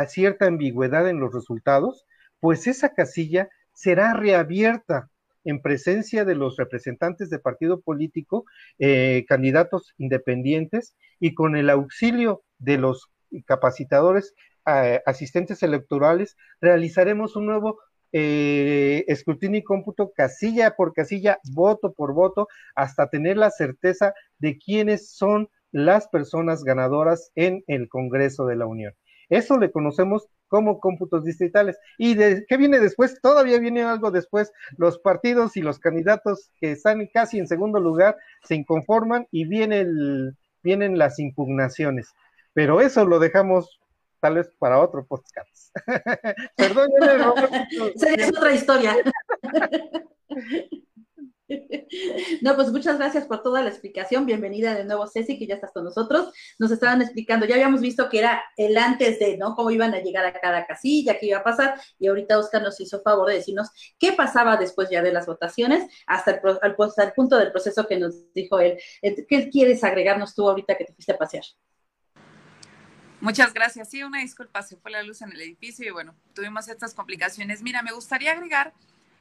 cierta 0.08 0.48
ambigüedad 0.48 1.08
en 1.08 1.20
los 1.20 1.34
resultados, 1.34 2.06
pues 2.40 2.68
esa 2.68 2.94
casilla 2.94 3.50
será 3.78 4.14
reabierta 4.14 5.12
en 5.44 5.62
presencia 5.62 6.26
de 6.26 6.34
los 6.34 6.58
representantes 6.58 7.30
de 7.30 7.38
partido 7.38 7.80
político, 7.80 8.46
eh, 8.80 9.24
candidatos 9.30 9.94
independientes 10.00 10.96
y 11.20 11.36
con 11.36 11.56
el 11.56 11.70
auxilio 11.70 12.42
de 12.58 12.80
los 12.80 13.12
capacitadores 13.46 14.34
asistentes 15.06 15.64
electorales, 15.64 16.36
realizaremos 16.60 17.38
un 17.38 17.46
nuevo 17.46 17.80
eh, 18.12 19.06
escrutinio 19.08 19.60
y 19.60 19.64
cómputo 19.64 20.12
casilla 20.14 20.76
por 20.76 20.92
casilla, 20.92 21.40
voto 21.54 21.94
por 21.94 22.14
voto, 22.14 22.50
hasta 22.76 23.10
tener 23.10 23.38
la 23.38 23.50
certeza 23.50 24.14
de 24.40 24.58
quiénes 24.58 25.12
son 25.12 25.50
las 25.72 26.10
personas 26.10 26.66
ganadoras 26.66 27.32
en 27.36 27.64
el 27.68 27.88
Congreso 27.88 28.46
de 28.46 28.58
la 28.58 28.66
Unión. 28.66 28.94
Eso 29.30 29.58
le 29.58 29.72
conocemos 29.72 30.28
como 30.48 30.80
cómputos 30.80 31.24
distritales. 31.24 31.78
¿Y 31.98 32.16
de, 32.16 32.46
qué 32.48 32.58
viene 32.58 32.80
después? 32.80 33.20
Todavía 33.22 33.60
viene 33.60 33.84
algo 33.84 34.12
después. 34.12 34.52
Los 34.78 35.00
partidos 35.00 35.58
y 35.58 35.62
los 35.62 35.80
candidatos 35.80 36.52
que 36.60 36.72
están 36.72 37.08
casi 37.14 37.40
en 37.40 37.48
segundo 37.48 37.80
lugar 37.80 38.18
se 38.44 38.56
inconforman 38.56 39.28
y 39.32 39.46
viene 39.46 39.86
vienen 40.64 40.98
las 40.98 41.20
impugnaciones. 41.20 42.14
Pero 42.54 42.82
eso 42.82 43.06
lo 43.06 43.20
dejamos 43.20 43.80
tal 44.20 44.36
vez 44.36 44.50
para 44.60 44.80
otro 44.80 45.06
podcast. 45.06 45.74
Perdón, 46.58 46.90
es 47.96 48.30
otra 48.38 48.54
historia. 48.54 48.96
No, 52.42 52.56
pues 52.56 52.72
muchas 52.72 52.98
gracias 52.98 53.26
por 53.26 53.42
toda 53.42 53.62
la 53.62 53.70
explicación. 53.70 54.26
Bienvenida 54.26 54.76
de 54.76 54.84
nuevo, 54.84 55.08
Ceci, 55.08 55.40
que 55.40 55.48
ya 55.48 55.56
estás 55.56 55.72
con 55.72 55.84
nosotros. 55.84 56.34
Nos 56.60 56.72
estaban 56.72 57.02
explicando, 57.02 57.46
ya 57.46 57.56
habíamos 57.56 57.82
visto 57.82 58.10
que 58.10 58.20
era 58.20 58.44
el 58.58 58.78
antes 58.78 59.20
de, 59.20 59.38
¿no? 59.38 59.56
Cómo 59.56 59.72
iban 59.72 59.94
a 59.94 60.00
llegar 60.00 60.26
a 60.26 60.34
cada 60.34 60.66
casilla, 60.66 61.18
qué 61.18 61.28
iba 61.28 61.40
a 61.40 61.44
pasar. 61.44 61.80
Y 62.00 62.08
ahorita 62.08 62.38
Oscar 62.38 62.62
nos 62.62 62.80
hizo 62.80 63.02
favor 63.02 63.30
de 63.30 63.36
decirnos 63.36 63.70
qué 63.98 64.14
pasaba 64.14 64.58
después 64.58 64.90
ya 64.90 65.02
de 65.02 65.14
las 65.14 65.26
votaciones 65.26 65.90
hasta 66.06 66.32
el, 66.32 66.42
hasta 66.80 67.04
el 67.04 67.14
punto 67.14 67.38
del 67.38 67.52
proceso 67.52 67.88
que 67.88 67.98
nos 67.98 68.34
dijo 68.34 68.60
él. 68.60 68.78
¿Qué 69.02 69.50
quieres 69.50 69.84
agregarnos 69.84 70.36
tú 70.36 70.48
ahorita 70.50 70.78
que 70.78 70.86
te 70.86 70.94
fuiste 70.94 71.14
a 71.14 71.18
pasear? 71.18 71.44
Muchas 73.20 73.54
gracias. 73.54 73.90
Sí, 73.90 74.04
una 74.04 74.20
disculpa, 74.20 74.62
se 74.62 74.78
fue 74.78 74.92
la 74.92 75.02
luz 75.02 75.22
en 75.22 75.32
el 75.32 75.42
edificio 75.42 75.88
y 75.88 75.92
bueno, 75.92 76.16
tuvimos 76.34 76.68
estas 76.68 76.94
complicaciones. 76.94 77.64
Mira, 77.64 77.82
me 77.82 77.92
gustaría 77.92 78.32
agregar 78.32 78.74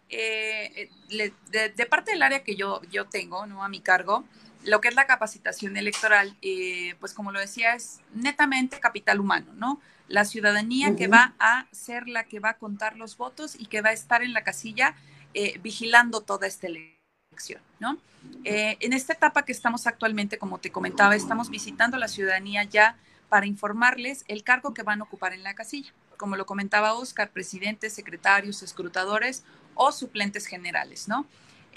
eh, 0.08 0.90
de, 1.08 1.86
parte 1.86 2.12
del 2.12 2.22
área 2.22 2.44
que 2.44 2.56
yo, 2.56 2.80
yo 2.90 3.06
tengo, 3.06 3.46
¿no? 3.46 3.64
A 3.64 3.68
mi 3.68 3.80
cargo, 3.80 4.24
lo 4.64 4.80
que 4.80 4.88
es 4.88 4.94
la 4.94 5.06
capacitación 5.06 5.76
electoral, 5.76 6.36
eh, 6.42 6.94
pues 7.00 7.12
como 7.12 7.32
lo 7.32 7.40
decía, 7.40 7.74
es 7.74 8.00
netamente 8.14 8.80
capital 8.80 9.20
humano, 9.20 9.52
¿no? 9.54 9.80
La 10.08 10.24
ciudadanía 10.24 10.94
que 10.94 11.08
va 11.08 11.34
a 11.38 11.66
ser 11.72 12.08
la 12.08 12.24
que 12.24 12.38
va 12.38 12.50
a 12.50 12.58
contar 12.58 12.96
los 12.96 13.16
votos 13.16 13.56
y 13.58 13.66
que 13.66 13.80
va 13.80 13.90
a 13.90 13.92
estar 13.92 14.22
en 14.22 14.32
la 14.32 14.44
casilla 14.44 14.94
eh, 15.34 15.58
vigilando 15.62 16.20
toda 16.20 16.46
esta 16.46 16.68
elección, 16.68 17.60
¿no? 17.80 17.98
en 18.42 18.92
esta 18.92 19.12
etapa 19.12 19.44
que 19.44 19.52
estamos 19.52 19.86
actualmente, 19.86 20.36
como 20.36 20.58
te 20.58 20.72
comentaba, 20.72 21.14
estamos 21.14 21.48
visitando 21.48 21.96
la 21.96 22.08
ciudadanía 22.08 22.64
ya 22.64 22.96
para 23.28 23.46
informarles 23.46 24.24
el 24.26 24.42
cargo 24.42 24.74
que 24.74 24.82
van 24.82 25.00
a 25.00 25.04
ocupar 25.04 25.32
en 25.32 25.44
la 25.44 25.54
casilla. 25.54 25.92
Como 26.16 26.34
lo 26.34 26.44
comentaba 26.44 26.94
Oscar, 26.94 27.30
presidentes, 27.30 27.92
secretarios, 27.92 28.62
escrutadores 28.62 29.44
o 29.76 29.92
suplentes 29.92 30.46
generales, 30.46 31.06
¿no? 31.06 31.26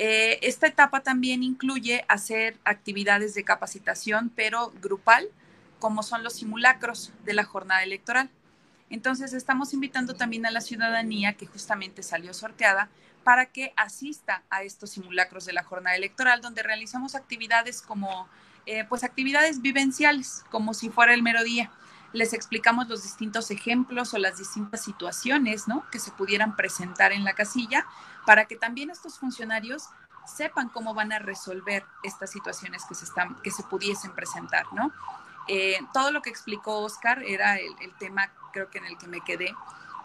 Eh, 0.01 0.39
esta 0.47 0.65
etapa 0.65 1.01
también 1.01 1.43
incluye 1.43 2.05
hacer 2.07 2.57
actividades 2.63 3.33
de 3.33 3.43
capacitación, 3.43 4.31
pero 4.33 4.71
grupal, 4.81 5.27
como 5.79 6.03
son 6.03 6.23
los 6.23 6.33
simulacros 6.33 7.11
de 7.25 7.33
la 7.33 7.43
jornada 7.43 7.83
electoral. 7.83 8.29
Entonces, 8.89 9.33
estamos 9.33 9.73
invitando 9.73 10.15
también 10.15 10.45
a 10.45 10.51
la 10.51 10.61
ciudadanía 10.61 11.33
que 11.33 11.45
justamente 11.45 12.01
salió 12.01 12.33
sorteada 12.33 12.89
para 13.23 13.47
que 13.47 13.73
asista 13.75 14.43
a 14.49 14.63
estos 14.63 14.91
simulacros 14.91 15.45
de 15.45 15.53
la 15.53 15.63
jornada 15.63 15.95
electoral, 15.95 16.41
donde 16.41 16.63
realizamos 16.63 17.13
actividades 17.13 17.81
como 17.81 18.27
eh, 18.65 18.85
pues 18.87 19.03
actividades 19.03 19.61
vivenciales, 19.61 20.43
como 20.49 20.73
si 20.73 20.89
fuera 20.89 21.13
el 21.13 21.23
mero 21.23 21.43
día. 21.43 21.71
Les 22.11 22.33
explicamos 22.33 22.87
los 22.87 23.03
distintos 23.03 23.51
ejemplos 23.51 24.13
o 24.13 24.17
las 24.17 24.37
distintas 24.37 24.83
situaciones 24.83 25.67
¿no? 25.67 25.85
que 25.91 25.99
se 25.99 26.11
pudieran 26.11 26.55
presentar 26.55 27.11
en 27.11 27.23
la 27.23 27.33
casilla 27.33 27.85
para 28.25 28.45
que 28.45 28.55
también 28.55 28.89
estos 28.89 29.19
funcionarios 29.19 29.89
sepan 30.25 30.69
cómo 30.69 30.93
van 30.93 31.11
a 31.11 31.19
resolver 31.19 31.85
estas 32.03 32.31
situaciones 32.31 32.85
que 32.85 32.95
se, 32.95 33.05
están, 33.05 33.35
que 33.41 33.51
se 33.51 33.63
pudiesen 33.63 34.13
presentar, 34.13 34.65
¿no? 34.73 34.91
Eh, 35.47 35.79
todo 35.93 36.11
lo 36.11 36.21
que 36.21 36.29
explicó 36.29 36.81
Oscar 36.81 37.23
era 37.23 37.57
el, 37.57 37.73
tema, 37.97 38.31
creo 38.53 38.69
que 38.69 38.77
en 38.77 38.85
el 38.85 38.97
que 38.99 39.07
me 39.07 39.21
quedé, 39.21 39.55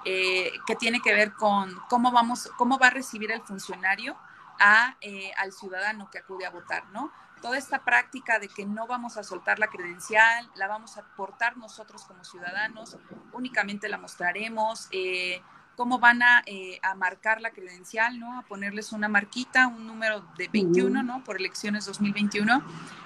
eh, 0.07 0.51
que 0.67 0.77
tiene 0.77 1.01
que 1.01 1.13
ver 1.13 1.35
con 1.35 1.79
cómo 1.91 2.13
vamos, 2.13 2.51
cómo 2.57 2.79
va 2.79 2.87
a 2.87 2.91
recibir 2.91 3.31
el 3.31 3.43
funcionario 3.43 4.17
a, 4.59 4.97
al 5.37 5.53
ciudadano 5.53 6.11
que 6.11 6.19
acude 6.19 6.47
a 6.47 6.51
votar, 6.51 6.87
¿no? 6.93 7.13
Toda 7.45 7.59
esta 7.59 7.85
práctica 7.85 8.39
de 8.39 8.49
que 8.49 8.65
no 8.65 8.87
vamos 8.87 9.19
a 9.19 9.23
soltar 9.23 9.59
la 9.59 9.67
credencial, 9.67 10.51
la 10.55 10.67
vamos 10.67 10.97
a 10.97 11.03
portar 11.15 11.59
nosotros 11.59 12.03
como 12.05 12.25
ciudadanos, 12.25 12.97
únicamente 13.35 13.87
la 13.91 13.99
mostraremos, 13.99 14.89
eh, 14.93 15.43
cómo 15.77 15.99
van 15.99 16.23
eh, 16.47 16.81
a, 16.83 16.95
marcar 16.95 17.43
la 17.43 17.51
credencial, 17.51 18.19
¿no? 18.19 18.39
A 18.39 18.47
ponerles 18.47 18.93
una 18.93 19.09
marquita, 19.09 19.67
un 19.67 19.87
número 19.87 20.21
de 20.39 20.49
21, 20.49 21.03
¿no? 21.03 21.23
Por 21.23 21.37
elecciones 21.37 21.85
2021, 21.85 22.63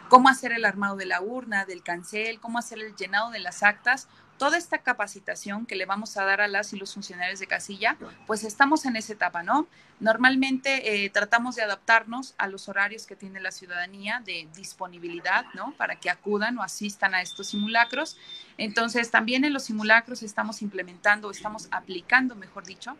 cómo 0.08 0.28
hacer 0.28 0.52
el 0.52 0.64
armado 0.64 0.94
de 0.94 1.06
la 1.06 1.20
urna, 1.20 1.64
del 1.64 1.82
cancel, 1.82 2.38
cómo 2.38 2.60
hacer 2.60 2.78
el 2.78 2.94
llenado 2.94 3.30
de 3.30 3.40
las 3.40 3.64
actas, 3.64 4.06
toda 4.38 4.56
esta 4.56 4.78
capacitación 4.78 5.66
que 5.66 5.76
le 5.76 5.84
vamos 5.84 6.16
a 6.16 6.24
dar 6.24 6.40
a 6.40 6.48
las 6.48 6.72
y 6.72 6.78
los 6.78 6.94
funcionarios 6.94 7.40
de 7.40 7.46
casilla, 7.46 7.96
pues 8.26 8.44
estamos 8.44 8.84
en 8.84 8.96
esa 8.96 9.12
etapa, 9.12 9.42
¿no? 9.42 9.66
Normalmente 10.00 11.04
eh, 11.04 11.10
tratamos 11.10 11.56
de 11.56 11.62
adaptarnos 11.62 12.34
a 12.38 12.46
los 12.46 12.68
horarios 12.68 13.04
que 13.06 13.16
tiene 13.16 13.40
la 13.40 13.50
ciudadanía 13.50 14.22
de 14.24 14.48
disponibilidad, 14.54 15.44
¿no? 15.54 15.72
Para 15.76 15.96
que 15.96 16.08
acudan 16.08 16.56
o 16.58 16.62
asistan 16.62 17.14
a 17.14 17.20
estos 17.20 17.48
simulacros. 17.48 18.16
Entonces, 18.56 19.10
también 19.10 19.44
en 19.44 19.52
los 19.52 19.64
simulacros 19.64 20.22
estamos 20.22 20.62
implementando, 20.62 21.30
estamos 21.30 21.68
aplicando, 21.72 22.36
mejor 22.36 22.64
dicho, 22.64 22.96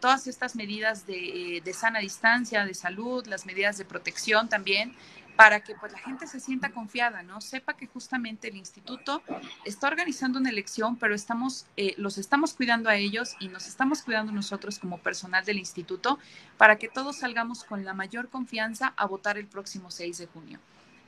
todas 0.00 0.26
estas 0.26 0.56
medidas 0.56 1.04
eh, 1.06 1.60
de 1.62 1.72
sana 1.72 2.00
distancia, 2.00 2.64
de 2.64 2.74
salud, 2.74 3.26
las 3.26 3.46
medidas 3.46 3.78
de 3.78 3.84
protección 3.84 4.48
también, 4.48 4.94
para 5.36 5.60
que 5.60 5.74
pues 5.74 5.92
la 5.92 5.98
gente 5.98 6.26
se 6.26 6.40
sienta 6.40 6.70
confiada, 6.70 7.22
¿no? 7.22 7.40
Sepa 7.40 7.74
que 7.74 7.86
justamente 7.86 8.48
el 8.48 8.56
instituto 8.56 9.22
está 9.64 9.88
organizando 9.88 10.38
una 10.38 10.50
elección, 10.50 10.96
pero 10.96 11.14
estamos, 11.14 11.66
eh, 11.76 11.94
los 11.96 12.18
estamos 12.18 12.54
cuidando 12.54 12.88
a 12.90 12.96
ellos 12.96 13.36
y 13.40 13.48
nos 13.48 13.66
estamos 13.66 14.02
cuidando 14.02 14.32
nosotros 14.32 14.78
como 14.78 14.98
personal 14.98 15.44
del 15.44 15.58
instituto 15.58 16.18
para 16.56 16.76
que 16.76 16.88
todos 16.88 17.16
salgamos 17.16 17.64
con 17.64 17.84
la 17.84 17.94
mayor 17.94 18.28
confianza 18.28 18.92
a 18.96 19.06
votar 19.06 19.38
el 19.38 19.46
próximo 19.46 19.90
6 19.90 20.18
de 20.18 20.26
junio. 20.26 20.60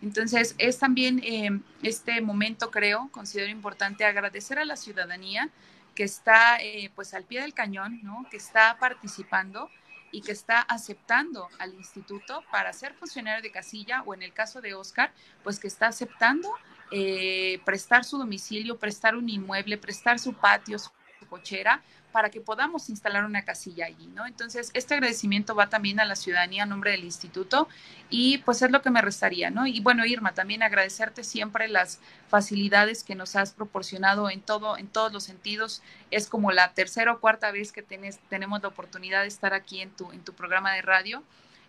Entonces, 0.03 0.57
es 0.59 0.79
también 0.79 1.21
eh, 1.23 1.61
este 1.83 2.21
momento, 2.21 2.71
creo, 2.71 3.09
considero 3.13 3.51
importante 3.51 4.05
agradecer 4.05 4.59
a 4.59 4.65
la 4.65 4.77
ciudadanía 4.77 5.49
que 5.95 6.05
está 6.05 6.57
eh, 6.61 6.91
pues 6.95 7.15
al 7.15 7.25
pie 7.25 7.43
del 7.43 7.55
cañón, 7.55 8.01
¿no? 8.03 8.27
Que 8.31 8.37
está 8.37 8.77
participando 8.81 9.71
y 10.13 10.21
que 10.21 10.31
está 10.31 10.61
aceptando 10.61 11.49
al 11.59 11.75
instituto 11.75 12.45
para 12.53 12.73
ser 12.73 12.95
funcionario 12.95 13.43
de 13.43 13.51
casilla 13.51 14.03
o 14.07 14.15
en 14.15 14.23
el 14.23 14.33
caso 14.33 14.61
de 14.61 14.75
Oscar, 14.75 15.13
pues 15.43 15.59
que 15.59 15.67
está 15.67 15.89
aceptando 15.89 16.49
eh, 16.93 17.61
prestar 17.65 18.05
su 18.05 18.19
domicilio, 18.19 18.79
prestar 18.79 19.17
un 19.17 19.29
inmueble, 19.29 19.79
prestar 19.79 20.19
su 20.19 20.35
patio, 20.35 20.79
su 20.79 20.91
cochera 21.29 21.83
para 22.13 22.31
que 22.31 22.41
podamos 22.41 22.89
instalar 22.89 23.25
una 23.25 23.45
casilla 23.45 23.87
allí, 23.87 24.07
¿no? 24.09 24.27
Entonces, 24.27 24.71
este 24.75 24.95
agradecimiento 24.95 25.55
va 25.55 25.69
también 25.69 25.99
a 25.99 26.05
la 26.05 26.15
ciudadanía 26.15 26.63
a 26.63 26.67
nombre 26.67 26.93
del 26.93 27.05
instituto 27.05 27.69
y 28.11 28.39
pues 28.39 28.63
es 28.63 28.71
lo 28.71 28.83
que 28.83 28.91
me 28.91 29.03
restaría, 29.03 29.51
¿no? 29.51 29.67
Y 29.67 29.81
bueno, 29.81 30.05
Irma, 30.05 30.35
también 30.35 30.63
agradecerte 30.63 31.25
siempre 31.25 31.67
las 31.69 31.99
facilidades 32.29 33.03
que 33.03 33.15
nos 33.15 33.35
has 33.35 33.53
proporcionado 33.53 34.31
en 34.31 34.41
todo, 34.41 34.77
en 34.77 34.87
todos 34.87 35.13
los 35.13 35.25
sentidos. 35.25 35.83
Es 36.11 36.29
como 36.29 36.53
la 36.53 36.75
tercera 36.75 37.13
o 37.13 37.21
cuarta 37.21 37.51
vez 37.51 37.73
que 37.73 37.83
tenemos 37.83 38.63
la 38.63 38.69
oportunidad 38.69 39.23
de 39.23 39.29
estar 39.29 39.55
aquí 39.55 39.81
en 39.81 39.91
tu, 39.91 40.13
en 40.13 40.23
tu 40.23 40.35
programa 40.35 40.73
de 40.73 40.83
radio 40.83 41.23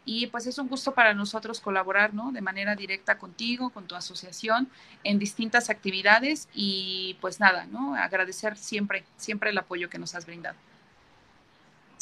y 0.06 0.28
pues 0.28 0.48
es 0.48 0.58
un 0.58 0.68
gusto 0.68 0.94
para 0.94 1.14
nosotros 1.14 1.60
colaborar, 1.60 2.14
¿no? 2.14 2.32
De 2.32 2.42
manera 2.42 2.76
directa 2.76 3.18
contigo, 3.18 3.70
con 3.70 3.86
tu 3.86 3.96
asociación, 3.96 4.68
en 5.04 5.20
distintas 5.20 5.70
actividades 5.70 6.48
y 6.54 7.18
pues 7.22 7.40
nada, 7.40 7.66
¿no? 7.66 7.96
Agradecer 7.96 8.58
siempre, 8.58 9.04
siempre 9.18 9.50
el 9.52 9.58
apoyo 9.58 9.90
que 9.90 10.00
nos 10.00 10.16
has 10.16 10.26
brindado. 10.26 10.58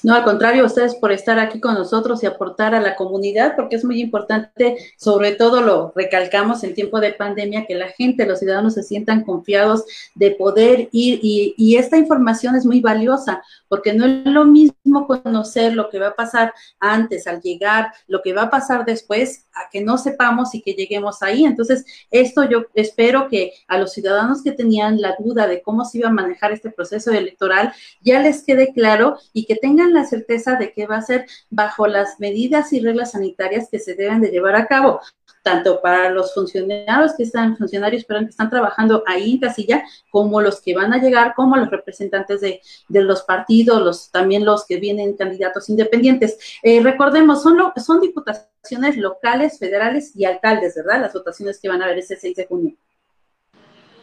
No, 0.03 0.15
al 0.15 0.23
contrario, 0.23 0.65
ustedes 0.65 0.95
por 0.95 1.11
estar 1.11 1.37
aquí 1.37 1.59
con 1.59 1.75
nosotros 1.75 2.23
y 2.23 2.25
aportar 2.25 2.73
a 2.73 2.81
la 2.81 2.95
comunidad, 2.95 3.55
porque 3.55 3.75
es 3.75 3.85
muy 3.85 4.01
importante, 4.01 4.77
sobre 4.97 5.33
todo 5.33 5.61
lo 5.61 5.93
recalcamos 5.95 6.63
en 6.63 6.73
tiempo 6.73 6.99
de 6.99 7.13
pandemia, 7.13 7.67
que 7.67 7.75
la 7.75 7.89
gente, 7.89 8.25
los 8.25 8.39
ciudadanos 8.39 8.73
se 8.73 8.83
sientan 8.83 9.23
confiados 9.23 9.83
de 10.15 10.31
poder 10.31 10.89
ir 10.91 11.19
y, 11.21 11.53
y 11.55 11.75
esta 11.75 11.97
información 11.97 12.55
es 12.55 12.65
muy 12.65 12.81
valiosa, 12.81 13.43
porque 13.67 13.93
no 13.93 14.05
es 14.05 14.25
lo 14.25 14.45
mismo 14.45 14.75
conocer 15.07 15.73
lo 15.73 15.89
que 15.89 15.99
va 15.99 16.07
a 16.07 16.15
pasar 16.15 16.53
antes, 16.79 17.27
al 17.27 17.41
llegar, 17.41 17.93
lo 18.07 18.21
que 18.21 18.33
va 18.33 18.43
a 18.43 18.49
pasar 18.49 18.85
después, 18.85 19.45
a 19.53 19.69
que 19.69 19.81
no 19.81 19.97
sepamos 19.97 20.55
y 20.55 20.61
que 20.61 20.73
lleguemos 20.73 21.21
ahí. 21.21 21.45
Entonces, 21.45 21.85
esto 22.09 22.43
yo 22.49 22.65
espero 22.73 23.27
que 23.27 23.53
a 23.67 23.77
los 23.77 23.93
ciudadanos 23.93 24.43
que 24.43 24.51
tenían 24.51 25.01
la 25.01 25.15
duda 25.19 25.47
de 25.47 25.61
cómo 25.61 25.85
se 25.85 25.99
iba 25.99 26.09
a 26.09 26.13
manejar 26.13 26.51
este 26.51 26.71
proceso 26.71 27.11
electoral, 27.11 27.73
ya 28.01 28.21
les 28.21 28.43
quede 28.43 28.73
claro 28.73 29.17
y 29.33 29.45
que 29.45 29.55
tengan 29.55 29.93
la 29.93 30.05
certeza 30.05 30.55
de 30.55 30.71
que 30.73 30.87
va 30.87 30.97
a 30.97 31.01
ser 31.01 31.25
bajo 31.49 31.87
las 31.87 32.19
medidas 32.19 32.73
y 32.73 32.79
reglas 32.79 33.11
sanitarias 33.11 33.67
que 33.69 33.79
se 33.79 33.95
deben 33.95 34.21
de 34.21 34.31
llevar 34.31 34.55
a 34.55 34.67
cabo 34.67 35.01
tanto 35.43 35.81
para 35.81 36.09
los 36.09 36.33
funcionarios 36.33 37.13
que 37.15 37.23
están, 37.23 37.57
funcionarios, 37.57 38.05
perdón, 38.05 38.25
que 38.25 38.31
están 38.31 38.49
trabajando 38.49 39.03
ahí 39.07 39.33
en 39.33 39.39
casilla, 39.39 39.83
como 40.09 40.41
los 40.41 40.61
que 40.61 40.75
van 40.75 40.93
a 40.93 40.97
llegar, 40.97 41.33
como 41.35 41.57
los 41.57 41.69
representantes 41.69 42.41
de, 42.41 42.61
los 42.89 43.23
partidos, 43.23 43.81
los, 43.81 44.11
también 44.11 44.45
los 44.45 44.65
que 44.65 44.70
vienen 44.77 45.15
candidatos 45.15 45.69
independientes. 45.69 46.37
Eh, 46.63 46.81
recordemos, 46.81 47.41
son, 47.41 47.57
son 47.83 48.01
diputaciones 48.01 48.97
locales, 48.97 49.59
federales 49.59 50.11
y 50.15 50.25
alcaldes, 50.25 50.75
¿verdad? 50.75 51.01
Las 51.01 51.13
votaciones 51.13 51.59
que 51.59 51.69
van 51.69 51.81
a 51.81 51.85
haber 51.85 51.99
ese 51.99 52.15
6 52.15 52.35
de 52.35 52.45
junio. 52.45 52.75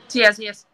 Sí, 0.08 0.22
así 0.22 0.46
es. 0.46 0.66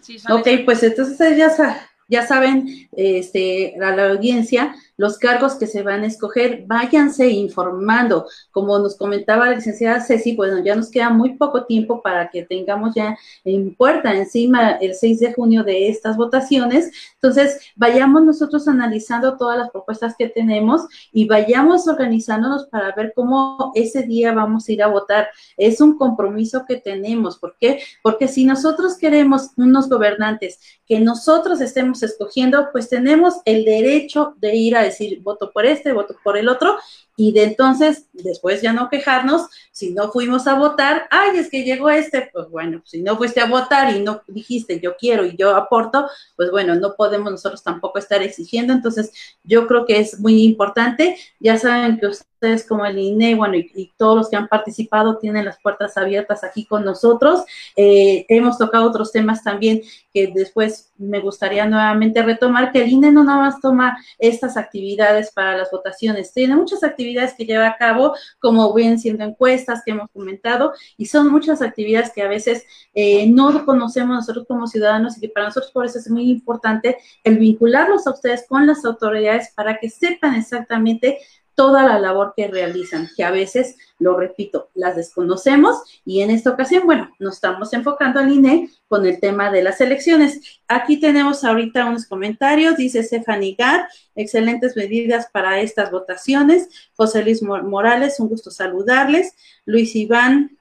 Sí, 0.00 0.18
ok, 0.30 0.48
pues 0.64 0.82
entonces 0.82 1.36
ya, 1.36 1.88
ya 2.08 2.26
saben, 2.26 2.88
este, 2.92 3.74
a 3.80 3.96
la 3.96 4.10
audiencia, 4.10 4.74
los 4.96 5.18
cargos 5.18 5.54
que 5.54 5.66
se 5.66 5.82
van 5.82 6.02
a 6.02 6.06
escoger, 6.06 6.64
váyanse 6.66 7.28
informando. 7.28 8.26
Como 8.50 8.78
nos 8.78 8.96
comentaba 8.96 9.46
la 9.46 9.56
licenciada 9.56 10.00
Ceci, 10.00 10.36
bueno, 10.36 10.62
ya 10.64 10.74
nos 10.74 10.90
queda 10.90 11.10
muy 11.10 11.36
poco 11.36 11.64
tiempo 11.64 12.02
para 12.02 12.30
que 12.30 12.44
tengamos 12.44 12.94
ya 12.94 13.16
en 13.44 13.74
puerta 13.74 14.14
encima 14.14 14.72
el 14.72 14.94
6 14.94 15.20
de 15.20 15.32
junio 15.32 15.64
de 15.64 15.88
estas 15.88 16.16
votaciones. 16.16 16.90
Entonces, 17.14 17.60
vayamos 17.76 18.22
nosotros 18.22 18.68
analizando 18.68 19.36
todas 19.36 19.58
las 19.58 19.70
propuestas 19.70 20.14
que 20.16 20.28
tenemos 20.28 20.82
y 21.12 21.26
vayamos 21.26 21.88
organizándonos 21.88 22.66
para 22.66 22.92
ver 22.92 23.12
cómo 23.14 23.72
ese 23.74 24.02
día 24.02 24.32
vamos 24.32 24.68
a 24.68 24.72
ir 24.72 24.82
a 24.82 24.88
votar. 24.88 25.28
Es 25.56 25.80
un 25.80 25.98
compromiso 25.98 26.64
que 26.66 26.76
tenemos. 26.76 27.38
¿Por 27.38 27.56
qué? 27.58 27.80
Porque 28.02 28.28
si 28.28 28.44
nosotros 28.44 28.96
queremos 28.96 29.50
unos 29.56 29.88
gobernantes 29.88 30.60
que 30.86 31.00
nosotros 31.00 31.60
estemos 31.60 32.02
escogiendo, 32.02 32.68
pues 32.72 32.88
tenemos 32.88 33.34
el 33.44 33.64
derecho 33.64 34.34
de 34.38 34.54
ir 34.54 34.76
a 34.76 34.83
decir 34.84 35.20
voto 35.22 35.52
por 35.52 35.66
este, 35.66 35.92
voto 35.92 36.16
por 36.22 36.36
el 36.36 36.48
otro, 36.48 36.78
y 37.16 37.32
de 37.32 37.44
entonces 37.44 38.06
después 38.12 38.60
ya 38.62 38.72
no 38.72 38.88
quejarnos 38.88 39.48
si 39.70 39.92
no 39.92 40.10
fuimos 40.10 40.46
a 40.46 40.54
votar, 40.54 41.06
ay, 41.10 41.38
es 41.38 41.48
que 41.48 41.64
llegó 41.64 41.90
este, 41.90 42.30
pues 42.32 42.48
bueno, 42.48 42.82
si 42.84 43.02
no 43.02 43.16
fuiste 43.16 43.40
a 43.40 43.46
votar 43.46 43.94
y 43.94 44.00
no 44.00 44.22
dijiste 44.26 44.80
yo 44.80 44.96
quiero 44.96 45.24
y 45.24 45.36
yo 45.36 45.54
aporto, 45.54 46.08
pues 46.36 46.50
bueno, 46.50 46.74
no 46.74 46.94
podemos 46.96 47.30
nosotros 47.30 47.62
tampoco 47.62 47.98
estar 47.98 48.22
exigiendo, 48.22 48.72
entonces 48.72 49.12
yo 49.42 49.66
creo 49.66 49.84
que 49.86 49.98
es 49.98 50.18
muy 50.18 50.42
importante, 50.42 51.16
ya 51.40 51.56
saben 51.58 51.98
que 51.98 52.06
ustedes 52.06 52.66
como 52.66 52.84
el 52.84 52.98
INE, 52.98 53.34
bueno, 53.34 53.56
y, 53.56 53.92
todos 53.96 54.16
los 54.16 54.28
que 54.28 54.36
han 54.36 54.48
participado 54.48 55.18
tienen 55.18 55.44
las 55.44 55.60
puertas 55.60 55.96
abiertas 55.96 56.44
aquí 56.44 56.66
con 56.66 56.84
nosotros, 56.84 57.44
eh, 57.76 58.26
hemos 58.28 58.58
tocado 58.58 58.86
otros 58.86 59.12
temas 59.12 59.42
también 59.42 59.82
que 60.12 60.32
después 60.34 60.92
me 60.96 61.20
gustaría 61.20 61.66
nuevamente 61.66 62.22
retomar, 62.22 62.70
que 62.72 62.82
el 62.82 62.90
INE 62.90 63.12
no 63.12 63.24
nada 63.24 63.38
más 63.38 63.60
toma 63.60 63.96
estas 64.18 64.56
actividades 64.56 65.32
para 65.32 65.56
las 65.56 65.70
votaciones, 65.70 66.32
tiene 66.32 66.56
muchas 66.56 66.82
actividades 66.82 67.03
actividades 67.04 67.34
que 67.34 67.44
lleva 67.44 67.68
a 67.68 67.76
cabo, 67.76 68.14
como 68.38 68.72
ven 68.72 68.98
siendo 68.98 69.24
encuestas 69.24 69.82
que 69.84 69.92
hemos 69.92 70.10
comentado, 70.10 70.72
y 70.96 71.06
son 71.06 71.30
muchas 71.30 71.60
actividades 71.62 72.12
que 72.12 72.22
a 72.22 72.28
veces 72.28 72.64
eh, 72.94 73.28
no 73.28 73.64
conocemos 73.64 74.16
nosotros 74.16 74.46
como 74.48 74.66
ciudadanos 74.66 75.16
y 75.16 75.20
que 75.20 75.28
para 75.28 75.46
nosotros 75.46 75.72
por 75.72 75.86
eso 75.86 75.98
es 75.98 76.10
muy 76.10 76.30
importante 76.30 76.98
el 77.22 77.38
vincularlos 77.38 78.06
a 78.06 78.12
ustedes 78.12 78.46
con 78.48 78.66
las 78.66 78.84
autoridades 78.84 79.52
para 79.54 79.78
que 79.78 79.90
sepan 79.90 80.34
exactamente 80.34 81.18
toda 81.54 81.84
la 81.84 81.98
labor 81.98 82.34
que 82.36 82.48
realizan, 82.48 83.08
que 83.16 83.24
a 83.24 83.30
veces, 83.30 83.76
lo 83.98 84.16
repito, 84.16 84.70
las 84.74 84.96
desconocemos 84.96 85.82
y 86.04 86.20
en 86.20 86.30
esta 86.30 86.50
ocasión, 86.50 86.84
bueno, 86.84 87.10
nos 87.18 87.34
estamos 87.34 87.72
enfocando 87.72 88.20
al 88.20 88.32
INE 88.32 88.70
con 88.88 89.06
el 89.06 89.20
tema 89.20 89.50
de 89.50 89.62
las 89.62 89.80
elecciones. 89.80 90.60
Aquí 90.68 90.98
tenemos 90.98 91.44
ahorita 91.44 91.86
unos 91.86 92.06
comentarios, 92.06 92.76
dice 92.76 93.02
Stephanie 93.02 93.56
Gar, 93.58 93.88
excelentes 94.14 94.76
medidas 94.76 95.28
para 95.32 95.60
estas 95.60 95.90
votaciones. 95.90 96.68
José 96.96 97.22
Luis 97.22 97.42
Morales, 97.42 98.18
un 98.20 98.28
gusto 98.28 98.50
saludarles. 98.50 99.34
Luis 99.64 99.94
Iván 99.96 100.58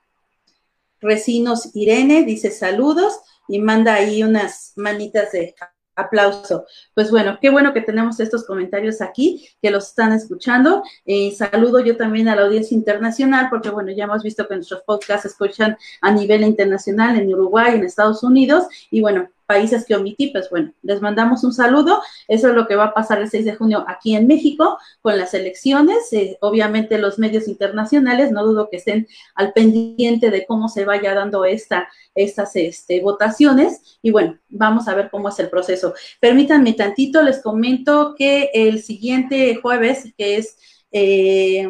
Recinos 1.03 1.69
Irene 1.73 2.23
dice 2.23 2.49
saludos 2.49 3.19
y 3.47 3.59
manda 3.59 3.93
ahí 3.95 4.23
unas 4.23 4.71
manitas 4.77 5.33
de 5.33 5.53
aplauso. 5.95 6.65
Pues 6.93 7.11
bueno, 7.11 7.37
qué 7.41 7.49
bueno 7.49 7.73
que 7.73 7.81
tenemos 7.81 8.19
estos 8.19 8.45
comentarios 8.45 9.01
aquí, 9.01 9.47
que 9.61 9.71
los 9.71 9.89
están 9.89 10.13
escuchando. 10.13 10.83
Eh, 11.05 11.31
saludo 11.31 11.79
yo 11.79 11.97
también 11.97 12.27
a 12.27 12.35
la 12.35 12.43
audiencia 12.43 12.75
internacional, 12.75 13.47
porque 13.49 13.69
bueno, 13.69 13.91
ya 13.91 14.05
hemos 14.05 14.23
visto 14.23 14.47
que 14.47 14.55
nuestros 14.55 14.81
podcasts 14.83 15.25
escuchan 15.25 15.77
a 16.01 16.11
nivel 16.11 16.43
internacional 16.43 17.17
en 17.17 17.33
Uruguay, 17.33 17.75
en 17.75 17.83
Estados 17.83 18.23
Unidos, 18.23 18.65
y 18.89 19.01
bueno, 19.01 19.29
países 19.45 19.85
que 19.85 19.95
omití, 19.95 20.27
pues 20.27 20.49
bueno, 20.49 20.73
les 20.81 21.01
mandamos 21.01 21.43
un 21.43 21.53
saludo. 21.53 22.01
Eso 22.27 22.49
es 22.49 22.55
lo 22.55 22.67
que 22.67 22.75
va 22.75 22.85
a 22.85 22.93
pasar 22.93 23.21
el 23.21 23.29
6 23.29 23.45
de 23.45 23.55
junio 23.55 23.85
aquí 23.87 24.15
en 24.15 24.27
México 24.27 24.77
con 25.01 25.17
las 25.17 25.33
elecciones. 25.33 26.11
Eh, 26.13 26.37
obviamente 26.41 26.97
los 26.97 27.19
medios 27.19 27.47
internacionales, 27.47 28.31
no 28.31 28.45
dudo 28.45 28.69
que 28.69 28.77
estén 28.77 29.07
al 29.35 29.53
pendiente 29.53 30.29
de 30.29 30.45
cómo 30.45 30.69
se 30.69 30.85
vaya 30.85 31.13
dando 31.13 31.45
esta, 31.45 31.87
estas 32.15 32.55
este, 32.55 33.01
votaciones. 33.01 33.99
Y 34.01 34.11
bueno, 34.11 34.39
vamos 34.49 34.87
a 34.87 34.95
ver 34.95 35.09
cómo 35.09 35.29
es 35.29 35.39
el 35.39 35.49
proceso. 35.49 35.93
Permítanme 36.19 36.73
tantito, 36.73 37.21
les 37.21 37.41
comento 37.41 38.15
que 38.17 38.49
el 38.53 38.81
siguiente 38.81 39.55
jueves, 39.61 40.13
que 40.17 40.37
es... 40.37 40.57
Eh, 40.91 41.67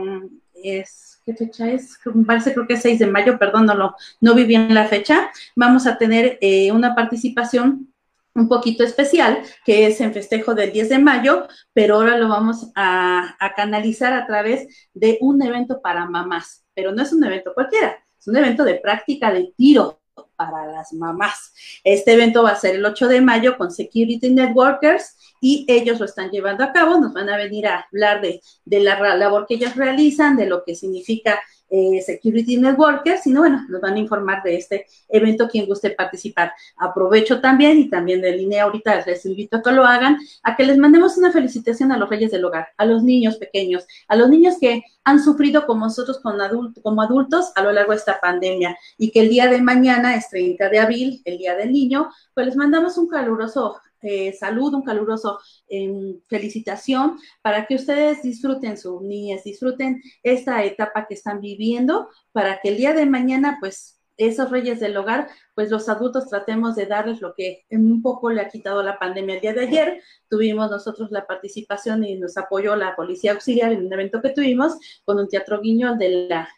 es 0.64 1.13
¿qué 1.26 1.34
fecha 1.34 1.70
es? 1.70 1.98
Parece 2.26 2.54
creo 2.54 2.68
que 2.68 2.74
es 2.74 2.82
6 2.82 3.00
de 3.00 3.08
mayo, 3.08 3.38
perdón, 3.40 3.66
no, 3.66 3.76
lo, 3.76 3.96
no 4.22 4.36
vi 4.36 4.46
bien 4.46 4.74
la 4.74 4.88
fecha. 4.88 5.32
Vamos 5.56 5.88
a 5.88 5.98
tener 5.98 6.38
eh, 6.42 6.72
una 6.72 6.96
participación 6.96 7.94
un 8.36 8.48
poquito 8.48 8.84
especial, 8.84 9.44
que 9.64 9.88
es 9.88 10.02
en 10.02 10.14
festejo 10.14 10.56
del 10.56 10.72
10 10.72 10.90
de 10.90 11.00
mayo, 11.00 11.48
pero 11.74 11.96
ahora 11.96 12.18
lo 12.18 12.28
vamos 12.28 12.72
a 12.76 13.38
canalizar 13.56 14.14
a 14.14 14.26
través 14.26 14.90
de 14.94 15.18
un 15.22 15.42
evento 15.44 15.82
para 15.82 16.10
mamás, 16.10 16.66
pero 16.74 16.92
no 16.92 17.04
es 17.04 17.14
un 17.14 17.24
evento 17.24 17.54
cualquiera, 17.54 18.04
es 18.20 18.28
un 18.28 18.36
evento 18.36 18.64
de 18.64 18.76
práctica 18.76 19.32
de 19.32 19.54
tiro 19.56 20.03
para 20.36 20.68
las 20.68 20.94
mamás. 20.94 21.54
Este 21.84 22.14
evento 22.14 22.44
va 22.44 22.52
a 22.52 22.60
ser 22.60 22.76
el 22.76 22.86
8 22.86 23.08
de 23.08 23.22
mayo 23.22 23.58
con 23.58 23.72
Security 23.72 24.30
Networkers 24.30 25.18
y 25.42 25.66
ellos 25.68 26.00
lo 26.00 26.06
están 26.06 26.30
llevando 26.30 26.64
a 26.64 26.72
cabo. 26.72 27.00
Nos 27.00 27.14
van 27.14 27.30
a 27.30 27.38
venir 27.38 27.68
a 27.68 27.88
hablar 27.92 28.22
de, 28.22 28.42
de 28.66 28.80
la 28.80 29.16
labor 29.16 29.46
que 29.48 29.56
ellos 29.56 29.76
realizan, 29.76 30.36
de 30.36 30.48
lo 30.48 30.64
que 30.64 30.76
significa 30.76 31.42
eh, 31.74 32.04
Security 32.04 32.58
Networkers, 32.58 33.24
sino 33.24 33.42
bueno, 33.42 33.66
nos 33.68 33.82
van 33.82 33.96
a 33.96 34.00
informar 34.00 34.44
de 34.44 34.58
este 34.58 34.86
evento 35.10 35.50
quien 35.50 35.66
guste 35.66 35.90
participar. 35.90 36.54
Aprovecho 36.78 37.42
también 37.42 37.80
y 37.80 37.90
también 37.90 38.22
de 38.22 38.38
línea 38.38 38.64
ahorita 38.64 39.04
les 39.08 39.26
invito 39.26 39.58
a 39.58 39.64
que 39.64 39.72
lo 39.72 39.84
hagan, 39.84 40.20
a 40.44 40.56
que 40.56 40.66
les 40.66 40.78
mandemos 40.78 41.18
una 41.18 41.32
felicitación 41.32 41.92
a 41.92 41.98
los 41.98 42.08
reyes 42.08 42.30
del 42.30 42.46
hogar, 42.46 42.68
a 42.78 42.86
los 42.86 43.02
niños 43.02 43.38
pequeños, 43.38 43.88
a 44.08 44.16
los 44.16 44.30
niños 44.30 44.58
que 44.62 44.84
han 45.04 45.20
sufrido 45.20 45.66
como 45.66 45.86
nosotros 45.86 46.20
con 46.20 46.38
como 46.84 47.02
adultos 47.02 47.52
a 47.56 47.64
lo 47.64 47.72
largo 47.72 47.92
de 47.92 47.98
esta 47.98 48.20
pandemia 48.20 48.78
y 49.00 49.10
que 49.10 49.22
el 49.22 49.30
día 49.30 49.48
de 49.48 49.60
mañana 49.60 50.16
es 50.16 50.30
30 50.30 50.70
de 50.70 50.80
abril, 50.80 51.22
el 51.26 51.40
Día 51.40 51.56
del 51.56 51.72
Niño, 51.72 52.12
pues 52.36 52.46
les 52.46 52.56
mandamos 52.56 53.00
un 53.00 53.08
caluroso 53.08 53.82
eh, 54.04 54.34
salud, 54.34 54.74
un 54.74 54.84
caluroso 54.84 55.40
em, 55.68 56.20
felicitación 56.28 57.18
para 57.42 57.66
que 57.66 57.76
ustedes 57.76 58.22
disfruten 58.22 58.78
su 58.78 59.02
niñez, 59.02 59.44
disfruten 59.44 60.02
esta 60.22 60.64
etapa 60.64 61.08
que 61.08 61.16
están 61.16 61.42
viviendo, 61.42 62.10
para 62.32 62.60
que 62.62 62.70
el 62.70 62.78
día 62.78 62.94
de 62.94 63.06
mañana, 63.06 63.58
pues, 63.60 64.00
esos 64.18 64.52
reyes 64.52 64.80
del 64.80 64.96
hogar, 64.96 65.28
pues 65.56 65.72
los 65.72 65.90
adultos 65.90 66.28
tratemos 66.28 66.76
de 66.76 66.86
darles 66.86 67.22
lo 67.22 67.34
que 67.34 67.64
un 67.72 68.02
poco 68.02 68.30
le 68.30 68.42
ha 68.42 68.50
quitado 68.50 68.84
la 68.84 69.00
pandemia. 69.00 69.36
El 69.36 69.42
día 69.42 69.54
de 69.54 69.62
ayer 69.62 70.02
tuvimos 70.30 70.70
nosotros 70.70 71.10
la 71.12 71.26
participación 71.26 72.04
y 72.04 72.20
nos 72.20 72.38
apoyó 72.38 72.76
la 72.76 72.96
Policía 72.96 73.32
Auxiliar 73.32 73.72
en 73.72 73.86
un 73.86 73.94
evento 73.94 74.22
que 74.22 74.30
tuvimos 74.30 74.74
con 75.04 75.20
un 75.20 75.28
teatro 75.28 75.62
guiño 75.62 75.96
de 75.96 76.28
la 76.30 76.50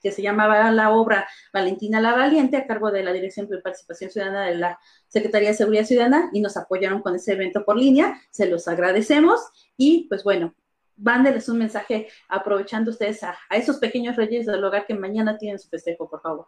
que 0.00 0.12
se 0.12 0.22
llamaba 0.22 0.70
la 0.70 0.90
obra 0.90 1.26
Valentina 1.52 2.00
la 2.00 2.14
Valiente 2.14 2.56
a 2.56 2.66
cargo 2.66 2.90
de 2.90 3.02
la 3.02 3.12
Dirección 3.12 3.48
de 3.48 3.58
Participación 3.58 4.10
Ciudadana 4.10 4.46
de 4.46 4.56
la 4.56 4.78
Secretaría 5.08 5.48
de 5.48 5.54
Seguridad 5.54 5.84
Ciudadana 5.84 6.30
y 6.32 6.40
nos 6.40 6.56
apoyaron 6.56 7.02
con 7.02 7.14
ese 7.14 7.32
evento 7.32 7.64
por 7.64 7.76
línea. 7.76 8.20
Se 8.30 8.46
los 8.46 8.68
agradecemos 8.68 9.40
y 9.76 10.08
pues 10.08 10.24
bueno, 10.24 10.54
mándenles 10.96 11.48
un 11.48 11.58
mensaje 11.58 12.08
aprovechando 12.28 12.90
ustedes 12.90 13.22
a, 13.22 13.36
a 13.48 13.56
esos 13.56 13.78
pequeños 13.78 14.16
reyes 14.16 14.46
del 14.46 14.62
hogar 14.62 14.86
que 14.86 14.94
mañana 14.94 15.38
tienen 15.38 15.58
su 15.58 15.68
festejo, 15.68 16.08
por 16.08 16.20
favor. 16.20 16.46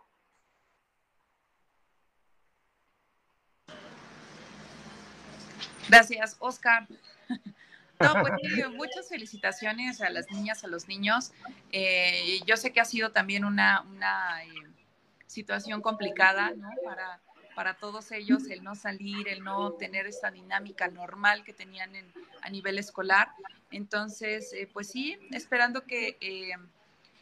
Gracias, 5.89 6.37
Oscar. 6.41 6.87
No, 8.01 8.15
pues 8.21 8.33
muchas 8.73 9.09
felicitaciones 9.09 10.01
a 10.01 10.11
las 10.11 10.31
niñas, 10.31 10.65
a 10.65 10.67
los 10.67 10.89
niños. 10.89 11.33
Eh, 11.71 12.41
yo 12.47 12.57
sé 12.57 12.73
que 12.73 12.81
ha 12.81 12.85
sido 12.85 13.13
también 13.13 13.45
una, 13.45 13.83
una 13.83 14.45
eh, 14.45 14.49
situación 15.27 15.81
complicada, 15.81 16.53
¿no? 16.57 16.69
Para, 16.85 17.21
para 17.55 17.75
todos 17.75 18.11
ellos 18.13 18.51
el 18.51 18.65
no 18.65 18.75
salir, 18.75 19.29
el 19.29 19.45
no 19.45 19.73
tener 19.73 20.07
esta 20.07 20.31
dinámica 20.31 20.89
normal 20.89 21.45
que 21.45 21.53
tenían 21.53 21.93
a 22.43 22.51
nivel 22.51 22.79
escolar. 22.79 23.29
Entonces, 23.71 24.53
eh, 24.53 24.69
pues 24.73 24.91
sí, 24.91 25.17
esperando 25.31 25.85
que 25.85 26.19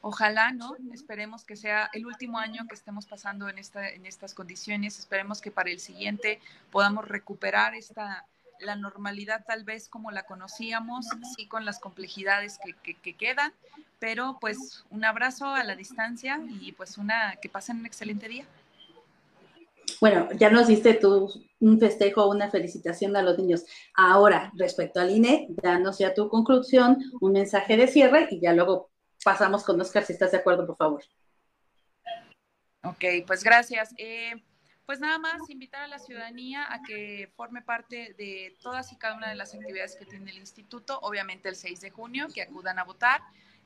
ojalá, 0.01 0.53
¿no? 0.53 0.77
Esperemos 0.93 1.45
que 1.45 1.57
sea 1.57 1.89
el 1.93 2.07
último 2.07 2.39
año 2.39 2.67
que 2.69 2.75
estemos 2.75 3.07
pasando 3.07 3.49
en, 3.49 3.59
esta, 3.59 3.89
en 3.89 4.05
estas 4.05 4.35
condiciones, 4.35 4.99
esperemos 4.99 5.41
que 5.41 5.51
para 5.51 5.71
el 5.71 5.81
siguiente 5.81 6.41
podamos 6.71 7.07
recuperar 7.07 7.75
esta 7.75 8.27
la 8.63 8.77
normalidad 8.77 9.45
tal 9.47 9.65
vez 9.65 9.89
como 9.89 10.11
la 10.11 10.25
conocíamos, 10.25 11.07
sí 11.37 11.47
con 11.47 11.65
las 11.65 11.79
complejidades 11.79 12.59
que, 12.83 12.95
que, 12.95 13.15
quedan, 13.15 13.53
pero 13.99 14.39
pues 14.41 14.85
un 14.91 15.05
abrazo 15.05 15.47
a 15.47 15.65
la 15.65 15.77
distancia 15.77 16.41
y 16.61 16.73
pues 16.73 16.99
una 16.99 17.37
que 17.41 17.49
pasen 17.49 17.81
un 17.81 17.87
excelente 17.87 18.29
día. 18.29 18.47
Bueno, 20.01 20.29
ya 20.37 20.51
nos 20.51 20.67
diste 20.67 20.95
tú 20.95 21.31
un 21.61 21.79
festejo, 21.79 22.29
una 22.29 22.51
felicitación 22.51 23.15
a 23.17 23.23
los 23.23 23.39
niños. 23.39 23.65
Ahora, 23.95 24.53
respecto 24.57 25.01
al 25.01 25.11
INE, 25.11 25.47
danos 25.51 25.99
ya 25.99 26.15
tu 26.15 26.29
conclusión, 26.29 26.99
un 27.21 27.33
mensaje 27.33 27.77
de 27.77 27.87
cierre 27.87 28.27
y 28.31 28.41
ya 28.41 28.53
luego 28.53 28.91
pasamos 29.25 29.63
con 29.63 29.81
Oscar, 29.81 30.05
si 30.05 30.13
estás 30.13 30.33
de 30.33 30.39
acuerdo, 30.39 30.67
por 30.67 30.77
favor. 30.77 31.05
Ok, 32.85 33.05
pues 33.27 33.45
gracias. 33.45 33.95
Eh, 33.97 34.35
pues 34.87 35.01
nada 35.01 35.19
más 35.19 35.49
invitar 35.49 35.83
a 35.83 35.89
la 35.89 35.99
ciudadanía 35.99 36.73
a 36.73 36.83
que 36.83 37.31
forme 37.37 37.63
parte 37.63 38.15
de 38.19 38.57
todas 38.61 38.93
y 38.93 38.97
cada 38.97 39.15
una 39.17 39.29
de 39.29 39.37
las 39.37 39.55
actividades 39.55 39.97
que 39.97 40.07
tiene 40.07 40.31
el 40.31 40.39
instituto, 40.39 40.99
obviamente 41.01 41.49
el 41.49 41.57
6 41.57 41.81
de 41.81 41.91
junio, 41.91 42.29
que 42.35 42.43
acudan 42.43 42.79
a 42.79 42.85
votar 42.85 43.23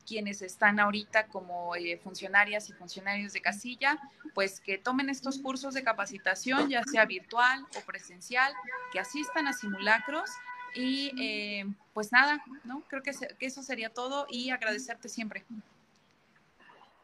quienes 0.07 0.41
están 0.41 0.79
ahorita 0.79 1.27
como 1.27 1.75
eh, 1.75 1.99
funcionarias 2.01 2.69
y 2.69 2.73
funcionarios 2.73 3.33
de 3.33 3.41
casilla, 3.41 3.99
pues 4.33 4.61
que 4.61 4.77
tomen 4.77 5.09
estos 5.09 5.39
cursos 5.39 5.73
de 5.73 5.83
capacitación, 5.83 6.69
ya 6.69 6.81
sea 6.83 7.05
virtual 7.05 7.65
o 7.77 7.85
presencial, 7.85 8.53
que 8.93 8.99
asistan 8.99 9.47
a 9.47 9.53
simulacros 9.53 10.29
y 10.73 11.11
eh, 11.19 11.65
pues 11.93 12.11
nada, 12.11 12.41
¿no? 12.63 12.83
Creo 12.87 13.03
que, 13.03 13.11
que 13.11 13.45
eso 13.45 13.61
sería 13.63 13.89
todo 13.89 14.27
y 14.29 14.49
agradecerte 14.51 15.09
siempre. 15.09 15.43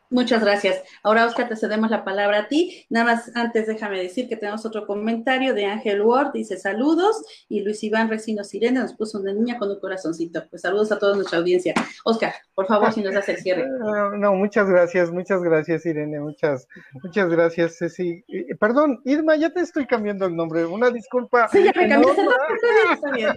Muchas 0.09 0.43
gracias. 0.43 0.81
Ahora, 1.01 1.25
Oscar, 1.25 1.49
te 1.49 1.55
cedemos 1.55 1.89
la 1.89 2.03
palabra 2.03 2.39
a 2.39 2.47
ti. 2.47 2.85
Nada 2.89 3.05
más 3.05 3.31
antes 3.35 3.67
déjame 3.67 3.99
decir 3.99 4.29
que 4.29 4.35
tenemos 4.35 4.65
otro 4.65 4.85
comentario 4.85 5.53
de 5.53 5.65
Ángel 5.65 6.01
Ward, 6.01 6.33
dice 6.33 6.57
saludos, 6.57 7.23
y 7.49 7.61
Luis 7.61 7.83
Iván 7.83 8.09
Recino 8.09 8.43
Sirena 8.43 8.81
nos 8.81 8.93
puso 8.93 9.19
una 9.19 9.33
niña 9.33 9.57
con 9.57 9.69
un 9.69 9.79
corazoncito. 9.79 10.47
Pues 10.49 10.61
saludos 10.61 10.91
a 10.91 10.99
toda 10.99 11.15
nuestra 11.15 11.39
audiencia. 11.39 11.73
Oscar, 12.05 12.33
por 12.53 12.67
favor, 12.67 12.93
si 12.93 13.01
nos 13.01 13.13
das 13.13 13.29
el 13.29 13.37
cierre. 13.37 13.67
No, 14.23 14.35
muchas 14.35 14.69
gracias, 14.69 15.11
muchas 15.11 15.41
gracias, 15.41 15.85
Irene, 15.85 16.19
muchas, 16.19 16.67
muchas 17.01 17.29
gracias, 17.29 17.77
Ceci. 17.77 18.23
Perdón, 18.59 19.01
Irma, 19.05 19.35
ya 19.35 19.49
te 19.49 19.61
estoy 19.61 19.85
cambiando 19.85 20.25
el 20.25 20.35
nombre, 20.35 20.65
una 20.65 20.89
disculpa. 20.89 21.47
Sí, 21.49 21.63
ya 21.63 21.71
me 21.75 21.89
cambiaste 21.89 22.21
el 22.21 22.27
nombre, 22.27 23.33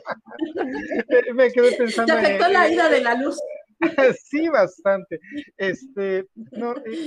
me 1.34 1.50
quedé 1.50 1.72
pensando. 1.72 2.12
Te 2.12 2.20
afectó 2.20 2.48
la 2.48 2.68
ida 2.68 2.88
de 2.88 3.00
la 3.00 3.14
luz. 3.14 3.38
sí, 4.24 4.48
bastante. 4.48 5.20
Este, 5.56 6.18
eh, 6.18 6.26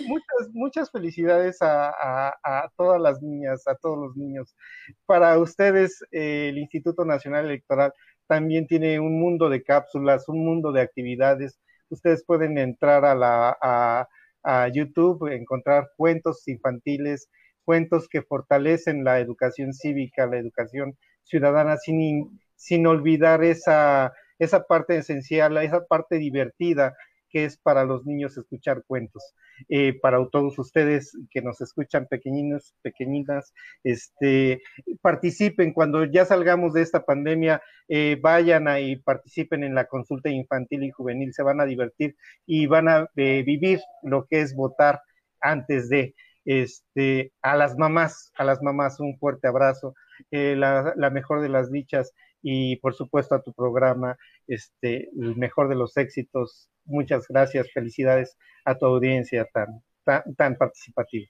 muchas, 0.08 0.50
muchas 0.54 0.92
felicidades 0.92 1.58
a, 1.62 2.70
todas 2.78 3.02
las 3.02 3.22
niñas, 3.22 3.68
a 3.68 3.76
todos 3.76 3.98
los 3.98 4.16
niños. 4.16 4.56
Para 5.06 5.38
ustedes, 5.40 6.02
eh, 6.12 6.50
el 6.50 6.58
Instituto 6.58 7.06
Nacional 7.06 7.46
Electoral 7.46 7.94
también 8.28 8.68
tiene 8.68 9.00
un 9.00 9.20
mundo 9.20 9.50
de 9.50 9.64
cápsulas, 9.64 10.30
un 10.30 10.46
mundo 10.46 10.72
de 10.72 10.82
actividades. 10.82 11.60
Ustedes 11.90 12.24
pueden 12.24 12.58
entrar 12.58 13.04
a, 13.06 13.16
la, 13.16 13.58
a, 13.62 14.08
YouTube, 14.70 15.28
encontrar 15.32 15.90
cuentos 15.98 16.48
infantiles, 16.48 17.30
cuentos 17.66 18.08
que 18.08 18.22
fortalecen 18.22 19.04
la 19.04 19.20
educación 19.20 19.74
cívica, 19.74 20.28
la 20.28 20.38
educación 20.38 20.98
ciudadana, 21.24 21.78
sin, 21.78 22.40
sin 22.56 22.86
olvidar 22.88 23.44
esa 23.44 24.14
esa 24.40 24.64
parte 24.64 24.98
esencial, 24.98 25.58
esa 25.58 25.86
parte 25.86 26.18
divertida 26.18 26.96
que 27.30 27.46
es 27.46 27.58
para 27.58 27.86
los 27.86 28.06
niños 28.06 28.38
escuchar 28.38 28.84
cuentos. 28.86 29.36
Eh, 29.68 30.00
para 30.00 30.26
todos 30.30 30.58
ustedes 30.58 31.18
que 31.32 31.42
nos 31.42 31.62
escuchan 31.62 32.08
pequeñinos, 32.08 32.76
pequeñinas, 32.82 33.54
este, 33.84 34.62
participen 35.02 35.74
cuando 35.74 36.06
ya 36.06 36.26
salgamos 36.26 36.74
de 36.74 36.82
esta 36.82 37.06
pandemia, 37.06 37.62
eh, 37.88 38.18
vayan 38.22 38.68
y 38.80 38.96
participen 38.98 39.64
en 39.64 39.76
la 39.76 39.86
consulta 39.86 40.30
infantil 40.30 40.84
y 40.84 40.92
juvenil, 40.92 41.34
se 41.34 41.44
van 41.44 41.62
a 41.62 41.66
divertir 41.66 42.16
y 42.46 42.68
van 42.68 42.88
a 42.88 43.10
eh, 43.16 43.44
vivir 43.46 43.80
lo 44.04 44.26
que 44.26 44.42
es 44.42 44.56
votar 44.56 45.02
antes 45.42 45.90
de. 45.90 46.16
Este, 46.46 47.32
a 47.44 47.56
las 47.56 47.78
mamás, 47.78 48.32
a 48.36 48.44
las 48.44 48.64
mamás 48.64 49.00
un 49.00 49.20
fuerte 49.20 49.48
abrazo, 49.48 49.94
la, 50.32 50.94
la 50.96 51.10
mejor 51.12 51.42
de 51.42 51.50
las 51.50 51.70
dichas 51.72 52.14
y 52.42 52.78
por 52.78 52.94
supuesto 52.96 53.36
a 53.36 53.42
tu 53.42 53.54
programa, 53.54 54.18
este, 54.48 55.10
el 55.20 55.36
mejor 55.36 55.70
de 55.70 55.76
los 55.76 55.98
éxitos. 55.98 56.70
Muchas 56.86 57.28
gracias, 57.28 57.72
felicidades 57.74 58.38
a 58.66 58.78
tu 58.78 58.86
audiencia 58.86 59.46
tan, 59.54 59.84
tan, 60.04 60.36
tan 60.36 60.56
participativa. 60.58 61.28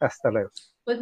Hasta 0.00 0.30
luego. 0.30 0.50
Pues 0.84 0.98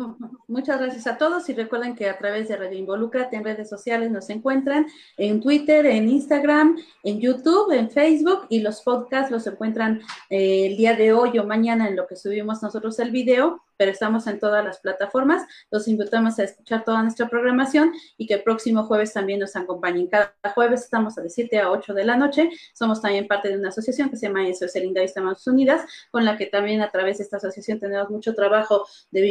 muchas 0.49 0.81
gracias 0.81 1.07
a 1.07 1.17
todos 1.17 1.49
y 1.49 1.55
recuerden 1.55 1.95
que 1.95 2.09
a 2.09 2.19
través 2.19 2.49
de 2.49 2.57
Radio 2.57 2.79
Involúcrate 2.79 3.37
en 3.37 3.45
redes 3.45 3.69
sociales 3.69 4.11
nos 4.11 4.29
encuentran 4.29 4.87
en 5.17 5.41
Twitter, 5.41 5.87
en 5.87 6.09
Instagram, 6.09 6.77
en 7.05 7.21
YouTube, 7.21 7.71
en 7.73 7.89
Facebook 7.89 8.47
y 8.49 8.61
los 8.61 8.83
podcasts 8.83 9.31
los 9.31 9.47
encuentran 9.47 10.01
eh, 10.31 10.67
el 10.67 10.77
día 10.77 10.95
de 10.95 11.13
hoy 11.13 11.39
o 11.39 11.45
mañana 11.45 11.89
en 11.89 11.97
lo 11.97 12.07
que 12.07 12.17
subimos 12.17 12.63
nosotros 12.63 12.99
el 12.99 13.13
video 13.13 13.63
pero 13.79 13.93
estamos 13.93 14.27
en 14.27 14.39
todas 14.39 14.63
las 14.63 14.81
plataformas. 14.81 15.47
Los 15.71 15.89
invitamos 15.89 16.39
a 16.39 16.45
escuchar 16.45 16.85
toda 16.85 17.03
nuestra 17.03 17.29
programación 17.29 17.93
y 18.19 18.27
que 18.27 18.35
el 18.35 18.43
próximo 18.43 18.85
jueves 18.85 19.15
también 19.15 19.39
nos 19.39 19.57
acompañen. 19.57 20.09
Cada 20.09 20.35
jueves 20.55 20.83
estamos 20.83 21.17
a 21.17 21.23
de 21.23 21.31
7 21.31 21.61
a 21.61 21.71
8 21.71 21.95
de 21.95 22.05
la 22.05 22.17
noche. 22.17 22.51
Somos 22.75 23.01
también 23.01 23.27
parte 23.29 23.49
de 23.49 23.57
una 23.57 23.69
asociación 23.69 24.11
que 24.11 24.17
se 24.17 24.27
llama 24.27 24.53
SOS 24.53 24.75
Linda 24.75 25.01
Manos 25.17 25.47
Unidas, 25.47 25.87
con 26.11 26.25
la 26.25 26.37
que 26.37 26.47
también 26.47 26.83
a 26.83 26.91
través 26.91 27.19
de 27.19 27.25
esta 27.25 27.37
asociación 27.37 27.79
tenemos 27.79 28.11
mucho 28.11 28.35
trabajo 28.35 28.85
de 29.13 29.23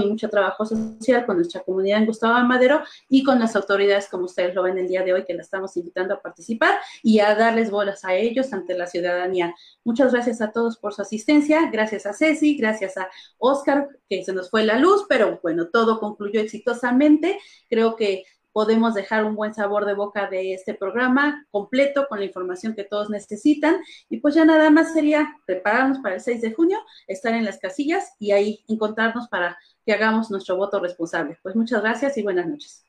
y 0.00 0.06
mucho 0.06 0.28
trabajo 0.28 0.64
social 0.64 1.26
con 1.26 1.36
nuestra 1.36 1.62
comunidad 1.62 1.98
en 1.98 2.06
Gustavo 2.06 2.46
Madero 2.46 2.82
y 3.08 3.22
con 3.22 3.38
las 3.38 3.56
autoridades, 3.56 4.08
como 4.08 4.24
ustedes 4.24 4.54
lo 4.54 4.62
ven 4.62 4.78
el 4.78 4.88
día 4.88 5.02
de 5.02 5.12
hoy, 5.12 5.24
que 5.24 5.34
la 5.34 5.42
estamos 5.42 5.76
invitando 5.76 6.14
a 6.14 6.20
participar 6.20 6.78
y 7.02 7.20
a 7.20 7.34
darles 7.34 7.70
bolas 7.70 8.04
a 8.04 8.14
ellos 8.14 8.52
ante 8.52 8.76
la 8.76 8.86
ciudadanía. 8.86 9.54
Muchas 9.84 10.12
gracias 10.12 10.40
a 10.40 10.52
todos 10.52 10.76
por 10.78 10.94
su 10.94 11.02
asistencia. 11.02 11.70
Gracias 11.70 12.06
a 12.06 12.12
Ceci, 12.12 12.56
gracias 12.56 12.96
a 12.96 13.08
Oscar 13.38 13.88
que 14.08 14.24
se 14.24 14.32
nos 14.32 14.50
fue 14.50 14.64
la 14.64 14.78
luz, 14.78 15.06
pero 15.08 15.40
bueno, 15.42 15.68
todo 15.68 15.98
concluyó 15.98 16.40
exitosamente. 16.40 17.38
Creo 17.68 17.96
que 17.96 18.24
podemos 18.52 18.94
dejar 18.94 19.24
un 19.24 19.34
buen 19.34 19.54
sabor 19.54 19.84
de 19.84 19.94
boca 19.94 20.28
de 20.28 20.54
este 20.54 20.74
programa 20.74 21.46
completo 21.50 22.06
con 22.08 22.18
la 22.18 22.24
información 22.24 22.74
que 22.74 22.84
todos 22.84 23.10
necesitan. 23.10 23.76
Y 24.08 24.18
pues 24.18 24.34
ya 24.34 24.44
nada 24.44 24.70
más 24.70 24.92
sería 24.92 25.36
prepararnos 25.46 25.98
para 25.98 26.16
el 26.16 26.20
6 26.20 26.42
de 26.42 26.52
junio, 26.52 26.78
estar 27.06 27.34
en 27.34 27.44
las 27.44 27.58
casillas 27.58 28.12
y 28.18 28.32
ahí 28.32 28.64
encontrarnos 28.68 29.28
para 29.28 29.58
que 29.84 29.92
hagamos 29.92 30.30
nuestro 30.30 30.56
voto 30.56 30.80
responsable. 30.80 31.38
Pues 31.42 31.56
muchas 31.56 31.82
gracias 31.82 32.16
y 32.18 32.22
buenas 32.22 32.46
noches. 32.46 32.84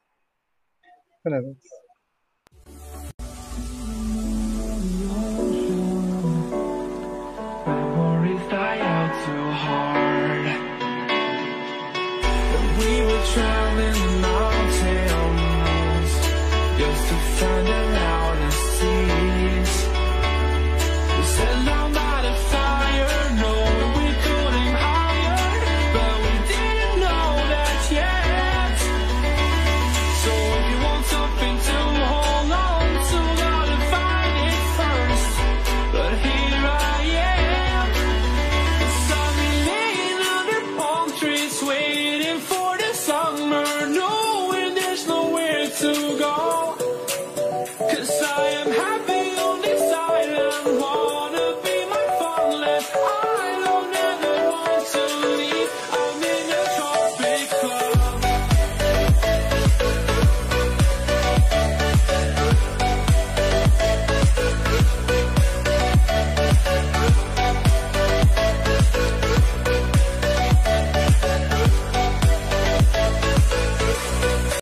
Buenas 1.24 1.44
noches. 1.44 1.83